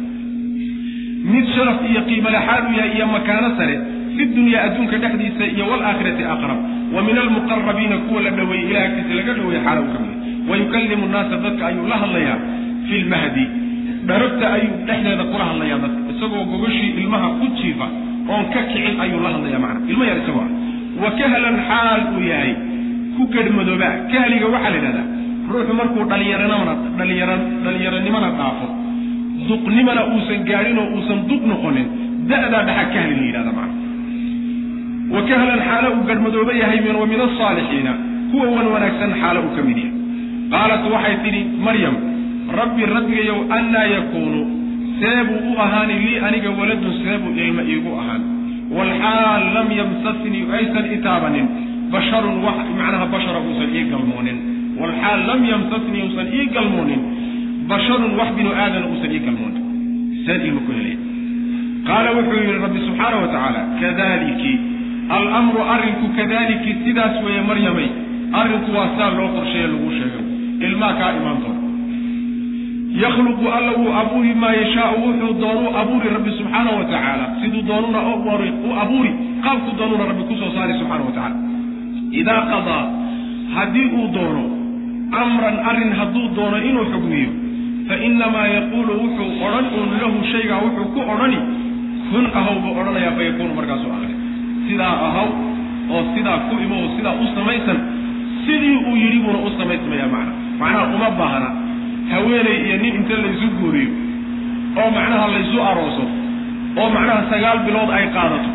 [1.23, 3.75] mid sharaf iyo qiimale xaal uu yahay iyo makaano sare
[4.15, 6.59] fi dunya adduunka dhexdiisa iyo waalaakhirati aqrab.
[6.93, 10.13] Wa min almuqarabiina kuwa la dhoweeyey ilah agtiisa laga dhoweeye xaala ka mid
[10.49, 12.37] wayukallimu nnaasa dadka ayuu la hadlayaa
[12.87, 13.45] fi lmahdi
[14.09, 17.87] dharabta ayuu dhexdeeda kula hadlayaa dadka isagoo gogashii ilmaha ku jiifa
[18.31, 20.49] oon ka kicin ayuu la hadlayaa macna ilmo yar isagoo ah.
[21.01, 22.53] Wa kahlan xaal uu yahay
[23.15, 25.07] ku garhmadooba kahliga waxaa la yidhahdaa
[25.51, 28.67] ruuxu markuu dhalinyaranimana dhaafo
[29.49, 31.87] duqnimana uusan gaadhin oo uusan duq noqonin
[32.29, 33.79] da'daa dhaxa kahli la yidhahda macna.
[35.13, 37.93] Wa kahlan xaalo uu garhmadooba yahay wa min asaalixiina
[38.31, 39.93] kuwa wan wanaagsan xaalo uu ka mid yahay.
[40.53, 41.95] Qaalat waxay tidhi maryam
[42.59, 44.41] rabbi rabbigayow annaa yakuunu
[44.99, 48.21] seebuu u ahaani lii aniga waladun seebuu ilma iigu ahaan.
[48.77, 51.45] Walxaal lam yamsasnii aysan itaabanin
[51.93, 54.37] basharun wax macnaha bashara uusan ii galmoonin.
[54.79, 57.01] Walxaal lam yamsasnii uusan ii galmoonin
[57.71, 59.63] basharun wax binu aadan uusan ii galmoonin
[60.25, 60.97] seen ilma ku helaya
[61.89, 64.53] qaala wuxuu yidhi rabbi subxaana wa tacaala kadaliki
[65.17, 67.89] alamru arrinku kadaliki sidaas weeye maryamay
[68.41, 70.25] arrinku waa saa loo qorsheeye lagu sheegay
[70.67, 71.61] ilmaa kaa imaan doona
[73.03, 77.25] yakhluqu alla wuu abuuri maa yashaau wuxuu doonuu abuuri rabbi subxaana wa tacaala.
[77.41, 77.99] Siduu doonuna
[78.67, 79.11] u abuuri
[79.45, 81.35] qaabku doonuna rabbi ku soo saari subxana wa tacala
[82.21, 82.83] idaa qadaa
[83.55, 84.43] haddii uu doono
[85.23, 87.31] amran arrin hadduu doono inuu xugmiyo
[87.91, 91.39] fa inamaa yaquulu wuxuu odhan uun lahu shaygaa wuxuu ku odhani
[92.11, 94.13] kun ahaw buu odhanayaa fa yakuunu markaasuu ahri
[94.67, 95.27] sidaa ahaw
[95.95, 97.79] oo sidaa ku imo oo sidaa u samaysan
[98.45, 101.49] sidii uu yidhi buuna u samaysmayaa macna macnaha uma baahna
[102.13, 103.91] haweeney iyo nin inta laysu guuriyo
[104.81, 106.05] oo macnaha laysu arooso
[106.81, 108.49] oo macnaha sagaal bilood ay qaadato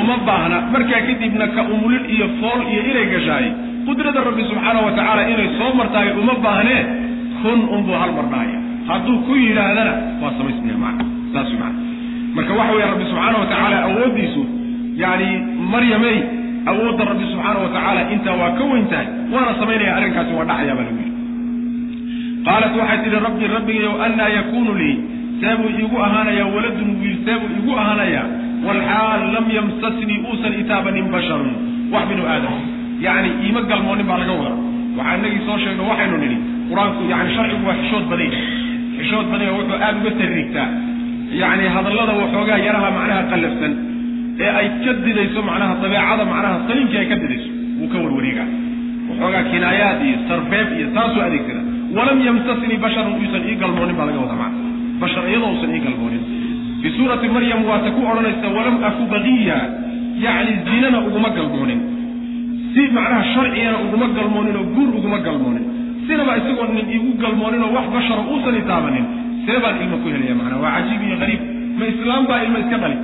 [0.00, 3.46] uma baahna markaa kadibna ka umulin iyo fool iyo inay gashaay
[3.86, 6.82] qudrada rabbi subxaana wa tacaala inay soo martaay uma baahnee
[7.42, 9.92] kun unbuu hal mar dhahaya hadduu ku yidhaahdana
[10.22, 11.04] waa samaysmaya macna
[11.34, 11.80] saas macna
[12.36, 14.42] marka waxa weeye rabbi subxaana wa tacaala awooddiisu
[15.02, 15.28] yacni
[15.72, 16.18] maryamey
[16.72, 20.76] awoodda rabbi subxaana wa tacaala intaa waa ka weyn tahay waana samaynaya arrinkaasi waa dhacayaa
[20.78, 21.12] baa lagu yidhi.
[22.46, 24.94] Qaalat waxay tidhi rabbi rabbigayow annaa yakuunu lii.
[25.40, 28.26] Seebuu iigu ahaanayaa waladun wiil seebuu iigu ahaanayaa
[28.66, 31.52] walxaal lam yamsasnii uusan itaabanin basharun.
[31.92, 32.54] Wax binu aadam.
[33.06, 34.52] Yacni iima galmoonin baa laga wada
[34.98, 36.36] waxaa inagii soo sheegno waxaynu nidhi
[36.70, 38.28] qur'aanku yani sharcigu waa xishood baday
[38.98, 40.68] xishood baday oo wuxuu aada uga tarriigtaa
[41.42, 43.72] yacni hadallada waxoogaa yaraha macnaha qallafsan
[44.44, 47.48] ee ay ka didayso macnaha dabeecada macnaha saliimkii ay ka didayso
[47.80, 48.48] wuu ka warwareegaa
[49.08, 51.62] waxoogaa kinaayaad iyo sarbeeb iyo saasuu adeegsada
[51.96, 54.60] walam yamsasnii basharun uusan ii galmoonin baa laga wada macna.
[55.02, 56.22] Bashar iyadoo usan ii galmoonin.
[56.82, 59.58] Fii suurati maryam waata ku odhanaysa walam aku baqiya
[60.24, 61.80] yacni zinana uguma galmoonin.
[62.74, 65.64] Si macnaha sharcigana uguma galmoonin oo guur uguma galmoonin
[66.06, 69.04] sinaba isagoo nin igu galmoonin oo wax bashara uusan itaabanin
[69.46, 71.42] see baan ilma ku helaya macnaha waa cajiib iyo qariib
[71.78, 72.96] ma islaam baa ilma iska dhali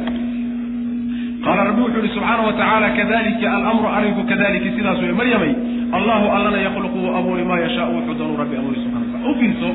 [1.44, 5.52] qaala rabbi wuxuu ihi subxaana wa tacaala kadalika alamru arinku kadalika sidaas wey maryamay.
[5.98, 9.68] Allahu allana yakhluqu u abuuri maa yashaau wuxuu doonu rabbi abuuri subxana wataala u fiirso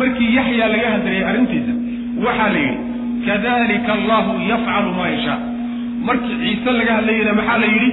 [0.00, 1.72] markii yaxyaa laga hadlayay arrintiisa
[2.26, 2.78] waxaa la yidhi
[3.26, 5.38] kadalika allahu yafcalu maa yashaa.
[6.08, 7.90] Markii ciise laga hadlayeyna maxaa la yidhi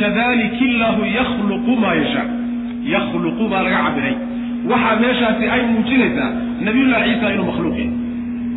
[0.00, 0.64] kadalika
[1.18, 2.39] yakhluqu maa yashaa
[2.94, 4.14] yakhluqu baa laga cabiray
[4.70, 6.30] waxaa meeshaasi ay muujinaysaa
[6.66, 7.90] nabiyullahi ciisa inuu makhluuq yahay.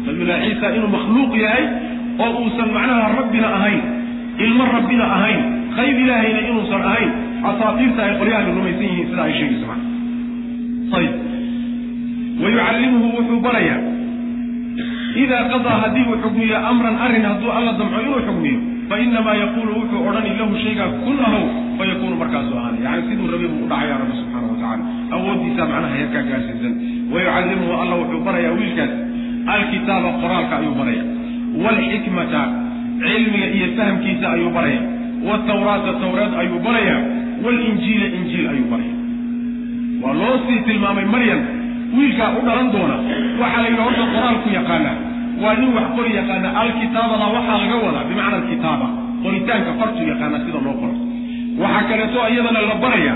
[0.08, 1.64] Nabiyullahi ciisa inuu makhluuq yahay
[2.24, 3.82] oo uusan macnaha rabbina ahayn
[4.45, 5.41] ilmo rabbina ahayn
[5.78, 7.12] qayb ilaahayna inuusan ahayn.
[7.50, 9.80] Asaatiirta ay qolyahani rumaysan yihiin sida ay sheegayso maa
[11.00, 11.14] ayib.
[12.44, 13.80] Wayucallimuhu wuxuu barayaa
[15.24, 19.72] idaa qadaa haddii uu xugmiyo amran arrin hadduu alla damco inuu xugmiyo fa inamaa yaquulu
[19.80, 21.43] wuxuu odhani lahu shaygaa kun ahow
[21.77, 24.84] fa yakuunu markaasuu ahaanay yani siduu rabay buu u dhacaya rabbi subxaana wa tacala
[25.15, 26.73] awooddiisaa macnaha heerkaa gaarsiisan
[27.14, 28.93] wayucallimuhu alla wuxuu barayaa wiilkaas.
[29.55, 31.03] Alkitaaba qoraalka ayuu baraya
[31.64, 32.41] waalxikmata
[33.03, 34.81] cilmiga iyo fahamkiisa ayuu baraya
[35.27, 36.95] watawraata tawreed ayuu baraya
[37.43, 38.95] waalinjiila injiil ayuu baraya
[40.03, 41.41] waa loo sii tilmaamay maryam.
[41.97, 42.95] Wiilkaa u dhalan doona.
[43.41, 44.91] Waxaa la yidhi horta qoraalku yaqaana
[45.41, 48.88] waa nin wax qori yaqaana alkitaabada waxaa laga wadaa bimacna alkitaaba
[49.23, 50.95] qoritaanka fartu yaqaana sida loo qoro.
[51.61, 53.14] Waxaa kaleeto iyadana la baraya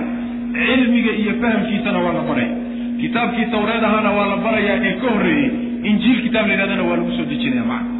[0.55, 2.51] cilmiga iyo fahamkiisana waa la baraya
[3.01, 5.49] kitaabkii tawreed ahaana waa la barayaa ee ka horreeyey
[5.89, 7.91] injiil kitaab la yidhahdana waa lagu soo dejinaya macna.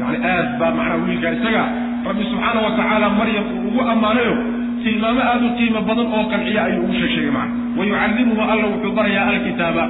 [0.00, 1.62] Yani aad baa macnaha wiilkaa isaga
[2.08, 4.34] rabbi subxaana wa tacaala maryam uu ugu ammaanayo
[4.84, 7.54] tilmaamo aada u qiimo badan oo qanciya ayuu ugu sheeg macna.
[7.78, 9.84] Wayucallimuhu alla wuxuu barayaa alkitaaba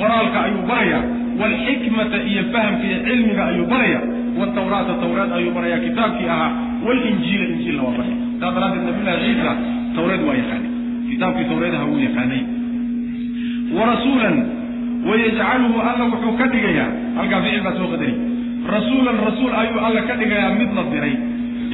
[0.00, 0.98] qoraalka ayuu baraya
[1.40, 4.00] waalxikmata iyo fahamka iyo cilmiga ayuu baraya
[4.40, 6.50] watawraata tawreed ayuu baraya kitaabkii ahaa
[6.86, 9.52] walinjiila injiilna waa baraya saas daraaddeed nabiyullahi ciisa
[9.96, 10.70] tawreed waa yaqaanay
[11.10, 12.42] kitaabkii tawreedaha wuu yaqaanay
[13.78, 14.36] warasuulan
[15.08, 16.88] wayajcaluhu alla wuxuu ka dhigayaa
[17.18, 18.14] halkaa ficil baa soo qadari
[18.74, 21.14] rasuulan rasuul ayuu alla ka dhigayaa mid la diray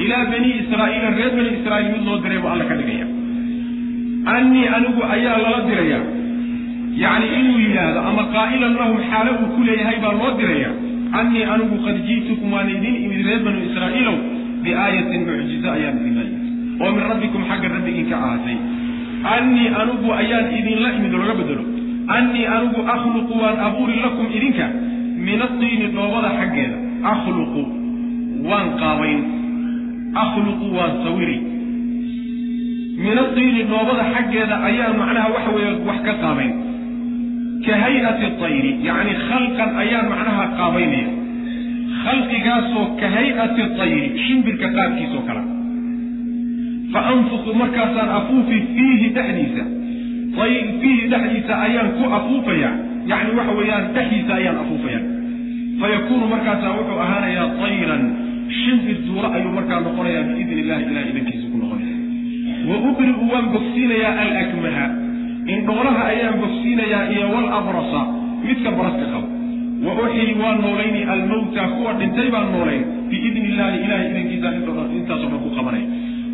[0.05, 3.05] ilaa bani israa'iila reer bani israa'iil mid loo diray buu alla ka dhigaya
[4.35, 5.99] annii anigu ayaa lala diraya
[7.01, 10.69] yacni inuu yidhaahdo ama qaa'ilan lahum xaalo uu ku leeyahay baa loo diraya
[11.19, 14.17] annii anigu qad ji'tukum waan idin imid reer banu israa'iilow
[14.63, 16.41] biaayatin mucjizo ayaan idinla imid.
[16.81, 18.57] Oo min rabbikum xagga rabbigin ka ahaatay.
[19.35, 21.63] Annii anigu ayaan idinla imid oo laga bedelo
[22.17, 24.65] annii anigu akhluqu waan abuuri lakum idinka
[25.27, 26.77] min adiini dhoobada xaggeeda.
[27.13, 27.61] Akhluqu
[28.49, 29.19] waan qaabayn.
[30.23, 31.37] Akhluqu waan sawiri.
[33.03, 36.51] Min adiini dhoobada xaggeeda ayaan macnaha waxa weeye wax ka qaabayn
[37.65, 41.09] ka hay'ati tayri yacni khalqan ayaan macnaha qaabaynaya
[42.03, 45.43] khalqigaasoo ka hay'ati tayri shimbirka qaabkiisoo kale.
[46.93, 49.63] Fa anfuqu markaasaan afuufi fiihi dhexdiisa
[50.81, 52.69] fiihi dhexdiisa ayaan ku afuufaya
[53.11, 54.99] yacni waxa weeyaan dhexdiisa ayaan afuufaya
[55.79, 58.03] fa yakuunu markaasaa wuxuu ahaanayaa tayran
[58.59, 61.95] shimbir duuro ayuu markaa noqonayaa biidni illahi ilahay idankiisa ku noqonaya
[62.69, 64.85] wa ubri'u waan bogsiinayaa alakmaha
[65.47, 68.01] indhoolaha ayaan bogsiinayaa iyo walabrasa
[68.47, 69.27] midka baraska qaba
[69.85, 72.83] wa uxyi waan noolayni almawta kuwa dhintay baan noolayn.
[73.09, 74.49] Biidni illahi ilahay idankiisa
[74.97, 75.87] intaasoo dhan ku qabanaya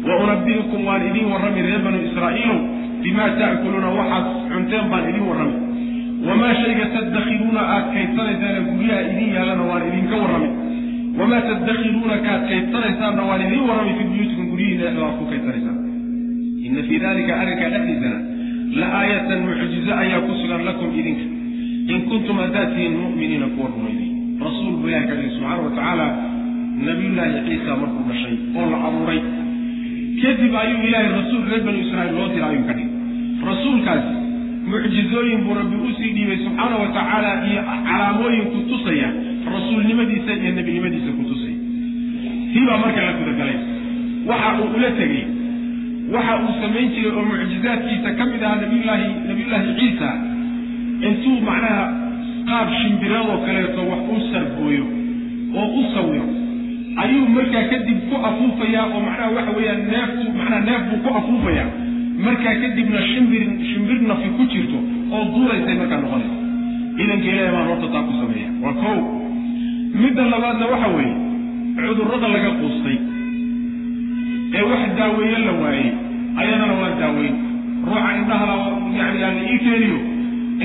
[0.07, 2.59] wa unabi'ukum waan idiin warrami reer banu israa'iilow
[3.03, 5.55] bimaa ta'kuluuna waxaad cunteen baan idiin warrami.
[6.27, 10.49] Wamaa shayga tadakhiluuna aad kaydsanaysaana guryaha idiin yaallana waan idinka warrami.
[11.19, 15.75] Wamaa tadakhiluuna kaad kaydsanaysaanna waan idiin warrami fii buyuutikum guryihiina dhexdooda aad ku kaydsanaysaa.
[16.67, 18.17] Ina fii dalika arrinkaa dhexdiisana
[18.77, 21.25] la aayatan mucjizo ayaa ku sugan lakum idinka.
[21.89, 24.09] In kuntum haddaad tihiin mu'miniina kuwa rumaynay
[24.45, 26.07] rasuul buu ilahi ka dhigay subxaana wa tacaala
[26.85, 29.19] nabiyullaahi ciisa markuu dhashay oo la abuuray.
[30.21, 32.93] Kadib ayuu ilaahay rasuul reer banu israa'iil loo dira ayuu ka dhigay.
[33.49, 34.13] Rasuulkaasi
[34.69, 39.09] mucjizooyin buu rabbi u sii dhiibay subxaana wa tacaala iyo calaamooyin ku tusaya
[39.55, 41.57] rasuulnimadiisa iyo nebinimadiisa ku tusaya.
[42.53, 43.57] Tii marka la gudagalay
[44.29, 45.38] waxa uu ula tegey
[46.13, 50.09] waxa uu samayn jiray oo mucjizaadkiisa ka mid ahaa nabiyullaahi nabiyullaahi ciisa.
[51.07, 51.83] Intuu macnaha
[52.49, 54.85] qaab shimbireedoo kaleeto wax u sargooyo
[55.59, 56.27] oo u sawiro
[57.03, 61.69] ayuu markaa kadib ku afuufayaa oo macnaha waxa weeyaan neeftu macnaha neef buu ku afuufayaa
[62.25, 64.79] markaa kadibna shimbir shimbir nafi ku jirto
[65.15, 66.35] oo duuraysay markaa noqonaysa.
[67.03, 68.49] Idanka ilaahay baan horta taa ku sameeya.
[68.63, 68.97] Waa kow.
[70.01, 71.15] Midda labaadna waxa weeye
[71.79, 72.97] cudurrada laga quustay
[74.57, 75.89] ee wax daaweeye la waayey
[76.41, 77.35] ayadana waa daaweyn
[77.87, 78.55] ruuxa indhahala
[78.99, 79.97] yani aan ii keeniyo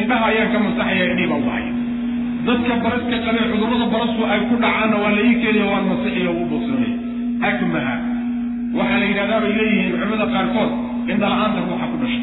[0.01, 1.73] indhaha ayaan ka masaxaya indhii baa wahaya
[2.47, 6.45] dadka baraska qabee cudurrada barasku ay ku dhacaanna waa la ii keenaya waan masixiya ugu
[6.53, 6.93] bogsanaya
[7.51, 7.95] akmaha
[8.79, 10.71] waxaa la yidhahdaa leeyihiin culimada qaarkood
[11.13, 12.23] indhala-aanta ruuxa ku dhashay.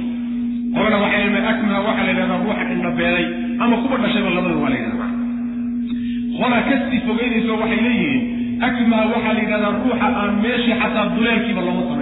[0.76, 3.26] Qolana waxay leedahay akmaha waxaa la yidhahdaa ruuxa indhabeelay
[3.64, 5.08] ama kuba dhashayba labada waa la yidhahda
[6.40, 8.22] qola ka sii fogeynayso waxay leeyihiin
[8.68, 12.01] akmaha waxaa la yidhahdaa ruuxa aan meeshii xataa duleelkiiba looma samaynin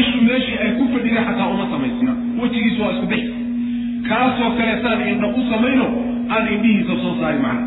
[0.00, 2.12] ishu meeshii ay ku fadhiday xataa uma samaysna
[2.42, 3.32] wejigiisu waa isku bixi.
[4.08, 5.86] Kaasoo kaleetaan indha u samayno
[6.34, 7.66] aan indhihiisa soo saari macna.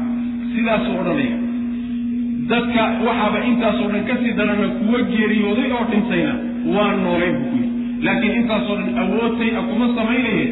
[0.53, 1.35] Sidaasuu odhanaya
[2.51, 6.33] dadka waxaaba intaasoo dhan ka sii darana kuwa geeriyooday oo dhintayna
[6.75, 7.71] waa noolayn buu ku yidhi.
[8.05, 10.43] Laakiin intaasoo dhan awoodtay a kuma samaynaye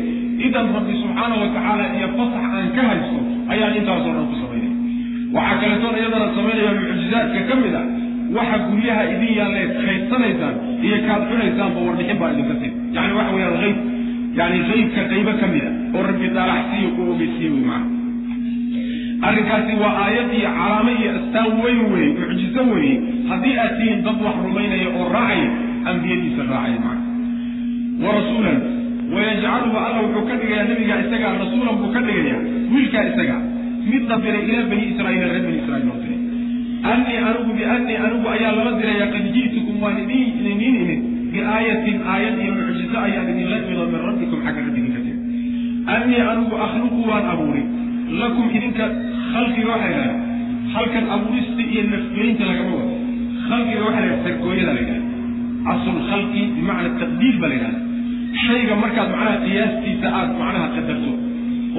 [0.48, 3.20] idan rabbi subxaana wa tacaala iyo fasax aan ka haysto
[3.54, 4.74] ayaan intaasoo dhan ku samaynaya
[5.38, 7.86] waxaa kaletoon iyadana samaynaya mucjizaadka ka mid ah
[8.38, 12.74] waxa guryaha idin yaalle kaydsanaysaan iyo kaad cunaysaanba warbixin baa idinka siin.
[12.96, 13.78] Yani waxa weyaan ayb
[14.40, 17.88] yani qaybka qaybo ka mid a oo rabbi daalaxsiiyo ku ogeysiiye wy maana
[19.28, 22.96] arrinkaasi waa aayad iyo calaamo iyo astaan weyn weye mucjizo weeye
[23.30, 25.48] haddii aad tihiin dad wax rumaynaya oo raacaya
[25.92, 27.04] ambiyadiisa raacaya macna
[28.04, 28.58] wa rasuulan
[29.16, 32.42] wayajcaluhu alla wuxuu ka dhigayaa nabiga isagaa rasuulan buu ka dhigayaa
[32.74, 33.38] wiilkaa isaga
[33.92, 36.20] mid la diray ilaa bani israaiil reer bani israiil loo diray
[36.92, 41.02] annii anigu biannii anigu ayaa lala diraya qad ji'tukum waan idin idiniin imid
[41.34, 45.20] biaayatin aayad iyo mucjizo ayaan idinla imido min rabbikum xagga rabbigin ka timi.
[45.96, 47.66] Annii anigu akhluqu waan abuuray
[48.22, 48.86] lakum idinka
[49.34, 50.14] khalqiga waxay dhaha
[50.76, 52.94] halkan abuurista iyo nafgeynta lagama wado.
[53.48, 55.04] Khalqiga waxaa la yhaha sargooyada la yidhaha
[55.74, 57.80] asl khalqi bimacna taqdiir ba la yidhahda
[58.46, 61.12] shayga markaad macnaha qiyaastiisa aad macnaha qadarto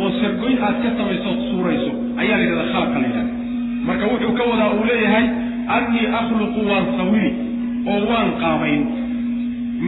[0.01, 1.91] oo sargoyn aad ka samayso suurayso
[2.23, 3.33] ayaa la yidhahda khalqa la yidhahda
[3.87, 5.27] marka wuxuu ka wadaa uu leeyahay
[5.77, 7.31] annii akhluqu waan sawiri
[7.93, 8.83] oo waan qaabayn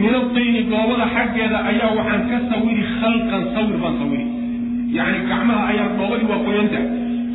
[0.01, 4.25] min atayni dhoobada xaggeeda ayaa waxaan ka sawiri khalqan sawir baan sawiri.
[4.97, 6.79] Yacni gacmaha ayaa dhoobadii waa qoyanta.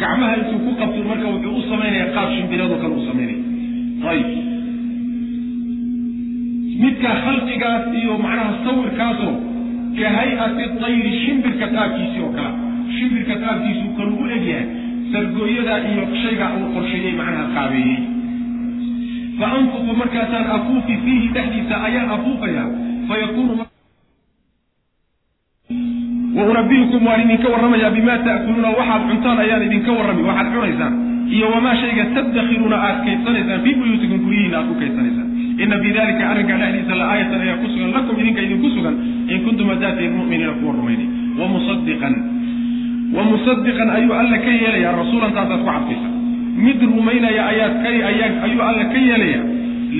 [0.02, 3.39] Gacmaha intuu ku qabto marka wuxuu u samaynaya qaab shimbireedoo kale u samaynaya
[4.10, 4.28] ayib.
[6.82, 9.35] Midka khalqigaas iyo macnaha sawirkaasoo
[9.98, 12.52] ka hay'ati tayri shimbirka qaabkiisii oo kale.
[12.97, 14.66] Shimbirka qaabkiisuu kan ugu egyahay
[15.12, 17.98] sargooyada iyo shayga uu qorsheeyey macnaha qaabeeyey.
[19.39, 22.64] Fa anfuqu markaasaan afuufi fiihi dhexdiisa ayaan afuufaya
[23.09, 23.55] fa yakuunu
[26.36, 30.94] wa unabiukum waan idinka warramayaa bima ta'kuluuna waxaad cuntaan ayaan idinka warrami waxaad cunaysaan.
[31.35, 35.28] Iyo wamaa shayga taddakiruuna aad kaydsanaysaan fii buyuutikum guryihiina aad ku kaydsanaysaan
[35.64, 38.94] ina fii dalika arrinka dhexdiisa la aayatan ayaa ku sugan lakum idinka idinku sugan
[39.32, 41.09] in kuntum hadaatiin mu'miniina kuwa rumaynay.
[41.39, 42.14] Wa musadiqan
[43.12, 46.09] wa musadiqan ayuu alla ka yeelaya rasuulan taasaad ku cadfaysa
[46.66, 47.74] mid rumaynaya ayaad
[48.47, 49.40] ayuu alla ka yeelaya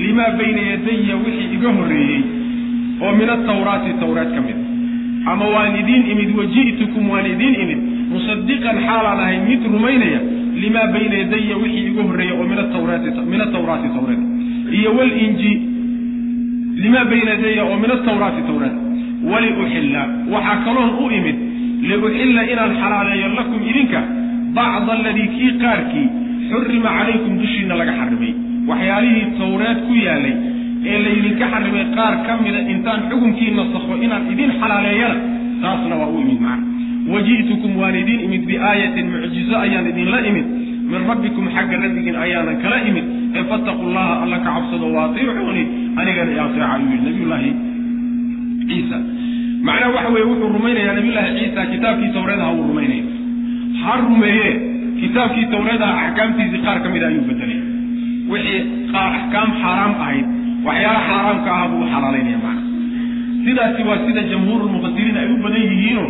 [0.03, 2.21] limaa bayna yadaya wixii iga horreeyey.
[3.01, 4.57] Oo min atawraati tawraat ka mid.
[5.31, 7.79] Ama waan idiin imid waji'tukum waan idiin imid.
[8.11, 10.19] Musadiqan xaalaan ahay mid rumaynaya.
[10.63, 14.21] Limaa bayna yadaya wixii iga horreeya oo min atawraati min atawraati tawreed
[14.79, 15.59] iyo walinjiil
[16.83, 18.75] limaa bayna yadaya oo min atawraati tawreed
[19.31, 20.01] waliuxilla
[20.33, 21.37] waxaa kaloon u imid
[21.89, 23.99] liuxilla inaan xalaaleeyo lakum idinka
[24.57, 26.07] bacda aladii kii qaarkii
[26.49, 28.31] xurima calaykum dushiina laga xarimay
[28.69, 30.35] waxyaalihii tawreed ku yaalay
[30.91, 35.15] ee laydinka xarimay qaar ka mida intaan xukunkii nasakho inaan idin xalaaleeyana
[35.63, 36.65] taasna waa u imid macna.
[37.13, 40.47] Waji'tukum waan idin imid biaayatin mucjizo ayaan idinla imid.
[40.91, 43.05] Min rabbikum xagga rabbigiin ayaanan kala imid.
[43.37, 45.63] Ee fattaqu llaha alla ka cabsado waatiicuuni
[46.01, 47.51] anigana i ateeca ayuu yidhi nabiyullaahi
[48.69, 48.97] ciisa
[49.67, 53.03] macnaha waxa weeye wuxuu rumaynayaa nabiyullaahi ciisa kitaabkii tawreedaha wuu rumaynaya
[53.83, 54.49] ha rumeeye
[55.01, 57.59] kitaabkii tawreedaha axkaamtiisii qaar ka mida ayuu bedelay
[58.33, 58.61] wixii
[59.03, 60.25] axkaam xaaraam ahayd
[60.67, 62.63] waxyaala xaaraamka aha buu u xalaalaynaya macna
[63.45, 66.07] sidaasi waa sida jamhuurulmufasiriin ay u badan yihiinoo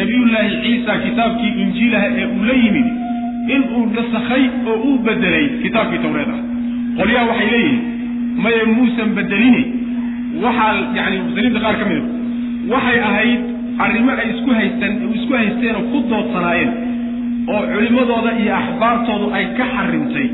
[0.00, 2.88] nabiyullaahi ciisa kitaabkii injiilaha ee uu la yimid
[3.56, 6.40] inuu nasakhay oo uu bedelay kitaabkii tawreed ah
[7.00, 7.80] qolyaha waxay leeyihiin
[8.44, 9.62] maye muusan bedelini
[10.44, 12.02] waxaa yani mufasiriinta qaar ka mida
[12.72, 13.40] waxay ahayd
[13.84, 16.70] arrimo ay isku haysteen isku haysteenoo ku doodsanaayeen
[17.54, 20.26] oo culimmadooda iyo axbaartoodu ay ka xarimtay.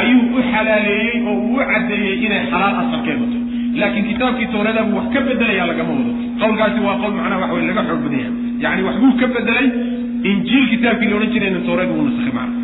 [0.00, 3.42] Ayuu u xalaaleeyey oo uu u caddeeyey inay xalaal asalkeedu tahy
[3.80, 6.12] laakiin kitaabkii tawreeda buu wax ka bedelayaa lagama wado.
[6.40, 8.32] Qowlkaasi waa qowl macnaha wax wey laga xoog badan
[8.64, 9.66] yani waxbuu ka bedelay
[10.30, 12.56] injiil kitaabkii la odhan jirayna tawreed wuu nasakhay macna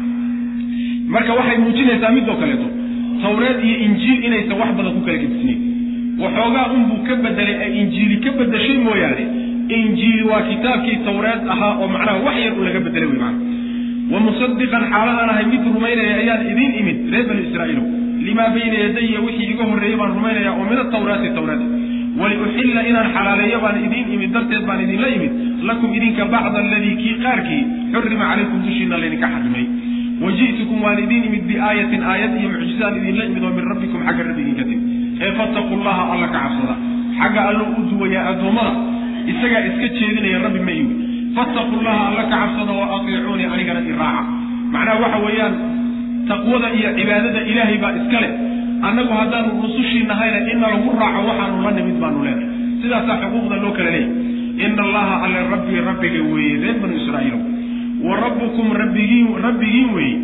[1.15, 2.69] marka waxay muujinaysaa midoo kaleeto
[3.25, 5.61] tawreed iyo injiil inaysan wax badan ku kala gedisnayn
[6.21, 9.25] waxoogaa unbuu ka bedelay ay injiili ka bedeshay mooyaane.
[9.79, 13.41] Injiili waa kitaabkii tawreed ahaa oo macnaha wax yar uu laga bedelay wey macna
[14.13, 17.85] wa musadiqan xaaladaan ahay mid rumaynaya ayaan idiin imid reer bani israa'iilow
[18.27, 21.63] limaa bayna yadaya wixii iga horreeyey baan rumaynaya oo min atawraati tawreed
[22.21, 25.33] waliuxilla inaan xalaaleeyo baan idiin imid darteed baan idinla imid.
[25.69, 27.63] Lakum idinka bacda aladii kii qaarkii
[27.95, 29.65] xurima calaykum dushiina laydinka xarimay
[30.25, 34.57] waji'tukum waan idiin imid biaayatin aayad iyo mucjizaan idinla imid oo min rabbikum xagga rabbigiin
[34.61, 34.65] ka
[35.27, 36.75] ee fattaqu llaha alla ka cabsada.
[37.21, 38.73] Xagga allo u duwayaa addoommada
[39.33, 40.95] isagaa iska jeedinaya rabbi ma iwi
[41.37, 44.23] fattaqu llaha alla ka cabsada wa atiicuunii anigana iraaca
[44.75, 45.55] macnaha waxa weeyaan
[46.31, 48.33] taqwada iyo cibaadada ilaahay baa iska leh.
[48.89, 52.49] Annagu haddaanu rusushii nahayna ina lagu raaco waxaanu la nimid baanu leenahay
[52.83, 57.41] sidaasaa xuquuqda loo kala leeyay ina allaha alle rabbii rabbiga weeye reer banu israa'iilow
[58.07, 60.17] wa rabbukum rabbigiin rabbigiin weeye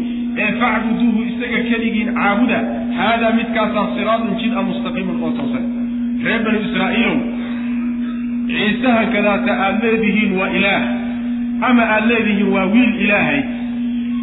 [0.45, 2.59] ee facbuduuhu isaga keligiin caabuda
[2.99, 5.65] haadaa midkaasaa siraadun jid a mustaqiimun oo toosan.
[6.25, 7.17] Reer banu israa'iilow
[8.53, 10.83] ciisaha kadaata aada leedihiin waa ilaah
[11.69, 13.41] ama aada leedihiin waa wiil ilaahay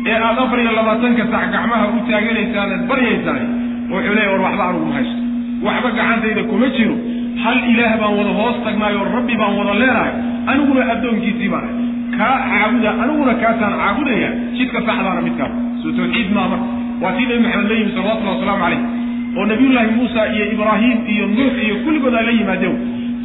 [0.10, 3.44] ee aada afar iyo labaatanka sac gacmaha u taaganaysaan baryaysaay
[3.92, 5.20] wuxuu leeya war waxba anugu ma haysto.
[5.68, 6.96] Waxba gacantayda kuma jiro.
[7.44, 10.14] Hal ilaah baan wada hoos tagnaay oo rabbi baan wada leenahay
[10.52, 11.68] aniguna addoonkiisii baan
[12.18, 15.54] kaa caabuda aniguna kaasaan caabudaya jidka saxdaana midkaas.
[15.82, 16.68] Soo tawxiid maa marka
[17.02, 18.82] waa nabi maxamed la yimi salawatullahi wasalaamu calayh.
[19.38, 22.76] Oo nabiyullaahi muusa iyo ibraahim iyo nuux iyo kulligood ay la yimaadeen.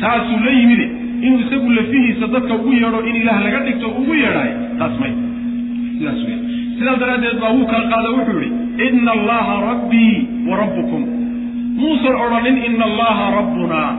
[0.01, 0.86] Taasuu la yimide.
[1.27, 5.12] Inuu isagu lafihiisa dadka ugu yeedho in ilaah laga dhigto ugu yeedhaayo taas may.
[5.98, 6.39] Sidaas wey
[6.78, 10.16] sidaas daraaddeed baa wuu kala qaada wuxuu yihi ina allaha rabbii
[10.48, 11.02] wa rabbukum.
[11.81, 13.90] Muusan odhanin ina allaha rabbunaa.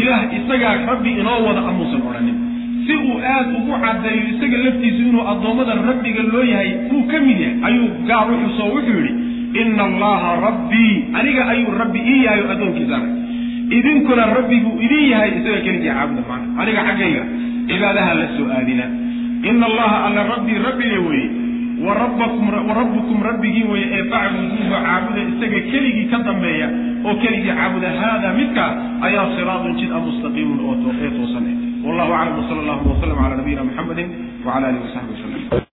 [0.00, 2.36] Ilaah isagaa rabbi inoo wada a muusan odhanin
[2.88, 7.38] si uu aad ugu caddeeyo isaga laftiisu inuu addoommada rabbiga loo yahay uu ka mid
[7.44, 9.12] yahay ayuu gaar u xusoo wuxuu yidhi
[9.62, 13.08] ina allaha rabbii aniga ayuu rabbi ii yahay oo addoonkiisaana
[13.78, 16.46] idinkuna rabbiguu idin yahay isaga keligii caabuda maana.
[16.62, 17.22] Aniga xaggayga
[17.68, 18.86] cibaadaha la soo aadina.
[19.50, 21.28] Ina allaha alla rabbii rabbiga weeye
[21.86, 21.94] wa
[22.80, 26.68] rabbukum rabbigii weeye ee facbuduuhu caabuda isaga keligii ka dambeeya
[27.06, 28.70] oo keligii caabuda haada midkaa
[29.06, 30.58] ayaa siraadun jid a mustaqiimun
[31.04, 31.46] ee toosan
[31.86, 34.08] wallahu aclam wsala allahu wasalam cala nabiyina muxamedin
[34.46, 35.66] wcala alihi wasaxbi wasalam